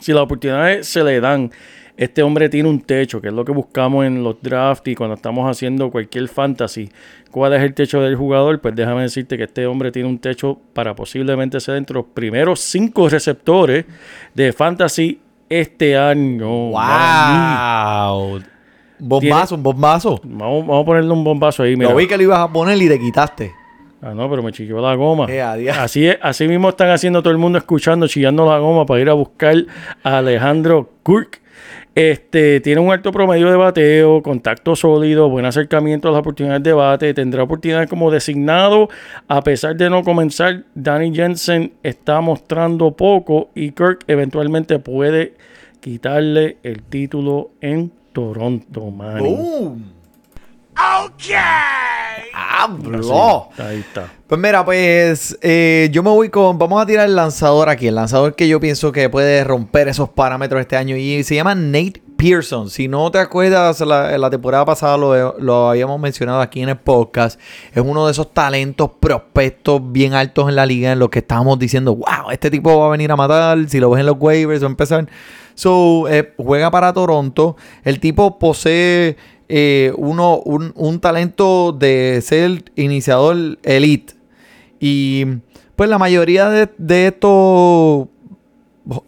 Si 0.00 0.12
las 0.12 0.22
oportunidades 0.22 0.86
se 0.86 1.02
le 1.02 1.20
dan, 1.20 1.50
este 1.96 2.22
hombre 2.22 2.48
tiene 2.48 2.68
un 2.68 2.80
techo, 2.80 3.20
que 3.20 3.26
es 3.28 3.34
lo 3.34 3.44
que 3.44 3.50
buscamos 3.52 4.04
en 4.06 4.22
los 4.22 4.40
drafts 4.40 4.86
y 4.88 4.94
cuando 4.94 5.14
estamos 5.16 5.50
haciendo 5.50 5.90
cualquier 5.90 6.28
fantasy. 6.28 6.88
¿Cuál 7.32 7.54
es 7.54 7.62
el 7.62 7.74
techo 7.74 8.00
del 8.00 8.14
jugador? 8.14 8.60
Pues 8.60 8.74
déjame 8.76 9.02
decirte 9.02 9.36
que 9.36 9.44
este 9.44 9.66
hombre 9.66 9.90
tiene 9.90 10.08
un 10.08 10.18
techo 10.18 10.60
para 10.72 10.94
posiblemente 10.94 11.58
ser 11.58 11.76
entre 11.76 11.94
los 11.94 12.06
primeros 12.06 12.60
cinco 12.60 13.08
receptores 13.08 13.84
de 14.34 14.52
fantasy 14.52 15.20
este 15.48 15.96
año. 15.96 16.70
Wow. 16.70 18.40
Bombazo, 18.98 19.54
un 19.54 19.62
bombazo. 19.62 20.20
Vamos, 20.24 20.66
vamos 20.66 20.82
a 20.82 20.86
ponerle 20.86 21.10
un 21.12 21.24
bombazo 21.24 21.62
ahí. 21.62 21.76
Mira. 21.76 21.90
Lo 21.90 21.96
vi 21.96 22.06
que 22.06 22.16
lo 22.16 22.22
ibas 22.24 22.40
a 22.40 22.52
poner 22.52 22.80
y 22.80 22.88
te 22.88 22.98
quitaste. 22.98 23.52
Ah, 24.00 24.12
no, 24.14 24.30
pero 24.30 24.42
me 24.42 24.52
chilló 24.52 24.80
la 24.80 24.94
goma. 24.94 25.26
Eh, 25.28 25.40
así, 25.42 26.06
es- 26.06 26.18
así 26.22 26.46
mismo 26.46 26.68
están 26.68 26.90
haciendo 26.90 27.20
todo 27.22 27.32
el 27.32 27.38
mundo 27.38 27.58
escuchando, 27.58 28.06
chillando 28.06 28.46
la 28.46 28.58
goma 28.58 28.86
para 28.86 29.00
ir 29.00 29.08
a 29.08 29.12
buscar 29.14 29.56
a 30.04 30.18
Alejandro 30.18 30.88
Kirk. 31.04 31.40
Este, 31.96 32.60
tiene 32.60 32.80
un 32.80 32.92
alto 32.92 33.10
promedio 33.10 33.50
de 33.50 33.56
bateo, 33.56 34.22
contacto 34.22 34.76
sólido, 34.76 35.28
buen 35.28 35.44
acercamiento 35.44 36.06
a 36.08 36.12
las 36.12 36.20
oportunidades 36.20 36.62
de 36.62 36.72
bate, 36.72 37.12
tendrá 37.12 37.42
oportunidades 37.42 37.88
como 37.90 38.12
designado. 38.12 38.88
A 39.26 39.42
pesar 39.42 39.74
de 39.74 39.90
no 39.90 40.04
comenzar, 40.04 40.62
Danny 40.76 41.12
Jensen 41.12 41.72
está 41.82 42.20
mostrando 42.20 42.92
poco 42.92 43.50
y 43.56 43.72
Kirk 43.72 44.04
eventualmente 44.06 44.78
puede 44.78 45.34
quitarle 45.80 46.58
el 46.62 46.82
título 46.84 47.50
en 47.60 47.90
Toronto, 48.18 48.90
man. 48.90 49.20
¡Boom! 49.20 49.92
¡Hablo! 52.34 53.48
Ahí 53.58 53.78
está. 53.78 54.12
Pues 54.26 54.40
mira, 54.40 54.64
pues 54.64 55.38
eh, 55.40 55.88
yo 55.92 56.02
me 56.02 56.10
voy 56.10 56.28
con. 56.28 56.58
Vamos 56.58 56.82
a 56.82 56.86
tirar 56.86 57.06
el 57.06 57.14
lanzador 57.14 57.68
aquí. 57.68 57.86
El 57.86 57.94
lanzador 57.94 58.34
que 58.34 58.48
yo 58.48 58.58
pienso 58.58 58.90
que 58.90 59.08
puede 59.08 59.44
romper 59.44 59.86
esos 59.86 60.08
parámetros 60.08 60.60
este 60.60 60.76
año. 60.76 60.96
Y 60.96 61.22
se 61.22 61.36
llama 61.36 61.54
Nate 61.54 62.02
Pearson. 62.16 62.70
Si 62.70 62.88
no 62.88 63.08
te 63.12 63.18
acuerdas, 63.18 63.80
la, 63.82 64.18
la 64.18 64.30
temporada 64.30 64.64
pasada 64.64 64.96
lo, 64.96 65.38
lo 65.38 65.70
habíamos 65.70 66.00
mencionado 66.00 66.40
aquí 66.40 66.60
en 66.60 66.70
el 66.70 66.78
podcast. 66.78 67.38
Es 67.72 67.84
uno 67.86 68.04
de 68.06 68.10
esos 68.10 68.34
talentos 68.34 68.90
prospectos 68.98 69.80
bien 69.92 70.14
altos 70.14 70.48
en 70.48 70.56
la 70.56 70.66
liga. 70.66 70.90
En 70.90 70.98
los 70.98 71.08
que 71.08 71.20
estábamos 71.20 71.56
diciendo, 71.56 71.94
wow, 71.94 72.32
este 72.32 72.50
tipo 72.50 72.76
va 72.80 72.88
a 72.88 72.90
venir 72.90 73.12
a 73.12 73.16
matar. 73.16 73.58
Si 73.68 73.78
lo 73.78 73.90
ves 73.90 74.00
en 74.00 74.06
los 74.06 74.16
waivers, 74.18 74.60
va 74.60 74.66
a 74.66 74.70
empezar. 74.70 75.08
So, 75.58 76.06
eh, 76.08 76.34
juega 76.36 76.70
para 76.70 76.92
Toronto. 76.92 77.56
El 77.82 77.98
tipo 77.98 78.38
posee 78.38 79.16
eh, 79.48 79.92
uno, 79.96 80.38
un, 80.44 80.72
un 80.76 81.00
talento 81.00 81.72
de 81.72 82.20
ser 82.22 82.62
iniciador 82.76 83.58
elite. 83.64 84.14
Y 84.78 85.24
pues 85.74 85.90
la 85.90 85.98
mayoría 85.98 86.48
de, 86.48 86.68
de 86.78 87.08
estos 87.08 88.06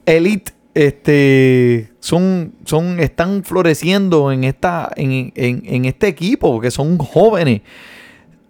elite 0.07 0.51
este, 0.75 1.93
son, 2.01 2.53
son, 2.65 2.99
están 2.99 3.45
floreciendo 3.45 4.33
en, 4.33 4.43
esta, 4.43 4.91
en, 4.97 5.33
en- 5.37 5.63
en 5.65 5.85
este 5.85 6.09
equipo, 6.09 6.51
porque 6.53 6.73
son 6.73 6.99
jóvenes. 6.99 7.61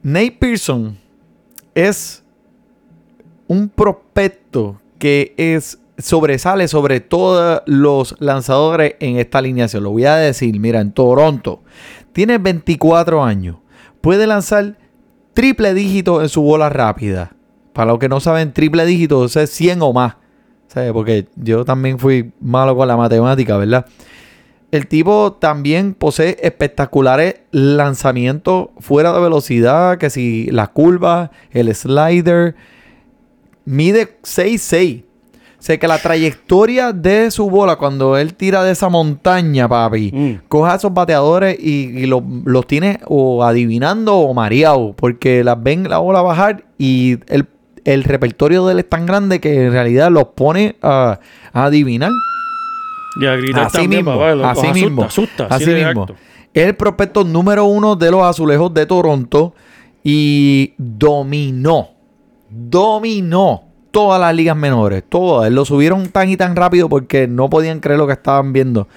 Nate 0.02 0.32
Pearson 0.40 0.96
es 1.74 2.22
un 3.46 3.68
prospecto 3.68 4.80
que 4.98 5.34
es 5.36 5.78
sobresale 6.02 6.68
sobre 6.68 7.00
todos 7.00 7.62
los 7.66 8.16
lanzadores 8.18 8.94
en 9.00 9.18
esta 9.18 9.38
alineación. 9.38 9.84
Lo 9.84 9.90
voy 9.90 10.04
a 10.04 10.16
decir, 10.16 10.58
mira, 10.58 10.80
en 10.80 10.92
Toronto 10.92 11.62
tiene 12.12 12.38
24 12.38 13.22
años, 13.22 13.56
puede 14.00 14.26
lanzar 14.26 14.76
triple 15.34 15.74
dígito 15.74 16.22
en 16.22 16.28
su 16.28 16.42
bola 16.42 16.68
rápida. 16.68 17.32
Para 17.72 17.92
los 17.92 17.98
que 17.98 18.08
no 18.08 18.20
saben, 18.20 18.52
triple 18.52 18.84
dígito 18.84 19.24
es 19.24 19.50
100 19.50 19.82
o 19.82 19.92
más. 19.92 20.16
¿Sabes? 20.66 20.92
Porque 20.92 21.28
yo 21.34 21.64
también 21.64 21.98
fui 21.98 22.32
malo 22.40 22.76
con 22.76 22.86
la 22.86 22.96
matemática, 22.96 23.56
¿verdad? 23.56 23.86
El 24.70 24.86
tipo 24.86 25.32
también 25.32 25.94
posee 25.94 26.36
espectaculares 26.42 27.40
lanzamientos 27.50 28.68
fuera 28.78 29.12
de 29.12 29.20
velocidad, 29.20 29.98
que 29.98 30.10
si 30.10 30.46
la 30.46 30.68
curva, 30.68 31.32
el 31.50 31.74
slider, 31.74 32.54
mide 33.64 34.20
6'6". 34.22 35.04
Sé 35.60 35.78
que 35.78 35.86
la 35.86 35.98
trayectoria 35.98 36.92
de 36.92 37.30
su 37.30 37.48
bola 37.50 37.76
cuando 37.76 38.16
él 38.16 38.34
tira 38.34 38.64
de 38.64 38.72
esa 38.72 38.88
montaña, 38.88 39.68
papi, 39.68 40.10
Mm. 40.12 40.34
coge 40.48 40.72
a 40.72 40.74
esos 40.74 40.92
bateadores 40.92 41.56
y, 41.60 41.98
y 41.98 42.06
lo- 42.06 42.24
los 42.44 42.66
tiene 42.66 42.98
o 43.06 43.44
adivinando 43.44 44.16
o 44.16 44.34
mareado, 44.34 44.94
porque 44.96 45.44
las 45.44 45.62
ven 45.62 45.88
la 45.88 45.98
bola 45.98 46.22
bajar 46.22 46.64
y 46.78 47.18
el, 47.28 47.46
el 47.84 48.04
repertorio 48.04 48.64
de 48.66 48.72
él 48.72 48.78
es 48.80 48.88
tan 48.88 49.04
grande 49.06 49.38
que 49.38 49.66
en 49.66 49.72
realidad 49.72 50.10
los 50.10 50.24
pone 50.34 50.76
a, 50.82 51.20
a 51.52 51.64
adivinar. 51.64 52.10
Y 53.20 53.26
a 53.26 53.36
gritar 53.36 53.64
Así 53.66 53.78
también, 53.78 54.04
mismo, 54.04 54.18
papá, 54.18 54.32
así 54.50 54.60
asusta, 54.60 54.72
mismo, 54.72 55.02
asusta, 55.04 55.46
así 55.50 55.66
mismo. 55.70 56.02
acto. 56.02 56.14
Es 56.54 56.66
el 56.68 56.74
prospecto 56.74 57.22
número 57.22 57.64
uno 57.66 57.96
de 57.96 58.10
los 58.10 58.22
azulejos 58.22 58.72
de 58.72 58.86
Toronto 58.86 59.52
y 60.02 60.72
dominó, 60.78 61.90
dominó 62.48 63.64
todas 63.90 64.20
las 64.20 64.34
ligas 64.34 64.56
menores, 64.56 65.02
todas. 65.08 65.50
Lo 65.50 65.64
subieron 65.64 66.08
tan 66.08 66.28
y 66.28 66.36
tan 66.36 66.56
rápido 66.56 66.88
porque 66.88 67.26
no 67.26 67.48
podían 67.50 67.80
creer 67.80 67.98
lo 67.98 68.06
que 68.06 68.12
estaban 68.14 68.52
viendo. 68.52 68.88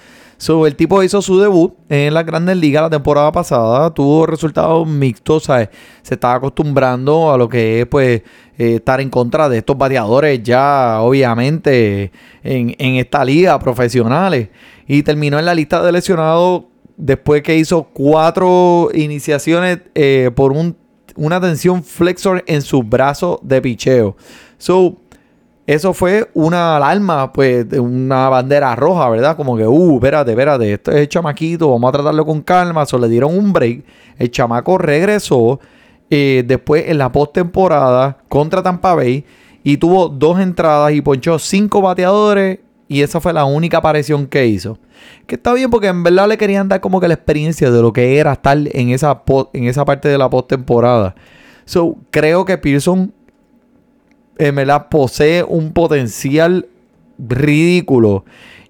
El 0.65 0.75
tipo 0.75 1.01
hizo 1.01 1.21
su 1.21 1.39
debut 1.39 1.73
en 1.87 2.13
las 2.13 2.25
grandes 2.25 2.57
ligas 2.57 2.83
la 2.83 2.89
temporada 2.89 3.31
pasada, 3.31 3.93
tuvo 3.93 4.25
resultados 4.25 4.85
mixtos, 4.85 5.43
se 5.43 5.69
estaba 6.13 6.33
acostumbrando 6.33 7.31
a 7.31 7.37
lo 7.37 7.47
que 7.47 7.79
es 7.81 7.85
pues 7.85 8.23
eh, 8.57 8.75
estar 8.75 8.99
en 8.99 9.09
contra 9.09 9.47
de 9.47 9.59
estos 9.59 9.77
bateadores 9.77 10.43
ya 10.43 10.99
obviamente 10.99 12.11
en, 12.43 12.75
en 12.77 12.95
esta 12.95 13.23
liga 13.23 13.57
profesionales 13.57 14.49
y 14.85 15.01
terminó 15.03 15.39
en 15.39 15.45
la 15.45 15.55
lista 15.55 15.81
de 15.81 15.93
lesionados 15.93 16.63
después 16.97 17.41
que 17.41 17.55
hizo 17.57 17.83
cuatro 17.93 18.89
iniciaciones 18.93 19.79
eh, 19.95 20.29
por 20.35 20.51
un- 20.51 20.75
una 21.15 21.39
tensión 21.39 21.83
flexor 21.83 22.43
en 22.47 22.61
su 22.63 22.83
brazo 22.83 23.39
de 23.43 23.61
picheo. 23.61 24.17
So, 24.63 24.95
eso 25.67 25.93
fue 25.93 26.29
una 26.33 26.77
alarma, 26.77 27.33
pues, 27.33 27.67
de 27.67 27.81
una 27.81 28.29
bandera 28.29 28.73
roja, 28.77 29.09
¿verdad? 29.09 29.35
Como 29.35 29.57
que, 29.57 29.67
uh, 29.67 29.95
espérate, 29.95 30.31
espérate, 30.31 30.71
esto 30.71 30.91
es 30.93 31.09
chamaquito, 31.09 31.69
vamos 31.69 31.89
a 31.89 31.91
tratarlo 31.91 32.25
con 32.25 32.41
calma. 32.41 32.85
So, 32.85 32.97
le 32.97 33.09
dieron 33.09 33.37
un 33.37 33.51
break. 33.51 33.83
El 34.17 34.31
chamaco 34.31 34.77
regresó 34.77 35.59
eh, 36.09 36.45
después 36.47 36.85
en 36.87 36.97
la 36.97 37.11
postemporada 37.11 38.19
contra 38.29 38.63
Tampa 38.63 38.95
Bay 38.95 39.25
y 39.65 39.75
tuvo 39.75 40.07
dos 40.07 40.39
entradas 40.39 40.93
y 40.93 41.01
ponchó 41.01 41.39
cinco 41.39 41.81
bateadores 41.81 42.59
y 42.87 43.01
esa 43.01 43.19
fue 43.19 43.33
la 43.33 43.43
única 43.43 43.79
aparición 43.79 44.27
que 44.27 44.47
hizo. 44.47 44.77
Que 45.27 45.35
está 45.35 45.53
bien 45.53 45.69
porque 45.69 45.87
en 45.87 46.03
verdad 46.03 46.29
le 46.29 46.37
querían 46.37 46.69
dar 46.69 46.79
como 46.79 47.01
que 47.01 47.09
la 47.09 47.15
experiencia 47.15 47.69
de 47.69 47.81
lo 47.81 47.91
que 47.91 48.17
era 48.17 48.31
estar 48.31 48.57
en 48.57 48.91
esa, 48.91 49.23
en 49.51 49.65
esa 49.65 49.83
parte 49.83 50.07
de 50.07 50.17
la 50.17 50.29
postemporada. 50.29 51.15
So, 51.65 51.97
creo 52.11 52.45
que 52.45 52.57
Pearson 52.57 53.13
en 54.37 54.55
verdad 54.55 54.87
posee 54.89 55.43
un 55.43 55.71
potencial 55.73 56.67
ridículo. 57.17 58.25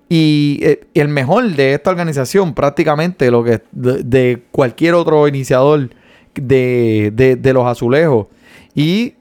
Y 0.10 0.60
eh, 0.62 0.82
el 0.94 1.08
mejor 1.08 1.50
de 1.56 1.74
esta 1.74 1.90
organización, 1.90 2.54
prácticamente 2.54 3.32
lo 3.32 3.44
que 3.44 3.62
de, 3.72 4.04
de 4.04 4.44
cualquier 4.52 4.94
otro 4.94 5.28
iniciador 5.28 5.90
de, 6.36 7.12
de- 7.14 7.36
de 7.36 7.54
los 7.54 7.66
azulejos. 7.66 8.28
Y 8.76 9.14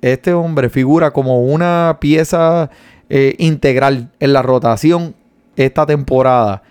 este 0.00 0.32
hombre 0.34 0.68
figura 0.68 1.10
como 1.12 1.42
una 1.42 1.98
pieza 2.00 2.70
eh, 3.08 3.34
integral 3.38 4.10
en 4.20 4.32
la 4.32 4.42
rotación 4.42 5.14
esta 5.56 5.86
temporada. 5.86 6.62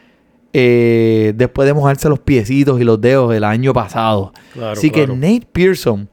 eh, 0.56 1.34
después 1.36 1.66
de 1.66 1.74
mojarse 1.74 2.08
los 2.10 2.20
piecitos 2.20 2.80
y 2.80 2.84
los 2.84 3.02
dedos 3.02 3.34
el 3.34 3.44
año 3.44 3.74
pasado. 3.74 4.32
Claro, 4.54 4.72
Así 4.74 4.92
claro. 4.92 5.14
que 5.14 5.20
Nate 5.20 5.48
Pearson, 5.52 6.08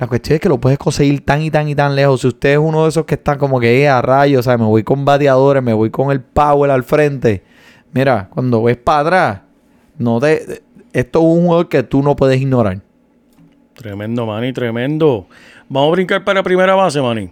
la 0.00 0.06
cuestión 0.06 0.36
es 0.36 0.40
que 0.40 0.48
lo 0.48 0.58
puedes 0.58 0.78
conseguir 0.78 1.22
tan 1.26 1.42
y 1.42 1.50
tan 1.50 1.68
y 1.68 1.74
tan 1.74 1.94
lejos. 1.94 2.22
Si 2.22 2.28
usted 2.28 2.52
es 2.52 2.58
uno 2.58 2.84
de 2.84 2.88
esos 2.88 3.04
que 3.04 3.16
está 3.16 3.36
como 3.36 3.60
que 3.60 3.82
eh, 3.82 3.88
a 3.88 4.00
rayos, 4.00 4.40
o 4.40 4.42
sea, 4.42 4.56
me 4.56 4.64
voy 4.64 4.82
con 4.82 5.04
bateadores, 5.04 5.62
me 5.62 5.74
voy 5.74 5.90
con 5.90 6.10
el 6.10 6.22
power 6.22 6.70
al 6.70 6.84
frente. 6.84 7.42
Mira, 7.92 8.30
cuando 8.32 8.62
ves 8.62 8.78
para 8.78 9.00
atrás, 9.00 9.40
no 9.98 10.18
te, 10.18 10.62
esto 10.94 11.18
es 11.18 11.24
un 11.24 11.46
juego 11.46 11.68
que 11.68 11.82
tú 11.82 12.02
no 12.02 12.16
puedes 12.16 12.40
ignorar. 12.40 12.80
Tremendo, 13.74 14.24
Manny, 14.24 14.54
tremendo. 14.54 15.26
Vamos 15.68 15.88
a 15.88 15.92
brincar 15.92 16.24
para 16.24 16.42
primera 16.42 16.74
base, 16.74 17.02
Manny. 17.02 17.30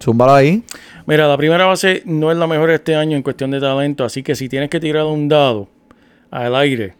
Zúmbalo 0.00 0.34
ahí. 0.34 0.62
Mira, 1.06 1.26
la 1.26 1.36
primera 1.36 1.66
base 1.66 2.04
no 2.04 2.30
es 2.30 2.38
la 2.38 2.46
mejor 2.46 2.70
este 2.70 2.94
año 2.94 3.16
en 3.16 3.24
cuestión 3.24 3.50
de 3.50 3.58
talento, 3.58 4.04
así 4.04 4.22
que 4.22 4.36
si 4.36 4.48
tienes 4.48 4.70
que 4.70 4.78
tirar 4.78 5.06
un 5.06 5.28
dado 5.28 5.66
al 6.30 6.54
aire, 6.54 6.94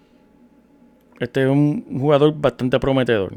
este 1.21 1.45
es 1.45 1.49
un 1.49 2.01
jugador 2.01 2.35
bastante 2.37 2.81
prometedor. 2.81 3.35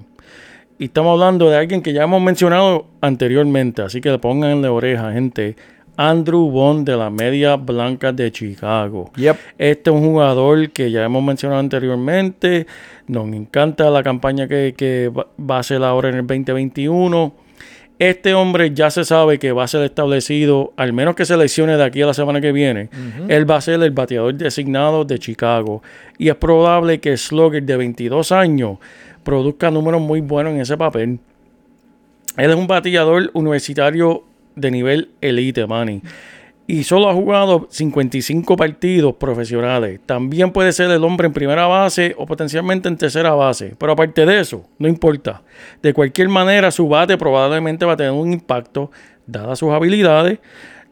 Y 0.80 0.86
estamos 0.86 1.14
hablando 1.14 1.50
de 1.50 1.58
alguien 1.58 1.82
que 1.82 1.94
ya 1.94 2.04
hemos 2.04 2.22
mencionado 2.22 2.88
anteriormente, 3.02 3.82
así 3.82 4.02
que 4.02 4.18
pónganle 4.18 4.68
oreja, 4.68 5.12
gente. 5.14 5.56
Andrew 5.96 6.50
Bond 6.50 6.88
de 6.88 6.98
la 6.98 7.10
Media 7.10 7.56
Blanca 7.56 8.12
de 8.12 8.32
Chicago. 8.32 9.12
Yep. 9.16 9.38
Este 9.60 9.90
es 9.92 9.96
un 9.96 10.04
jugador 10.04 10.72
que 10.72 10.90
ya 10.90 11.04
hemos 11.04 11.24
mencionado 11.24 11.60
anteriormente. 11.60 12.66
Nos 13.08 13.28
encanta 13.28 13.90
la 13.92 14.02
campaña 14.02 14.48
que, 14.48 14.74
que 14.76 15.12
va 15.40 15.60
a 15.60 15.64
ser 15.64 15.84
ahora 15.84 16.10
en 16.10 16.16
el 16.16 16.28
2021. 16.28 17.34
Este 18.00 18.34
hombre 18.34 18.74
ya 18.74 18.90
se 18.90 19.06
sabe 19.06 19.38
que 19.38 19.52
va 19.52 19.64
a 19.64 19.68
ser 19.68 19.84
establecido, 19.84 20.74
al 20.78 20.94
menos 20.94 21.16
que 21.16 21.26
se 21.26 21.38
lesione 21.38 21.78
de 21.78 21.84
aquí 21.84 22.02
a 22.02 22.08
la 22.08 22.14
semana 22.14 22.42
que 22.42 22.52
viene. 22.52 22.90
Él 23.28 23.50
va 23.50 23.58
a 23.58 23.62
ser 23.62 23.82
el 23.82 23.92
bateador 23.92 24.34
designado 24.34 25.06
de 25.06 25.20
Chicago. 25.20 25.84
Y 26.18 26.30
es 26.30 26.36
probable 26.36 27.00
que 27.00 27.16
Slugger 27.16 27.64
de 27.64 27.78
22 27.78 28.32
años 28.32 28.80
produzca 29.24 29.72
números 29.72 30.02
muy 30.02 30.22
buenos 30.22 30.54
en 30.54 30.62
ese 30.62 30.78
papel. 30.78 31.20
Él 32.38 32.50
es 32.50 32.56
un 32.56 32.68
bateador 32.68 33.30
universitario 33.34 34.24
de 34.56 34.72
nivel 34.72 35.12
elite, 35.22 35.66
Manny. 35.68 36.02
Y 36.66 36.84
solo 36.84 37.10
ha 37.10 37.14
jugado 37.14 37.68
55 37.70 38.56
partidos 38.56 39.16
profesionales. 39.16 40.00
También 40.06 40.52
puede 40.52 40.72
ser 40.72 40.90
el 40.92 41.04
hombre 41.04 41.28
en 41.28 41.34
primera 41.34 41.68
base 41.68 42.16
o 42.18 42.26
potencialmente 42.26 42.88
en 42.88 42.98
tercera 42.98 43.32
base. 43.34 43.76
Pero 43.78 43.92
aparte 43.92 44.26
de 44.26 44.40
eso, 44.40 44.64
no 44.80 44.88
importa. 44.88 45.42
De 45.82 45.94
cualquier 45.94 46.30
manera, 46.30 46.72
su 46.72 46.88
bate 46.88 47.18
probablemente 47.18 47.86
va 47.86 47.94
a 47.94 47.98
tener 47.98 48.14
un 48.14 48.32
impacto, 48.32 48.92
dadas 49.28 49.60
sus 49.60 49.72
habilidades, 49.72 50.40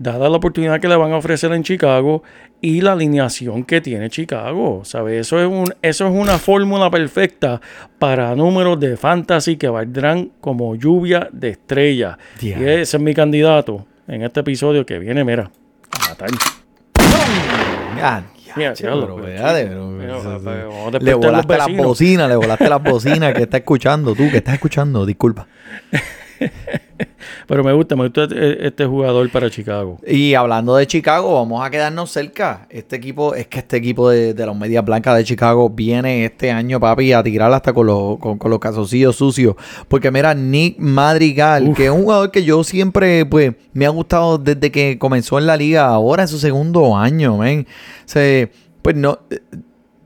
dada 0.01 0.29
la 0.29 0.37
oportunidad 0.37 0.79
que 0.79 0.87
le 0.87 0.95
van 0.95 1.11
a 1.11 1.17
ofrecer 1.17 1.51
en 1.53 1.63
Chicago 1.63 2.23
y 2.59 2.81
la 2.81 2.93
alineación 2.93 3.63
que 3.63 3.81
tiene 3.81 4.09
Chicago. 4.09 4.81
¿Sabes? 4.83 5.21
Eso 5.21 5.39
es, 5.39 5.47
un, 5.47 5.73
eso 5.81 6.07
es 6.07 6.13
una 6.13 6.37
fórmula 6.37 6.89
perfecta 6.89 7.61
para 7.99 8.35
números 8.35 8.79
de 8.79 8.97
fantasy 8.97 9.57
que 9.57 9.67
valdrán 9.67 10.31
como 10.41 10.75
lluvia 10.75 11.29
de 11.31 11.49
estrellas. 11.49 12.17
Y 12.41 12.51
ese 12.51 12.97
es 12.97 12.99
mi 12.99 13.13
candidato 13.13 13.85
en 14.07 14.23
este 14.23 14.39
episodio 14.41 14.85
que 14.85 14.99
viene, 14.99 15.23
mira, 15.23 15.51
a 15.91 16.09
matar. 16.09 16.29
Mira, 17.95 18.73
che, 18.73 18.85
mira, 18.85 19.53
le 20.99 21.13
volaste 21.13 21.57
las 21.57 21.75
bocinas, 21.77 22.27
le 22.27 22.35
volaste 22.35 22.69
las 22.69 22.83
bocinas 22.83 23.33
que 23.33 23.43
está 23.43 23.57
escuchando 23.57 24.13
tú, 24.13 24.29
que 24.29 24.37
estás 24.37 24.55
escuchando, 24.55 25.05
disculpa. 25.05 25.47
Pero 27.47 27.63
me 27.63 27.73
gusta, 27.73 27.95
me 27.95 28.03
gusta 28.03 28.23
este, 28.23 28.67
este 28.67 28.85
jugador 28.85 29.29
para 29.31 29.49
Chicago. 29.49 29.97
Y 30.05 30.33
hablando 30.33 30.75
de 30.75 30.87
Chicago, 30.87 31.35
vamos 31.35 31.65
a 31.65 31.69
quedarnos 31.69 32.11
cerca. 32.11 32.67
Este 32.69 32.95
equipo, 32.95 33.35
es 33.35 33.47
que 33.47 33.59
este 33.59 33.77
equipo 33.77 34.09
de, 34.09 34.33
de 34.33 34.45
los 34.45 34.55
Medias 34.55 34.83
Blancas 34.83 35.17
de 35.17 35.23
Chicago 35.23 35.69
viene 35.69 36.25
este 36.25 36.51
año, 36.51 36.79
papi, 36.79 37.13
a 37.13 37.23
tirar 37.23 37.51
hasta 37.53 37.73
con 37.73 37.87
los, 37.87 38.17
con, 38.19 38.37
con 38.37 38.51
los 38.51 38.59
calzoncillos 38.59 39.15
sucios. 39.15 39.55
Porque 39.87 40.11
mira, 40.11 40.33
Nick 40.33 40.77
Madrigal, 40.79 41.73
que 41.73 41.85
es 41.85 41.91
un 41.91 42.03
jugador 42.03 42.31
que 42.31 42.43
yo 42.43 42.63
siempre, 42.63 43.25
pues, 43.25 43.53
me 43.73 43.85
ha 43.85 43.89
gustado 43.89 44.37
desde 44.37 44.71
que 44.71 44.97
comenzó 44.97 45.37
en 45.37 45.47
la 45.47 45.57
liga, 45.57 45.87
ahora 45.87 46.23
en 46.23 46.27
su 46.27 46.39
segundo 46.39 46.95
año, 46.95 47.37
ven. 47.39 47.67
Se, 48.05 48.51
pues 48.81 48.95
no, 48.95 49.19
eh, 49.29 49.39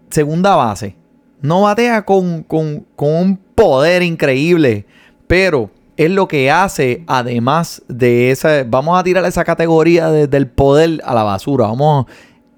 segunda 0.09 0.55
base. 0.55 0.95
No 1.41 1.61
batea 1.61 2.03
con, 2.05 2.43
con, 2.43 2.85
con 2.95 3.13
un 3.13 3.37
poder 3.37 4.01
increíble, 4.01 4.85
pero 5.27 5.69
es 5.97 6.11
lo 6.11 6.27
que 6.27 6.51
hace, 6.51 7.03
además 7.07 7.81
de 7.87 8.31
esa, 8.31 8.63
vamos 8.67 8.99
a 8.99 9.03
tirar 9.03 9.23
esa 9.25 9.43
categoría 9.45 10.09
de- 10.11 10.27
del 10.27 10.47
poder 10.47 11.01
a 11.05 11.13
la 11.13 11.23
basura. 11.23 11.67
Vamos, 11.67 12.05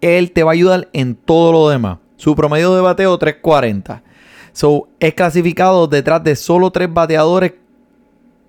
él 0.01 0.31
te 0.31 0.43
va 0.43 0.51
a 0.51 0.53
ayudar 0.53 0.89
en 0.93 1.15
todo 1.15 1.51
lo 1.51 1.69
demás. 1.69 1.99
Su 2.15 2.35
promedio 2.35 2.73
de 2.75 2.81
bateo 2.81 3.17
340. 3.17 4.01
So, 4.53 4.87
es 4.99 5.13
clasificado 5.13 5.87
detrás 5.87 6.23
de 6.23 6.35
solo 6.35 6.71
tres 6.71 6.91
bateadores 6.91 7.53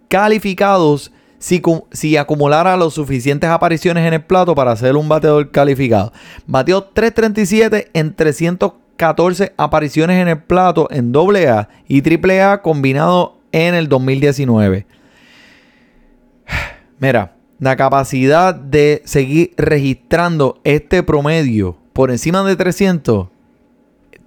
calificados 0.08 1.12
si, 1.38 1.62
si 1.92 2.16
acumulara 2.16 2.76
las 2.76 2.94
suficientes 2.94 3.48
apariciones 3.50 4.06
en 4.06 4.14
el 4.14 4.24
plato 4.24 4.54
para 4.54 4.74
ser 4.74 4.96
un 4.96 5.08
bateador 5.08 5.50
calificado. 5.50 6.12
Bateó 6.46 6.82
337 6.84 7.90
en 7.92 8.14
314 8.14 9.52
apariciones 9.56 10.20
en 10.20 10.28
el 10.28 10.42
plato 10.42 10.88
en 10.90 11.12
AA 11.14 11.68
y 11.86 12.00
AAA 12.02 12.62
combinado 12.62 13.37
en 13.52 13.74
el 13.74 13.88
2019. 13.88 14.86
Mira, 16.98 17.34
la 17.58 17.76
capacidad 17.76 18.54
de 18.54 19.02
seguir 19.04 19.52
registrando 19.56 20.60
este 20.64 21.02
promedio 21.02 21.76
por 21.92 22.10
encima 22.10 22.42
de 22.44 22.56
300 22.56 23.28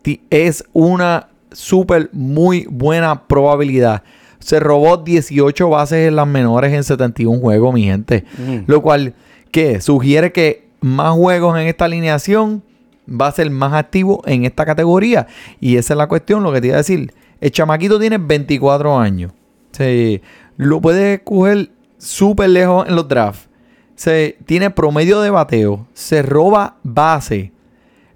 ti- 0.01 0.21
es 0.29 0.63
una 0.73 1.29
súper 1.51 2.09
muy 2.13 2.65
buena 2.69 3.27
probabilidad. 3.27 4.03
Se 4.39 4.59
robó 4.59 4.97
18 4.97 5.69
bases 5.69 6.07
en 6.07 6.15
las 6.15 6.27
menores 6.27 6.73
en 6.73 6.83
71 6.83 7.39
juegos, 7.39 7.73
mi 7.73 7.83
gente. 7.83 8.25
Lo 8.67 8.81
cual, 8.81 9.13
¿qué? 9.51 9.79
Sugiere 9.81 10.31
que 10.31 10.67
más 10.81 11.13
juegos 11.13 11.57
en 11.59 11.67
esta 11.67 11.85
alineación 11.85 12.63
va 13.07 13.27
a 13.27 13.31
ser 13.31 13.49
más 13.51 13.73
activo 13.73 14.23
en 14.25 14.45
esta 14.45 14.65
categoría. 14.65 15.27
Y 15.59 15.77
esa 15.77 15.93
es 15.93 15.97
la 15.97 16.07
cuestión, 16.07 16.41
lo 16.43 16.51
que 16.51 16.59
te 16.61 16.67
iba 16.67 16.75
a 16.75 16.79
decir. 16.79 17.13
El 17.41 17.51
chamaquito 17.51 17.99
tiene 17.99 18.17
24 18.17 18.97
años. 18.97 19.33
Sí, 19.71 20.21
lo 20.57 20.79
puedes 20.79 21.21
coger 21.23 21.71
súper 21.97 22.49
lejos 22.51 22.87
en 22.87 22.95
los 22.95 23.07
drafts. 23.07 23.49
se 23.95 24.37
tiene 24.45 24.69
promedio 24.71 25.21
de 25.21 25.29
bateo, 25.29 25.87
se 25.93 26.21
roba 26.21 26.77
base. 26.83 27.51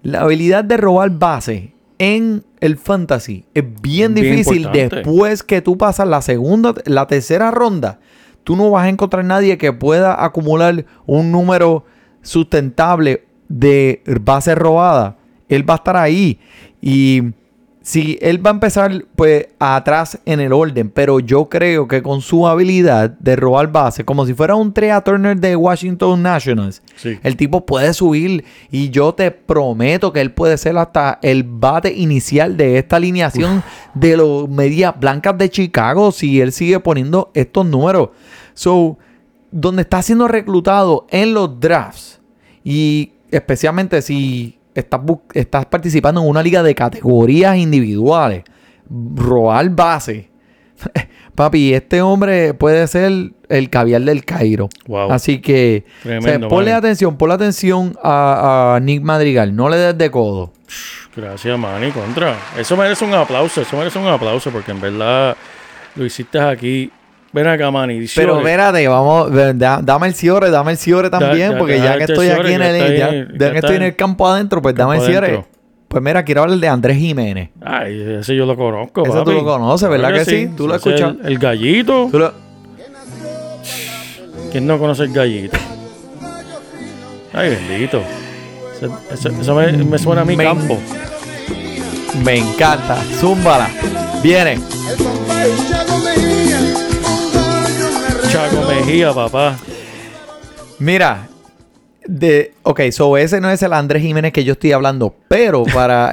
La 0.02 0.22
habilidad 0.22 0.64
de 0.64 0.78
robar 0.78 1.10
base 1.12 1.74
en 1.98 2.44
el 2.60 2.78
fantasy 2.78 3.46
es 3.54 3.64
bien, 3.82 4.14
Bien 4.14 4.16
difícil 4.16 4.58
importante. 4.64 4.96
después 4.98 5.44
que 5.44 5.62
tú 5.62 5.78
pasas 5.78 6.08
la 6.08 6.22
segunda, 6.22 6.74
la 6.86 7.06
tercera 7.08 7.52
ronda. 7.52 8.00
Tú 8.44 8.56
no 8.56 8.70
vas 8.72 8.86
a 8.86 8.90
encontrar 8.90 9.26
nadie 9.26 9.58
que 9.58 9.74
pueda 9.74 10.24
acumular 10.24 10.86
un 11.06 11.32
número 11.32 11.86
sustentable 12.22 13.26
de 13.48 14.02
bases 14.22 14.56
robadas. 14.58 15.16
Él 15.50 15.68
va 15.68 15.76
a 15.76 15.78
estar 15.78 15.98
ahí 15.98 16.40
y 16.82 17.22
si 17.88 18.18
él 18.20 18.44
va 18.44 18.50
a 18.50 18.54
empezar 18.54 19.06
pues 19.16 19.46
atrás 19.60 20.18
en 20.26 20.40
el 20.40 20.54
orden, 20.54 20.90
pero 20.90 21.20
yo 21.20 21.50
creo 21.50 21.88
que 21.88 22.02
con 22.02 22.22
su 22.22 22.48
habilidad 22.48 23.12
de 23.12 23.36
robar 23.36 23.72
base, 23.72 24.04
como 24.04 24.26
si 24.26 24.34
fuera 24.34 24.56
un 24.56 24.74
Trea 24.74 25.02
Turner 25.02 25.40
de 25.40 25.56
Washington 25.56 26.24
Nationals, 26.24 26.82
Sí. 26.96 27.20
el 27.22 27.38
tipo 27.38 27.64
puede 27.68 27.94
subir 27.94 28.44
y 28.72 28.90
yo 28.90 29.14
te 29.14 29.30
prometo 29.30 30.12
que 30.12 30.22
él 30.22 30.32
puede 30.32 30.58
ser 30.58 30.76
hasta 30.80 31.20
el 31.22 31.44
bate 31.44 31.94
inicial 31.94 32.58
de 32.58 32.80
esta 32.80 32.96
alineación 32.96 33.62
de 33.94 34.18
los 34.18 34.50
medias 34.50 35.00
blancas 35.00 35.38
de 35.38 35.52
Chicago 35.52 36.12
si 36.12 36.42
él 36.42 36.54
sigue 36.54 36.80
poniendo 36.80 37.30
estos 37.36 37.68
números. 37.68 38.10
So, 38.56 38.98
donde 39.52 39.84
está 39.84 40.02
siendo 40.02 40.28
reclutado 40.28 41.06
en 41.12 41.36
los 41.36 41.60
drafts 41.60 42.20
y 42.64 43.12
especialmente 43.30 44.02
si 44.02 44.58
estás, 44.76 45.02
estás 45.34 45.66
participando 45.66 46.22
en 46.22 46.28
una 46.28 46.44
liga 46.44 46.62
de 46.62 46.76
categorías 46.76 47.58
individuales, 47.58 48.44
robar 48.90 49.70
base. 49.70 50.30
Papi, 51.36 51.74
este 51.74 52.02
hombre 52.02 52.54
puede 52.54 52.88
ser 52.88 53.32
el 53.50 53.70
caviar 53.70 54.02
del 54.02 54.24
Cairo. 54.24 54.70
Wow. 54.88 55.12
Así 55.12 55.40
que 55.40 55.86
o 55.86 56.04
sea, 56.04 56.20
Tremendo, 56.20 56.48
ponle 56.48 56.72
atención, 56.72 57.18
ponle 57.18 57.36
atención 57.36 57.96
a, 58.02 58.76
a 58.76 58.80
Nick 58.80 59.02
Madrigal. 59.02 59.56
No 59.56 59.68
le 59.68 59.78
des 59.78 59.98
de 59.98 60.12
codo. 60.12 60.54
Gracias, 61.16 61.58
Manny, 61.58 61.92
contra. 61.92 62.38
Eso 62.58 62.76
merece 62.76 63.06
un 63.06 63.14
aplauso, 63.14 63.62
eso 63.62 63.78
merece 63.78 64.00
un 64.00 64.08
aplauso 64.08 64.52
porque 64.52 64.72
en 64.72 64.82
verdad 64.82 65.36
lo 65.96 66.06
hiciste 66.06 66.40
aquí. 66.40 66.92
Ven 67.36 67.48
acá, 67.48 67.70
Manny. 67.70 68.08
Pero 68.16 68.38
espérate, 68.38 68.88
vamos, 68.88 69.30
da- 69.58 69.82
dame 69.84 70.08
el 70.08 70.14
ciore, 70.14 70.50
dame 70.50 70.72
el 70.72 70.78
ciore 70.78 71.10
también, 71.10 71.52
ya, 71.52 71.58
porque 71.58 71.78
ya, 71.78 71.84
ya 71.84 71.98
que 71.98 72.04
estoy 72.06 72.28
ciore 72.28 72.42
aquí 72.42 72.54
en 72.54 72.62
el, 72.62 72.76
está 72.78 72.88
ya- 72.98 73.06
ahí, 73.08 73.28
ya 73.34 73.38
ya 73.48 73.52
que 73.52 73.58
estoy 73.58 73.76
en 73.76 73.82
el 73.84 73.96
campo 73.98 74.26
adentro, 74.28 74.62
pues 74.62 74.74
dame 74.74 74.96
el 74.98 75.02
adentro. 75.04 75.46
Pues 75.90 76.02
mira, 76.02 76.24
quiero 76.24 76.44
hablar 76.44 76.58
de 76.60 76.68
Andrés 76.70 76.98
Jiménez. 76.98 77.50
Ay, 77.62 78.02
ese 78.20 78.36
yo 78.38 78.46
lo 78.46 78.56
conozco. 78.56 79.02
Ese 79.04 79.12
tú 79.12 79.18
papi. 79.26 79.32
lo 79.34 79.44
conoces, 79.44 79.90
¿verdad 79.90 80.14
que 80.14 80.24
sí? 80.26 80.50
Tú 80.56 80.66
lo 80.68 80.76
has 80.76 80.80
Ese 80.82 80.90
es 80.96 80.96
escuchado. 81.02 81.20
El, 81.28 81.34
el 81.34 81.40
gallito. 81.40 82.08
Tú 82.10 82.20
lo- 82.20 82.34
¿Quién 84.52 84.66
no 84.66 84.80
conoce 84.80 85.04
el 85.04 85.12
gallito? 85.14 85.58
Ay, 87.34 87.50
bendito. 87.50 88.02
Eso, 89.12 89.56
me, 89.56 89.72
me 89.74 89.98
suena 89.98 90.22
a 90.22 90.26
mi 90.26 90.38
Me- 90.38 90.44
campo. 90.46 90.78
Me 92.24 92.38
encanta. 92.38 92.96
Zúmbala. 93.20 93.68
Viene. 94.24 94.58
Chaco 98.36 98.68
Mejía, 98.68 99.14
papá. 99.14 99.58
Mira, 100.78 101.30
de, 102.06 102.52
ok, 102.64 102.82
so 102.92 103.16
ese 103.16 103.40
no 103.40 103.50
es 103.50 103.64
el 103.64 103.72
Andrés 103.72 104.02
Jiménez 104.02 104.34
que 104.34 104.44
yo 104.44 104.52
estoy 104.52 104.74
hablando, 104.74 105.16
pero 105.30 105.64
para, 105.64 106.12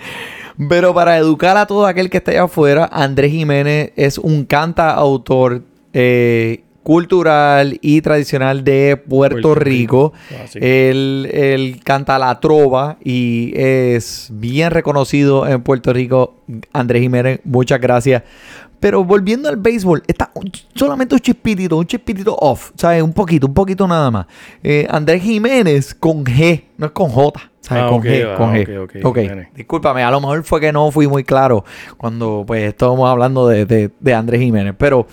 pero 0.70 0.94
para 0.94 1.18
educar 1.18 1.58
a 1.58 1.66
todo 1.66 1.86
aquel 1.86 2.08
que 2.08 2.16
esté 2.16 2.30
allá 2.30 2.44
afuera, 2.44 2.88
Andrés 2.90 3.32
Jiménez 3.32 3.92
es 3.96 4.16
un 4.16 4.46
cantautor 4.46 5.62
eh, 5.92 6.64
cultural 6.82 7.78
y 7.82 8.00
tradicional 8.00 8.64
de 8.64 8.96
Puerto, 8.96 9.42
Puerto 9.42 9.54
Rico. 9.54 10.14
Rico. 10.30 10.42
Ah, 10.42 10.46
sí. 10.48 10.58
él, 10.62 11.28
él 11.30 11.80
canta 11.84 12.18
la 12.18 12.40
trova 12.40 12.96
y 13.04 13.52
es 13.54 14.30
bien 14.32 14.70
reconocido 14.70 15.46
en 15.46 15.60
Puerto 15.60 15.92
Rico. 15.92 16.36
Andrés 16.72 17.02
Jiménez, 17.02 17.40
muchas 17.44 17.82
gracias. 17.82 18.22
Pero 18.80 19.04
volviendo 19.04 19.48
al 19.48 19.56
béisbol, 19.56 20.02
está 20.06 20.30
solamente 20.74 21.14
un 21.14 21.20
chispitito, 21.20 21.76
un 21.76 21.86
chispitito 21.86 22.34
off, 22.34 22.70
¿sabes? 22.76 23.02
Un 23.02 23.12
poquito, 23.12 23.46
un 23.46 23.54
poquito 23.54 23.86
nada 23.86 24.10
más. 24.10 24.26
Eh, 24.62 24.86
Andrés 24.90 25.22
Jiménez 25.22 25.94
con 25.94 26.24
G, 26.24 26.64
no 26.78 26.86
es 26.86 26.92
con 26.92 27.10
J, 27.10 27.40
¿sabes? 27.60 27.82
Ah, 27.84 27.88
con 27.90 28.00
G, 28.02 28.26
ah, 28.26 28.36
con 28.36 28.54
G. 28.54 28.62
ok, 28.82 28.96
ok, 28.96 29.04
Ok, 29.04 29.18
Jiménez. 29.18 29.48
discúlpame, 29.54 30.02
a 30.02 30.10
lo 30.10 30.20
mejor 30.20 30.42
fue 30.44 30.60
que 30.60 30.72
no 30.72 30.90
fui 30.90 31.06
muy 31.06 31.24
claro 31.24 31.64
cuando 31.98 32.42
pues 32.46 32.62
estábamos 32.64 33.08
hablando 33.08 33.46
de, 33.46 33.66
de- 33.66 33.90
de 34.00 34.14
Andrés 34.14 34.40
Jiménez, 34.40 34.74
pero 34.78 35.06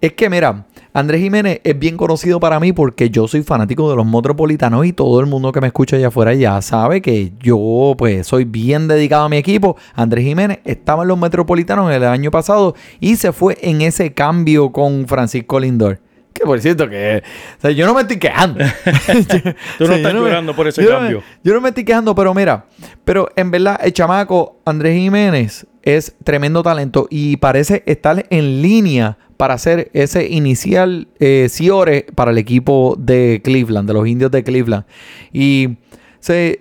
es 0.00 0.12
que 0.14 0.28
mira, 0.28 0.64
Andrés 0.96 1.20
Jiménez 1.20 1.60
es 1.62 1.78
bien 1.78 1.98
conocido 1.98 2.40
para 2.40 2.58
mí 2.58 2.72
porque 2.72 3.10
yo 3.10 3.28
soy 3.28 3.42
fanático 3.42 3.90
de 3.90 3.96
los 3.96 4.06
metropolitanos 4.06 4.86
y 4.86 4.94
todo 4.94 5.20
el 5.20 5.26
mundo 5.26 5.52
que 5.52 5.60
me 5.60 5.66
escucha 5.66 5.96
allá 5.96 6.08
afuera 6.08 6.32
ya 6.32 6.62
sabe 6.62 7.02
que 7.02 7.34
yo 7.38 7.94
pues 7.98 8.26
soy 8.26 8.46
bien 8.46 8.88
dedicado 8.88 9.24
a 9.24 9.28
mi 9.28 9.36
equipo. 9.36 9.76
Andrés 9.92 10.24
Jiménez 10.24 10.60
estaba 10.64 11.02
en 11.02 11.08
los 11.08 11.18
metropolitanos 11.18 11.92
el 11.92 12.02
año 12.02 12.30
pasado 12.30 12.74
y 12.98 13.16
se 13.16 13.32
fue 13.32 13.58
en 13.60 13.82
ese 13.82 14.14
cambio 14.14 14.72
con 14.72 15.06
Francisco 15.06 15.60
Lindor. 15.60 16.00
Que 16.38 16.44
por 16.44 16.60
cierto 16.60 16.88
que 16.88 17.22
o 17.58 17.60
sea, 17.60 17.70
yo 17.70 17.86
no 17.86 17.94
me 17.94 18.02
estoy 18.02 18.18
quejando. 18.18 18.64
Tú 19.78 19.86
no 19.86 19.94
estás 19.94 20.14
me- 20.14 20.20
llorando 20.20 20.54
por 20.54 20.68
ese 20.68 20.82
yo 20.82 20.90
no 20.90 20.96
me- 20.96 21.00
cambio. 21.06 21.22
yo 21.42 21.54
no 21.54 21.60
me 21.60 21.68
estoy 21.70 21.84
quejando, 21.84 22.14
pero 22.14 22.34
mira, 22.34 22.66
pero 23.04 23.28
en 23.36 23.50
verdad 23.50 23.78
el 23.82 23.92
chamaco 23.92 24.58
Andrés 24.64 24.96
Jiménez 24.96 25.66
es 25.82 26.14
tremendo 26.24 26.62
talento 26.62 27.06
y 27.10 27.36
parece 27.38 27.82
estar 27.86 28.26
en 28.30 28.60
línea 28.62 29.16
para 29.36 29.54
hacer 29.54 29.90
ese 29.92 30.26
inicial 30.28 31.08
eh, 31.20 31.48
Ciore 31.50 32.06
para 32.14 32.30
el 32.30 32.38
equipo 32.38 32.96
de 32.98 33.40
Cleveland, 33.44 33.86
de 33.86 33.94
los 33.94 34.06
indios 34.08 34.30
de 34.30 34.42
Cleveland. 34.42 34.84
Y 35.32 35.76
se 36.20 36.60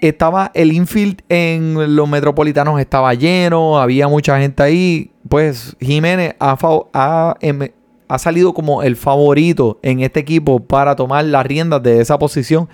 estaba 0.00 0.50
el 0.54 0.72
infield 0.72 1.20
en 1.28 1.94
los 1.96 2.08
metropolitanos 2.08 2.80
estaba 2.80 3.12
lleno, 3.14 3.78
había 3.80 4.08
mucha 4.08 4.38
gente 4.40 4.62
ahí. 4.62 5.10
Pues 5.28 5.76
Jiménez 5.80 6.34
ha, 6.40 6.56
ha, 6.94 7.36
em- 7.40 7.68
ha 8.14 8.18
salido 8.18 8.52
como 8.54 8.82
el 8.82 8.96
favorito 8.96 9.78
en 9.82 10.00
este 10.00 10.20
equipo 10.20 10.60
para 10.60 10.94
tomar 10.96 11.24
las 11.24 11.46
riendas 11.46 11.82
de 11.82 12.00
esa 12.00 12.18
posición. 12.18 12.68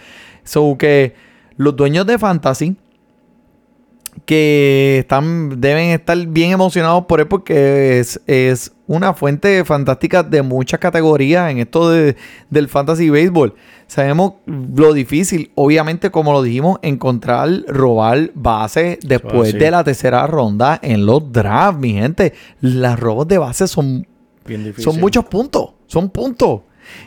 So 0.44 0.76
que 0.78 1.14
los 1.56 1.76
dueños 1.76 2.06
de 2.06 2.18
Fantasy 2.18 2.76
que 4.24 4.98
están, 5.00 5.60
deben 5.60 5.90
estar 5.90 6.16
bien 6.26 6.50
emocionados 6.50 7.04
por 7.06 7.20
él 7.20 7.28
porque 7.28 8.00
es, 8.00 8.20
es 8.26 8.72
una 8.86 9.14
fuente 9.14 9.64
fantástica 9.64 10.22
de 10.22 10.42
muchas 10.42 10.80
categorías 10.80 11.50
en 11.50 11.58
esto 11.58 11.88
de- 11.90 12.16
del 12.50 12.68
fantasy 12.68 13.10
baseball. 13.10 13.54
Sabemos 13.86 14.34
lo 14.46 14.92
difícil, 14.92 15.50
obviamente, 15.54 16.10
como 16.10 16.32
lo 16.32 16.42
dijimos, 16.42 16.78
encontrar, 16.82 17.48
robar 17.68 18.32
base 18.34 18.98
después 19.06 19.52
de 19.58 19.70
la 19.70 19.84
tercera 19.84 20.26
ronda 20.26 20.78
en 20.82 21.06
los 21.06 21.32
drafts, 21.32 21.78
mi 21.80 21.92
gente. 21.92 22.32
Las 22.60 22.98
robos 22.98 23.28
de 23.28 23.38
base 23.38 23.68
son 23.68 24.06
Bien 24.48 24.64
difícil. 24.64 24.84
son 24.84 24.98
muchos 25.00 25.24
puntos, 25.26 25.70
son 25.86 26.10
puntos. 26.10 26.62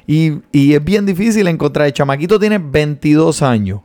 Y, 0.05 0.33
y 0.51 0.73
es 0.73 0.83
bien 0.83 1.05
difícil 1.05 1.47
encontrar. 1.47 1.87
El 1.87 1.93
chamaquito 1.93 2.39
tiene 2.39 2.59
22 2.59 3.41
años. 3.41 3.81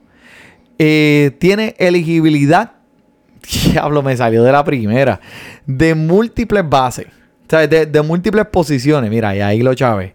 Eh, 0.79 1.31
tiene 1.39 1.75
elegibilidad. 1.79 2.73
Diablo, 3.73 4.03
me 4.03 4.17
salió 4.17 4.43
de 4.43 4.53
la 4.53 4.63
primera. 4.65 5.21
De 5.65 5.95
múltiples 5.95 6.69
bases. 6.69 7.07
O 7.07 7.49
sea, 7.49 7.67
de, 7.67 7.87
de 7.87 8.03
múltiples 8.03 8.47
posiciones. 8.47 9.11
Mira, 9.11 9.35
y 9.35 9.41
ahí 9.41 9.63
lo 9.63 9.73
chave. 9.75 10.15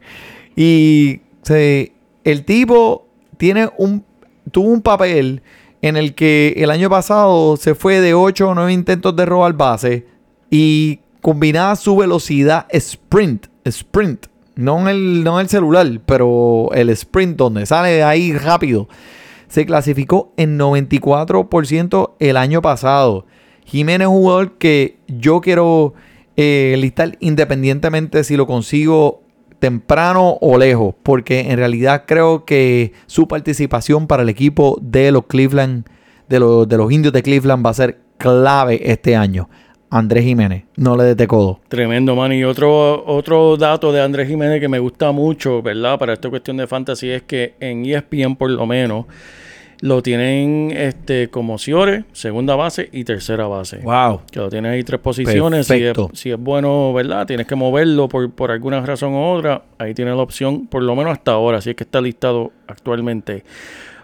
Y 0.56 1.22
se- 1.42 1.94
el 2.24 2.46
tipo 2.46 3.08
tiene 3.38 3.70
un, 3.78 4.06
tuvo 4.52 4.70
un 4.70 4.82
papel 4.82 5.42
en 5.82 5.98
el 5.98 6.14
que 6.14 6.54
el 6.58 6.70
año 6.70 6.90
pasado 6.92 7.58
se 7.58 7.74
fue 7.74 8.02
de 8.02 8.14
8 8.14 8.50
o 8.50 8.54
9 8.54 8.72
intentos 8.72 9.16
de 9.16 9.26
robar 9.26 9.54
base 9.54 10.06
y 10.52 11.00
combinaba 11.22 11.76
su 11.76 11.96
velocidad 11.96 12.66
sprint, 12.70 13.48
sprint, 13.64 14.28
no 14.56 14.80
en 14.82 14.88
el, 14.88 15.24
no 15.24 15.40
en 15.40 15.46
el 15.46 15.50
celular, 15.50 16.02
pero 16.06 16.70
el 16.74 16.90
sprint 16.90 17.38
donde 17.38 17.66
sale 17.66 18.04
ahí 18.04 18.34
rápido, 18.34 18.88
se 19.48 19.66
clasificó 19.66 20.34
en 20.38 20.58
94% 20.58 22.14
el 22.20 22.38
año 22.38 22.62
pasado. 22.62 23.26
Jiménez 23.66 24.08
es 24.08 24.10
un 24.10 24.22
jugador 24.22 24.58
que 24.58 25.00
yo 25.08 25.42
quiero 25.42 25.94
eh, 26.38 26.76
listar 26.80 27.18
independientemente 27.20 28.24
si 28.24 28.36
lo 28.36 28.48
consigo 28.48 29.22
temprano 29.60 30.38
o 30.42 30.58
lejos, 30.58 30.96
porque 31.04 31.52
en 31.52 31.58
realidad 31.58 32.06
creo 32.08 32.46
que 32.46 32.94
su 33.06 33.28
participación 33.28 34.08
para 34.08 34.24
el 34.24 34.30
equipo 34.30 34.80
de 34.82 35.12
los 35.12 35.28
Cleveland, 35.28 35.86
de 36.28 36.40
los, 36.40 36.68
de 36.68 36.78
los 36.78 36.92
indios 36.92 37.14
de 37.14 37.22
Cleveland 37.22 37.64
va 37.64 37.70
a 37.70 37.76
ser 37.76 38.02
clave 38.18 38.92
este 38.92 39.16
año. 39.16 39.50
Andrés 39.94 40.24
Jiménez, 40.24 40.64
no 40.78 40.96
le 40.96 41.04
des 41.04 41.18
de 41.18 41.28
codo. 41.28 41.60
Tremendo, 41.68 42.16
man. 42.16 42.32
Y 42.32 42.46
otro, 42.46 43.06
otro 43.06 43.58
dato 43.58 43.92
de 43.92 44.02
Andrés 44.02 44.30
Jiménez 44.30 44.62
que 44.62 44.70
me 44.70 44.80
gusta 44.80 45.12
mucho, 45.12 45.62
¿verdad? 45.62 46.00
Para 46.00 46.14
esta 46.14 46.30
cuestión 46.30 46.56
de 46.56 46.66
fantasy 46.66 47.10
es 47.10 47.24
que 47.24 47.56
en 47.60 47.86
ESPN, 47.86 48.38
por 48.38 48.50
lo 48.50 48.66
menos, 48.66 49.06
lo 49.82 50.02
tienen 50.02 50.72
este, 50.74 51.28
como 51.28 51.58
Ciore, 51.58 52.06
segunda 52.14 52.56
base 52.56 52.88
y 52.94 53.04
tercera 53.04 53.48
base. 53.48 53.80
Wow. 53.80 54.22
Que 54.32 54.40
lo 54.40 54.50
tienes 54.50 54.72
ahí 54.72 54.84
tres 54.86 55.02
posiciones. 55.02 55.68
Si 55.68 55.74
es, 55.74 55.80
Perfecto. 55.80 56.10
si 56.14 56.32
es 56.32 56.40
bueno, 56.40 56.94
¿verdad? 56.94 57.28
Tienes 57.28 57.46
que 57.46 57.56
moverlo 57.56 58.08
por, 58.08 58.32
por 58.32 58.52
alguna 58.52 58.80
razón 58.86 59.14
u 59.14 59.22
otra. 59.22 59.64
Ahí 59.78 59.94
tienes 59.94 60.16
la 60.16 60.22
opción, 60.22 60.68
por 60.68 60.84
lo 60.84 60.96
menos 60.96 61.12
hasta 61.12 61.34
ahora, 61.34 61.60
si 61.60 61.72
es 61.72 61.76
que 61.76 61.84
está 61.84 62.00
listado 62.00 62.54
actualmente. 62.66 63.44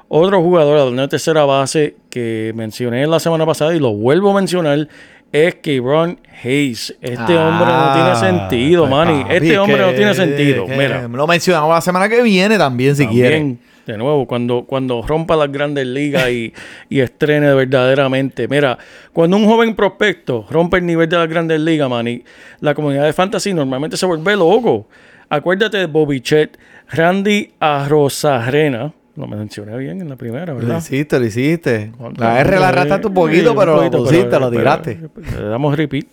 Otro 0.10 0.42
jugador, 0.42 0.96
de 0.96 1.08
tercera 1.10 1.44
base, 1.46 1.96
que 2.10 2.54
mencioné 2.56 3.06
la 3.08 3.20
semana 3.20 3.46
pasada 3.46 3.76
y 3.76 3.80
lo 3.80 3.94
vuelvo 3.94 4.32
a 4.32 4.36
mencionar, 4.36 4.88
es 5.32 5.56
Kebron 5.56 6.20
Hayes. 6.44 6.96
Este 7.02 7.38
hombre 7.38 7.68
no 7.72 7.94
tiene 7.94 8.16
sentido, 8.16 8.82
pues, 8.84 8.92
Manny. 8.92 9.22
papi, 9.24 9.34
Este 9.36 9.54
es 9.54 9.58
hombre 9.60 9.78
no 9.82 9.90
que- 9.90 9.96
tiene 9.98 10.14
sentido. 10.14 10.66
que 10.66 10.76
Mira. 10.78 11.08
Lo 11.08 11.28
mencionamos 11.28 11.74
la 11.74 11.82
semana 11.82 12.08
que 12.10 12.22
viene 12.22 12.58
también, 12.58 12.96
si 12.96 13.06
quieren. 13.08 13.60
De 13.86 13.98
nuevo, 13.98 14.28
cuando, 14.28 14.66
cuando 14.66 15.02
rompa 15.02 15.38
las 15.38 15.50
grandes 15.50 15.88
ligas 15.88 16.30
y, 16.30 16.54
y 16.90 17.00
estrene 17.00 17.54
verdaderamente. 17.54 18.48
Mira, 18.50 18.78
cuando 19.14 19.38
un 19.38 19.46
joven 19.46 19.76
prospecto 19.76 20.46
rompe 20.50 20.78
el 20.78 20.86
nivel 20.86 21.08
de 21.08 21.16
las 21.18 21.30
grandes 21.30 21.62
ligas, 21.62 21.90
Manny, 21.90 22.22
la 22.60 22.74
comunidad 22.76 23.06
de 23.06 23.14
fantasy 23.14 23.54
normalmente 23.54 23.96
se 23.96 24.06
vuelve 24.06 24.36
loco. 24.36 24.90
Acuérdate 25.30 25.78
de 25.78 25.86
Bobby 25.86 26.20
Chet, 26.20 26.58
Randy 26.90 27.52
Arrozarena. 27.60 28.94
Lo 29.18 29.26
mencioné 29.26 29.76
bien 29.78 30.00
en 30.00 30.10
la 30.10 30.16
primera, 30.16 30.54
Lo 30.54 30.60
¿verdad? 30.60 30.78
hiciste, 30.78 31.20
lo 31.20 31.26
hiciste. 31.26 31.92
La 32.18 32.40
R 32.40 32.52
la 32.60 32.66
Eh, 32.68 32.70
arrastraste 32.70 33.08
un 33.08 33.14
eh, 33.14 33.16
poquito, 33.16 33.56
pero 33.56 33.76
poquito, 33.78 33.98
lo 33.98 34.04
pusiste, 34.04 34.26
pero- 34.26 34.40
lo 34.40 34.50
pero- 34.52 34.62
tiraste. 34.62 35.00
Le 35.42 35.48
damos 35.48 35.76
repeat. 35.76 36.06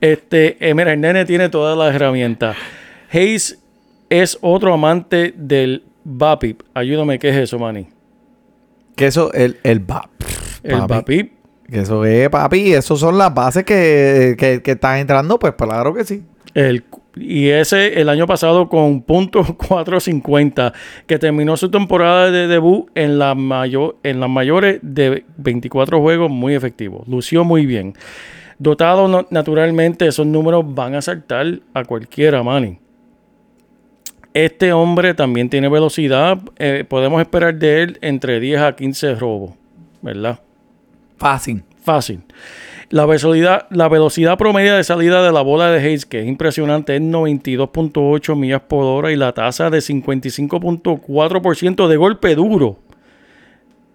Este, 0.00 0.56
eh, 0.60 0.72
mira, 0.72 0.92
el 0.92 1.00
nene 1.00 1.24
tiene 1.24 1.48
todas 1.48 1.76
las 1.76 1.92
herramientas. 1.92 2.56
Hayes 3.12 3.58
es 4.08 4.38
otro 4.42 4.72
amante 4.72 5.34
del 5.36 5.82
BAPIP. 6.04 6.62
Ayúdame, 6.72 7.18
¿qué 7.18 7.30
es 7.30 7.36
eso, 7.36 7.58
Manny? 7.58 7.88
Que 8.94 9.06
eso, 9.06 9.32
el, 9.32 9.58
el 9.64 9.80
BAP. 9.80 10.10
El. 10.62 10.82
BAPIP. 10.82 11.32
Que 11.68 11.80
eso 11.80 12.04
es, 12.04 12.28
papi, 12.28 12.74
eso 12.74 12.96
son 12.96 13.16
las 13.18 13.32
bases 13.34 13.64
que, 13.64 14.36
que, 14.38 14.60
que 14.62 14.72
están 14.72 14.98
entrando, 14.98 15.38
pues 15.38 15.54
claro 15.54 15.94
que 15.94 16.04
sí. 16.04 16.22
El, 16.54 16.84
y 17.16 17.48
ese 17.48 18.00
el 18.00 18.08
año 18.08 18.26
pasado 18.26 18.68
con 18.68 19.02
punto 19.02 19.42
450, 19.68 20.72
que 21.06 21.18
terminó 21.18 21.56
su 21.56 21.70
temporada 21.70 22.30
de 22.30 22.46
debut 22.46 22.90
en, 22.94 23.18
la 23.18 23.34
mayor, 23.34 23.96
en 24.02 24.20
las 24.20 24.28
mayores 24.28 24.78
de 24.82 25.24
24 25.38 26.00
juegos 26.00 26.30
muy 26.30 26.54
efectivo. 26.54 27.04
Lució 27.06 27.44
muy 27.44 27.64
bien. 27.66 27.94
Dotado 28.58 29.08
no- 29.08 29.26
naturalmente, 29.30 30.06
esos 30.06 30.26
números 30.26 30.64
van 30.74 30.94
a 30.94 31.02
saltar 31.02 31.60
a 31.74 31.84
cualquiera, 31.84 32.42
Manny. 32.42 32.78
Este 34.34 34.72
hombre 34.72 35.12
también 35.14 35.50
tiene 35.50 35.68
velocidad. 35.68 36.38
eh, 36.58 36.84
podemos 36.88 37.20
esperar 37.20 37.54
de 37.54 37.82
él 37.82 37.98
entre 38.00 38.40
10 38.40 38.60
a 38.60 38.74
15 38.76 39.14
robos, 39.16 39.52
¿verdad? 40.00 40.40
Fácil. 41.18 41.62
Fácil. 41.82 42.20
La 42.92 43.06
velocidad, 43.06 43.66
la 43.70 43.88
velocidad 43.88 44.36
promedio 44.36 44.76
de 44.76 44.84
salida 44.84 45.24
de 45.24 45.32
la 45.32 45.40
bola 45.40 45.70
de 45.70 45.78
Hayes, 45.78 46.04
que 46.04 46.20
es 46.20 46.28
impresionante, 46.28 46.94
es 46.94 47.00
92.8 47.00 48.36
millas 48.36 48.60
por 48.60 48.84
hora 48.84 49.10
y 49.10 49.16
la 49.16 49.32
tasa 49.32 49.70
de 49.70 49.78
55.4% 49.78 51.88
de 51.88 51.96
golpe 51.96 52.34
duro. 52.34 52.80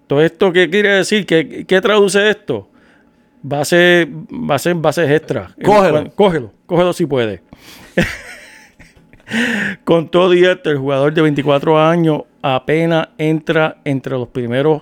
¿Todo 0.08 0.24
esto 0.24 0.52
qué 0.52 0.68
quiere 0.72 0.94
decir? 0.94 1.28
¿Qué, 1.28 1.66
qué 1.68 1.80
traduce 1.80 2.28
esto? 2.28 2.70
Base, 3.44 4.08
base, 4.10 4.74
bases 4.74 5.12
extra. 5.12 5.52
Cógelo. 5.64 6.10
Cógelo, 6.16 6.52
cógelo 6.66 6.92
si 6.92 7.06
puede. 7.06 7.44
Con 9.84 10.10
todo 10.10 10.34
y 10.34 10.44
esto, 10.44 10.72
el 10.72 10.80
jugador 10.80 11.14
de 11.14 11.22
24 11.22 11.80
años 11.80 12.24
apenas 12.42 13.10
entra 13.20 13.78
entre 13.86 14.14
los 14.14 14.30
primeros 14.30 14.82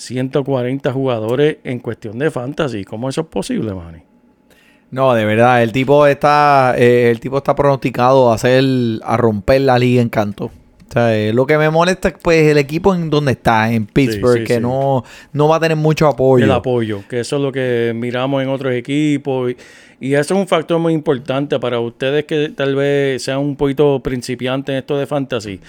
140 0.00 0.92
jugadores 0.92 1.58
en 1.62 1.78
cuestión 1.78 2.18
de 2.18 2.30
fantasy. 2.30 2.84
¿Cómo 2.84 3.08
eso 3.08 3.20
es 3.22 3.26
posible, 3.26 3.74
Manny? 3.74 4.00
No, 4.90 5.14
de 5.14 5.24
verdad, 5.24 5.62
el 5.62 5.72
tipo 5.72 6.06
está, 6.06 6.74
eh, 6.76 7.10
el 7.10 7.20
tipo 7.20 7.38
está 7.38 7.54
pronosticado 7.54 8.30
a 8.30 8.34
hacer, 8.34 8.64
a 9.04 9.16
romper 9.16 9.60
la 9.60 9.78
liga 9.78 10.02
en 10.02 10.08
canto. 10.08 10.46
O 10.46 10.92
sea, 10.92 11.16
eh, 11.16 11.32
lo 11.32 11.46
que 11.46 11.56
me 11.56 11.70
molesta 11.70 12.08
es 12.08 12.14
pues 12.20 12.50
el 12.50 12.58
equipo 12.58 12.92
en 12.94 13.10
donde 13.10 13.32
está, 13.32 13.72
en 13.72 13.86
Pittsburgh, 13.86 14.38
sí, 14.38 14.44
que 14.44 14.54
sí. 14.54 14.60
No, 14.60 15.04
no 15.32 15.46
va 15.46 15.56
a 15.56 15.60
tener 15.60 15.76
mucho 15.76 16.08
apoyo. 16.08 16.44
El 16.44 16.50
apoyo, 16.50 17.04
que 17.08 17.20
eso 17.20 17.36
es 17.36 17.42
lo 17.42 17.52
que 17.52 17.92
miramos 17.94 18.42
en 18.42 18.48
otros 18.48 18.72
equipos. 18.72 19.52
Y, 19.52 19.56
y 20.08 20.14
eso 20.14 20.34
es 20.34 20.40
un 20.40 20.48
factor 20.48 20.80
muy 20.80 20.94
importante 20.94 21.60
para 21.60 21.78
ustedes 21.78 22.24
que 22.24 22.48
tal 22.48 22.74
vez 22.74 23.22
sean 23.22 23.38
un 23.38 23.54
poquito 23.54 24.00
principiantes 24.02 24.72
en 24.72 24.78
esto 24.78 24.98
de 24.98 25.06
fantasy. 25.06 25.60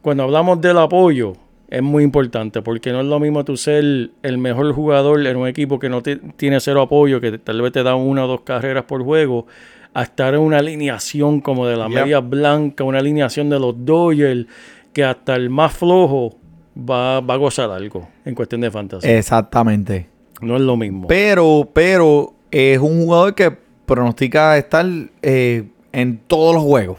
Cuando 0.00 0.22
hablamos 0.22 0.60
del 0.62 0.78
apoyo, 0.78 1.34
es 1.68 1.82
muy 1.82 2.04
importante 2.04 2.62
porque 2.62 2.92
no 2.92 3.00
es 3.00 3.06
lo 3.06 3.18
mismo 3.20 3.44
tú 3.44 3.56
ser 3.56 4.10
el 4.22 4.38
mejor 4.38 4.72
jugador 4.72 5.26
en 5.26 5.36
un 5.36 5.48
equipo 5.48 5.78
que 5.78 5.88
no 5.88 6.02
te- 6.02 6.16
tiene 6.36 6.60
cero 6.60 6.82
apoyo, 6.82 7.20
que 7.20 7.38
tal 7.38 7.60
vez 7.62 7.72
te 7.72 7.82
da 7.82 7.94
una 7.94 8.24
o 8.24 8.28
dos 8.28 8.40
carreras 8.42 8.84
por 8.84 9.02
juego, 9.02 9.46
a 9.94 10.02
estar 10.02 10.34
en 10.34 10.40
una 10.40 10.58
alineación 10.58 11.40
como 11.40 11.66
de 11.66 11.76
la 11.76 11.88
Yep. 11.88 11.94
media 12.00 12.20
blanca, 12.20 12.84
una 12.84 12.98
alineación 12.98 13.48
de 13.50 13.58
los 13.60 13.74
Dodgers, 13.84 14.46
que 14.92 15.04
hasta 15.04 15.34
el 15.36 15.50
más 15.50 15.72
flojo 15.72 16.36
va, 16.78 17.20
va 17.20 17.34
a 17.34 17.36
gozar 17.36 17.70
algo 17.70 18.08
en 18.24 18.34
cuestión 18.34 18.60
de 18.60 18.70
fantasy. 18.70 19.08
Exactamente. 19.08 20.08
No 20.40 20.56
es 20.56 20.62
lo 20.62 20.76
mismo. 20.76 21.06
Pero, 21.08 21.68
pero 21.72 22.34
es 22.50 22.78
un 22.78 23.04
jugador 23.04 23.34
que 23.34 23.56
pronostica 23.86 24.56
estar 24.58 24.84
eh, 25.22 25.64
en 25.92 26.18
todos 26.26 26.54
los 26.54 26.64
juegos. 26.64 26.98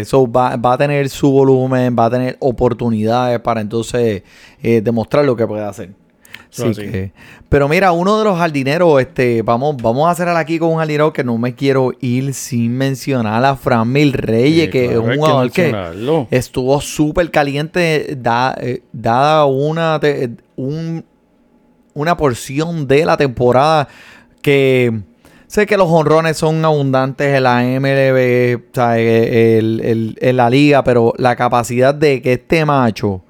Eso 0.00 0.30
va, 0.30 0.56
va 0.56 0.72
a 0.74 0.78
tener 0.78 1.08
su 1.08 1.30
volumen, 1.30 1.94
va 1.98 2.06
a 2.06 2.10
tener 2.10 2.36
oportunidades 2.40 3.38
para 3.40 3.60
entonces 3.60 4.22
eh, 4.62 4.80
demostrar 4.80 5.24
lo 5.24 5.36
que 5.36 5.46
puede 5.46 5.64
hacer. 5.64 5.90
Así. 6.70 6.80
que- 6.90 7.12
pero 7.50 7.68
mira, 7.68 7.92
uno 7.92 8.18
de 8.18 8.24
los 8.24 8.38
jardineros, 8.38 8.98
este, 9.00 9.42
vamos, 9.42 9.76
vamos 9.82 10.08
a 10.08 10.12
hacer 10.12 10.26
aquí 10.28 10.58
con 10.58 10.70
un 10.70 10.78
jardinero 10.78 11.12
que 11.12 11.22
no 11.22 11.36
me 11.36 11.54
quiero 11.54 11.92
ir 12.00 12.32
sin 12.32 12.72
mencionar 12.78 13.44
a 13.44 13.56
Fran 13.56 13.92
Mil 13.92 14.12
Reyes, 14.14 14.64
Sí, 14.66 14.70
que 14.70 14.86
claro, 14.86 15.00
es 15.00 15.04
un 15.04 15.10
que 15.12 15.16
jugador 15.18 15.50
que, 15.52 15.70
estuvo 16.30 16.80
súper 16.80 17.30
caliente 17.30 18.16
da- 18.18 18.56
eh, 18.58 18.80
dada 18.92 19.44
una, 19.44 20.00
te- 20.00 20.30
un- 20.56 21.04
una 21.92 22.16
porción 22.16 22.86
de 22.86 23.04
la 23.04 23.16
temporada 23.18 23.88
que 24.40 25.00
sé 25.46 25.66
que 25.66 25.76
los 25.76 25.88
honrones 25.90 26.36
son 26.36 26.64
abundantes 26.64 27.34
en 27.34 27.42
la 27.42 27.62
MLB, 27.62 28.60
o 28.70 28.74
sea, 28.74 28.98
en 28.98 30.36
la 30.36 30.50
liga, 30.50 30.84
pero 30.84 31.14
la 31.18 31.36
capacidad 31.36 31.94
de 31.94 32.20
que 32.22 32.34
este 32.34 32.64
macho 32.64 33.22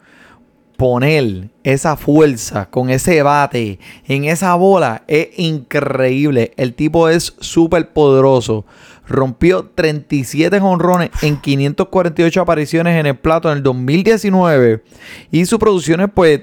poner 0.77 1.49
esa 1.65 1.97
fuerza 1.97 2.69
con 2.71 2.91
ese 2.91 3.23
bate 3.23 3.79
en 4.07 4.25
esa 4.27 4.55
bola 4.55 5.03
es 5.09 5.29
increíble. 5.39 6.53
El 6.57 6.75
tipo 6.75 7.09
es 7.09 7.35
súper 7.41 7.93
poderoso. 7.93 8.65
Rompió 9.09 9.71
37 9.75 10.59
honrones 10.61 11.11
en 11.23 11.41
548 11.41 12.41
apariciones 12.41 12.99
en 12.99 13.07
el 13.07 13.17
plato 13.17 13.51
en 13.51 13.59
el 13.59 13.63
2019. 13.63 14.83
Y 15.31 15.47
sus 15.47 15.59
producciones 15.59 16.09
pues 16.13 16.43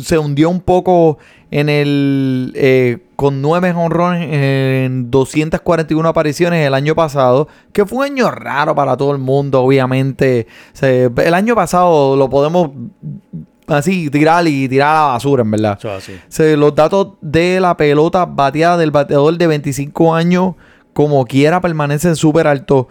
se 0.00 0.18
hundió 0.18 0.50
un 0.50 0.60
poco 0.60 1.18
en 1.50 1.68
el... 1.68 2.52
eh, 2.54 2.98
con 3.16 3.42
9 3.42 3.72
honrones 3.72 4.28
en 4.30 5.10
241 5.10 6.08
apariciones 6.08 6.66
el 6.66 6.72
año 6.74 6.94
pasado. 6.94 7.48
Que 7.72 7.84
fue 7.84 7.98
un 7.98 8.04
año 8.04 8.30
raro 8.30 8.74
para 8.74 8.96
todo 8.96 9.12
el 9.12 9.18
mundo, 9.18 9.62
obviamente. 9.62 10.46
El 10.80 11.34
año 11.34 11.54
pasado 11.54 12.16
lo 12.16 12.30
podemos 12.30 12.70
así 13.66 14.10
tirar 14.10 14.46
y 14.48 14.68
tirar 14.68 14.96
a 14.96 15.00
la 15.00 15.06
basura, 15.12 15.42
en 15.42 15.50
verdad. 15.50 15.78
Los 16.56 16.74
datos 16.74 17.08
de 17.20 17.60
la 17.60 17.76
pelota 17.76 18.24
bateada 18.26 18.76
del 18.78 18.90
bateador 18.90 19.36
de 19.36 19.46
25 19.46 20.14
años, 20.14 20.54
como 20.92 21.24
quiera, 21.26 21.60
permanecen 21.60 22.16
súper 22.16 22.46
altos. 22.46 22.86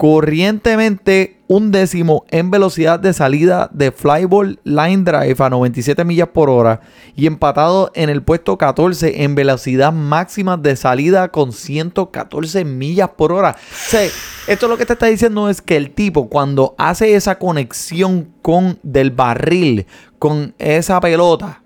Corrientemente, 0.00 1.42
un 1.46 1.72
décimo 1.72 2.24
en 2.30 2.50
velocidad 2.50 2.98
de 2.98 3.12
salida 3.12 3.68
de 3.70 3.92
flyball 3.92 4.58
line 4.64 5.04
drive 5.04 5.36
a 5.40 5.50
97 5.50 6.06
millas 6.06 6.28
por 6.28 6.48
hora 6.48 6.80
y 7.14 7.26
empatado 7.26 7.92
en 7.94 8.08
el 8.08 8.22
puesto 8.22 8.56
14 8.56 9.24
en 9.24 9.34
velocidad 9.34 9.92
máxima 9.92 10.56
de 10.56 10.74
salida 10.76 11.28
con 11.28 11.52
114 11.52 12.64
millas 12.64 13.10
por 13.10 13.30
hora. 13.30 13.58
O 13.58 13.90
sea, 13.90 14.08
esto 14.46 14.68
lo 14.68 14.78
que 14.78 14.86
te 14.86 14.94
está 14.94 15.04
diciendo 15.04 15.50
es 15.50 15.60
que 15.60 15.76
el 15.76 15.90
tipo 15.90 16.30
cuando 16.30 16.74
hace 16.78 17.14
esa 17.14 17.38
conexión 17.38 18.32
con 18.40 18.78
del 18.82 19.10
barril 19.10 19.84
con 20.18 20.54
esa 20.58 20.98
pelota 20.98 21.60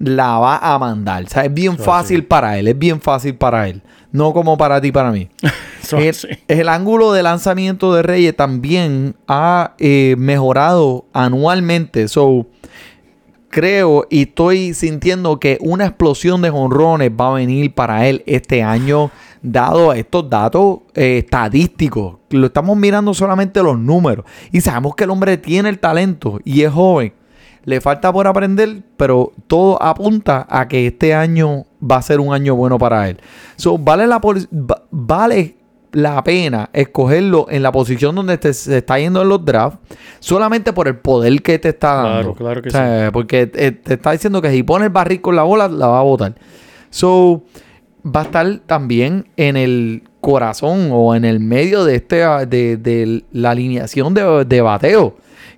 la 0.00 0.38
va 0.40 0.58
a 0.58 0.76
mandar. 0.80 1.22
O 1.22 1.28
sea, 1.28 1.44
es 1.44 1.54
bien 1.54 1.78
fácil 1.78 2.24
para 2.24 2.58
él, 2.58 2.66
es 2.66 2.76
bien 2.76 3.00
fácil 3.00 3.36
para 3.36 3.68
él. 3.68 3.80
No 4.16 4.32
como 4.32 4.56
para 4.56 4.80
ti 4.80 4.88
y 4.88 4.92
para 4.92 5.12
mí. 5.12 5.28
El 6.48 6.68
ángulo 6.68 7.12
de 7.12 7.22
lanzamiento 7.22 7.94
de 7.94 8.02
Reyes 8.02 8.34
también 8.34 9.14
ha 9.28 9.74
eh, 9.78 10.16
mejorado 10.18 11.04
anualmente. 11.12 12.08
So, 12.08 12.46
creo 13.50 14.06
y 14.10 14.22
estoy 14.22 14.74
sintiendo 14.74 15.38
que 15.38 15.58
una 15.60 15.86
explosión 15.86 16.42
de 16.42 16.50
jonrones 16.50 17.10
va 17.10 17.28
a 17.28 17.34
venir 17.34 17.72
para 17.74 18.08
él 18.08 18.22
este 18.26 18.62
año, 18.62 19.10
dado 19.42 19.92
estos 19.92 20.28
datos 20.30 20.80
eh, 20.94 21.18
estadísticos. 21.18 22.16
Lo 22.30 22.46
estamos 22.46 22.76
mirando 22.76 23.12
solamente 23.14 23.62
los 23.62 23.78
números 23.78 24.24
y 24.50 24.62
sabemos 24.62 24.94
que 24.96 25.04
el 25.04 25.10
hombre 25.10 25.36
tiene 25.36 25.68
el 25.68 25.78
talento 25.78 26.40
y 26.44 26.62
es 26.62 26.72
joven. 26.72 27.12
Le 27.66 27.80
falta 27.82 28.10
por 28.12 28.26
aprender, 28.26 28.82
pero 28.96 29.32
todo 29.48 29.82
apunta 29.82 30.46
a 30.48 30.66
que 30.68 30.86
este 30.86 31.12
año 31.14 31.64
va 31.82 31.96
a 31.96 32.02
ser 32.02 32.20
un 32.20 32.32
año 32.32 32.54
bueno 32.56 32.78
para 32.78 33.08
él. 33.10 33.18
So, 33.56 33.76
vale 33.76 34.06
la, 34.06 34.18
vale 34.90 35.56
la 35.92 36.22
pena 36.24 36.68
escogerlo 36.72 37.46
en 37.50 37.62
la 37.62 37.72
posición 37.72 38.14
donde 38.14 38.38
te- 38.38 38.52
se 38.54 38.78
está 38.78 38.98
yendo 38.98 39.22
en 39.22 39.28
los 39.28 39.44
drafts 39.44 39.78
solamente 40.20 40.72
por 40.72 40.88
el 40.88 40.96
poder 40.96 41.40
que 41.42 41.58
te 41.58 41.70
está 41.70 42.00
Claro, 42.02 42.14
dando. 42.16 42.34
claro 42.34 42.62
que 42.62 42.68
O 42.68 42.72
sea, 42.72 43.10
Porque 43.12 43.46
te 43.46 43.94
está 43.94 44.12
diciendo 44.12 44.40
que 44.42 44.50
si 44.50 44.62
pone 44.62 44.84
el 44.86 44.90
barril 44.90 45.20
con 45.20 45.36
la 45.36 45.42
bola, 45.42 45.68
la 45.68 45.86
va 45.88 45.98
a 46.00 46.02
botar. 46.02 46.34
So, 46.90 47.42
va 48.04 48.20
a 48.20 48.24
estar 48.24 48.58
también 48.66 49.26
en 49.36 49.56
el 49.56 50.02
corazón 50.20 50.90
o 50.92 51.14
en 51.14 51.24
el 51.24 51.40
medio 51.40 51.84
de, 51.84 51.96
este, 51.96 52.16
de, 52.46 52.76
de 52.76 53.24
la 53.32 53.50
alineación 53.50 54.12
de, 54.14 54.44
de 54.44 54.60
bateo 54.60 55.16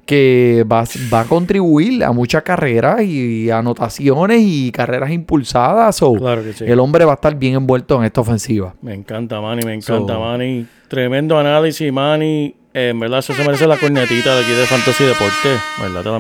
que 0.09 0.65
va, 0.67 0.85
va 1.13 1.21
a 1.21 1.25
contribuir 1.25 2.03
a 2.03 2.13
muchas 2.13 2.43
carreras 2.43 3.03
y 3.03 3.51
anotaciones 3.51 4.41
y 4.43 4.73
carreras 4.73 5.11
impulsadas. 5.11 5.97
So, 5.97 6.15
Claro 6.15 6.43
que 6.43 6.55
sí. 6.55 6.65
El 6.67 6.81
hombre 6.81 7.05
va 7.05 7.13
a 7.13 7.17
estar 7.17 7.35
bien 7.35 7.57
envuelto 7.57 7.99
en 7.99 8.05
esta 8.05 8.23
ofensiva. 8.23 8.75
Me 8.81 8.95
encanta, 8.95 9.39
Manny, 9.39 9.67
me 9.67 9.75
encanta, 9.75 10.15
So- 10.15 10.21
Manny. 10.21 10.67
Tremendo 10.89 11.39
análisis, 11.39 11.93
Manny. 11.93 12.55
Eh, 12.73 12.89
en 12.89 13.01
verdad, 13.01 13.19
eso 13.19 13.35
se 13.35 13.45
merece 13.45 13.67
la 13.67 13.77
cornetita 13.77 14.35
de 14.35 14.45
aquí 14.45 14.53
de 14.53 14.65
Fantasy 14.65 15.05
Deporte. 15.05 15.49
¿Verdad? 15.79 16.03
Te 16.03 16.09
la 16.09 16.19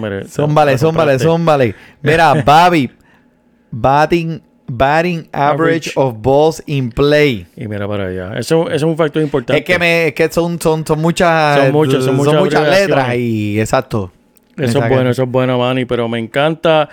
son 0.76 0.94
vale, 0.94 1.18
son 1.18 1.46
vale. 1.46 1.74
Mira, 2.02 2.34
Babi, 2.44 2.90
batting, 3.70 4.42
batting 4.68 5.28
average 5.32 5.88
Average. 5.88 5.92
of 5.96 6.22
balls 6.22 6.62
in 6.66 6.90
play. 6.90 7.46
Y 7.56 7.66
mira 7.66 7.88
para 7.88 8.06
allá. 8.06 8.38
Eso, 8.38 8.66
eso 8.68 8.74
es 8.74 8.82
un 8.82 8.96
factor 8.96 9.22
importante. 9.22 9.58
Es 9.60 9.64
que, 9.64 9.78
me, 9.78 10.08
es 10.08 10.14
que 10.14 10.30
son, 10.30 10.60
son, 10.60 10.86
son 10.86 11.00
muchas, 11.00 11.58
Son 11.58 11.72
muchas, 11.72 12.04
son 12.04 12.16
muchas 12.16 12.68
letras 12.68 13.14
y 13.16 13.60
exacto. 13.60 14.12
Eso 14.56 14.82
es 14.82 14.88
bueno, 14.88 15.10
eso 15.10 15.22
es 15.22 15.30
bueno, 15.30 15.58
Manny. 15.58 15.84
Pero 15.84 16.08
me 16.08 16.18
encanta. 16.18 16.88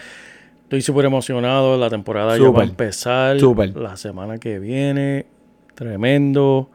Estoy 0.63 0.81
súper 0.81 1.05
emocionado. 1.05 1.77
La 1.77 1.89
temporada 1.89 2.37
ya 2.37 2.49
va 2.49 2.61
a 2.61 2.65
empezar. 2.65 3.39
Súper. 3.39 3.75
La 3.75 3.97
semana 3.97 4.37
que 4.37 4.59
viene. 4.59 5.25
Tremendo. 5.75 6.69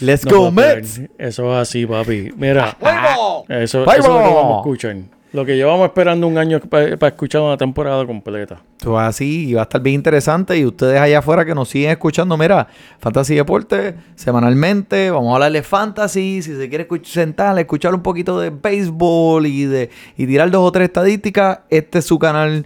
Let's 0.00 0.24
No 0.26 0.38
go. 0.38 0.50
Mets. 0.50 1.00
Eso 1.18 1.52
es 1.52 1.58
así, 1.68 1.86
papi. 1.86 2.30
Mira. 2.36 2.76
¡Fuego! 2.78 3.44
Eso, 3.48 3.82
eso 3.82 3.92
es 3.92 3.98
lo 3.98 4.18
que 4.18 4.34
vamos 4.34 4.56
a 4.56 4.58
escuchar. 4.58 4.96
Lo 5.36 5.44
que 5.44 5.54
llevamos 5.54 5.84
esperando 5.84 6.26
un 6.26 6.38
año 6.38 6.58
para 6.60 7.08
escuchar 7.08 7.42
una 7.42 7.58
temporada 7.58 8.06
completa. 8.06 8.58
Esto 8.78 8.98
es 8.98 9.06
así 9.06 9.50
y 9.50 9.52
va 9.52 9.60
a 9.60 9.64
estar 9.64 9.82
bien 9.82 9.96
interesante. 9.96 10.56
Y 10.56 10.64
ustedes 10.64 10.98
allá 10.98 11.18
afuera 11.18 11.44
que 11.44 11.54
nos 11.54 11.68
siguen 11.68 11.90
escuchando, 11.90 12.38
mira, 12.38 12.68
Fantasy 13.00 13.34
Deporte, 13.34 13.96
semanalmente, 14.14 15.10
vamos 15.10 15.32
a 15.32 15.34
hablar 15.34 15.52
de 15.52 15.62
Fantasy. 15.62 16.40
Si 16.40 16.56
se 16.56 16.68
quiere 16.70 16.88
escuch- 16.88 17.04
sentar, 17.04 17.58
escuchar 17.58 17.94
un 17.94 18.00
poquito 18.02 18.40
de 18.40 18.48
béisbol 18.48 19.46
y, 19.46 19.90
y 20.16 20.26
tirar 20.26 20.50
dos 20.50 20.66
o 20.66 20.72
tres 20.72 20.86
estadísticas, 20.86 21.58
este 21.68 21.98
es 21.98 22.06
su 22.06 22.18
canal. 22.18 22.64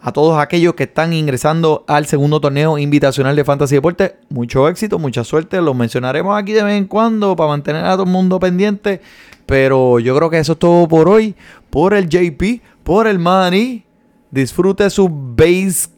A 0.00 0.12
todos 0.12 0.38
aquellos 0.38 0.74
que 0.74 0.84
están 0.84 1.12
ingresando 1.12 1.84
al 1.88 2.06
segundo 2.06 2.40
torneo 2.40 2.78
invitacional 2.78 3.34
de 3.34 3.44
Fantasy 3.44 3.74
Deporte, 3.74 4.16
mucho 4.28 4.68
éxito, 4.68 4.98
mucha 4.98 5.24
suerte. 5.24 5.60
Los 5.60 5.74
mencionaremos 5.74 6.38
aquí 6.38 6.52
de 6.52 6.62
vez 6.62 6.78
en 6.78 6.86
cuando 6.86 7.34
para 7.34 7.48
mantener 7.48 7.84
a 7.84 7.92
todo 7.92 8.04
el 8.04 8.10
mundo 8.10 8.38
pendiente. 8.38 9.00
Pero 9.46 9.98
yo 9.98 10.16
creo 10.16 10.30
que 10.30 10.38
eso 10.38 10.52
es 10.52 10.58
todo 10.58 10.86
por 10.86 11.08
hoy. 11.08 11.34
Por 11.70 11.94
el 11.94 12.08
JP, 12.08 12.62
por 12.84 13.06
el 13.06 13.18
Manny. 13.18 13.84
Disfrute 14.30 14.88
su 14.90 15.08
base. 15.08 15.88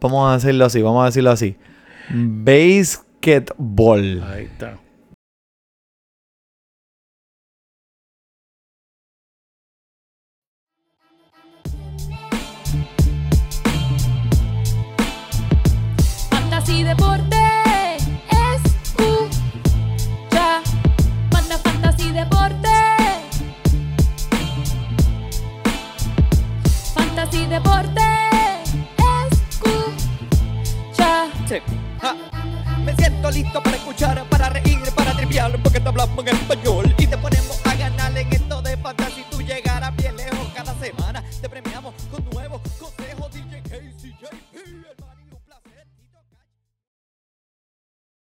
Vamos 0.00 0.28
a 0.28 0.34
decirlo 0.34 0.64
así, 0.64 0.82
vamos 0.82 1.02
a 1.02 1.06
decirlo 1.06 1.30
así. 1.30 1.56
Basketball. 2.10 4.22
Ahí 4.24 4.44
está. 4.44 4.78
Fantasy 27.32 27.46
Deporte 27.46 28.00
escucha. 29.48 31.28
Me 32.84 32.94
siento 32.94 33.30
listo 33.30 33.62
para 33.62 33.76
escuchar, 33.76 34.24
para 34.28 34.50
reír, 34.50 34.78
para 34.94 35.12
triviar, 35.14 35.58
porque 35.62 35.80
te 35.80 35.88
hablamos 35.88 36.26
en 36.26 36.36
español. 36.36 36.81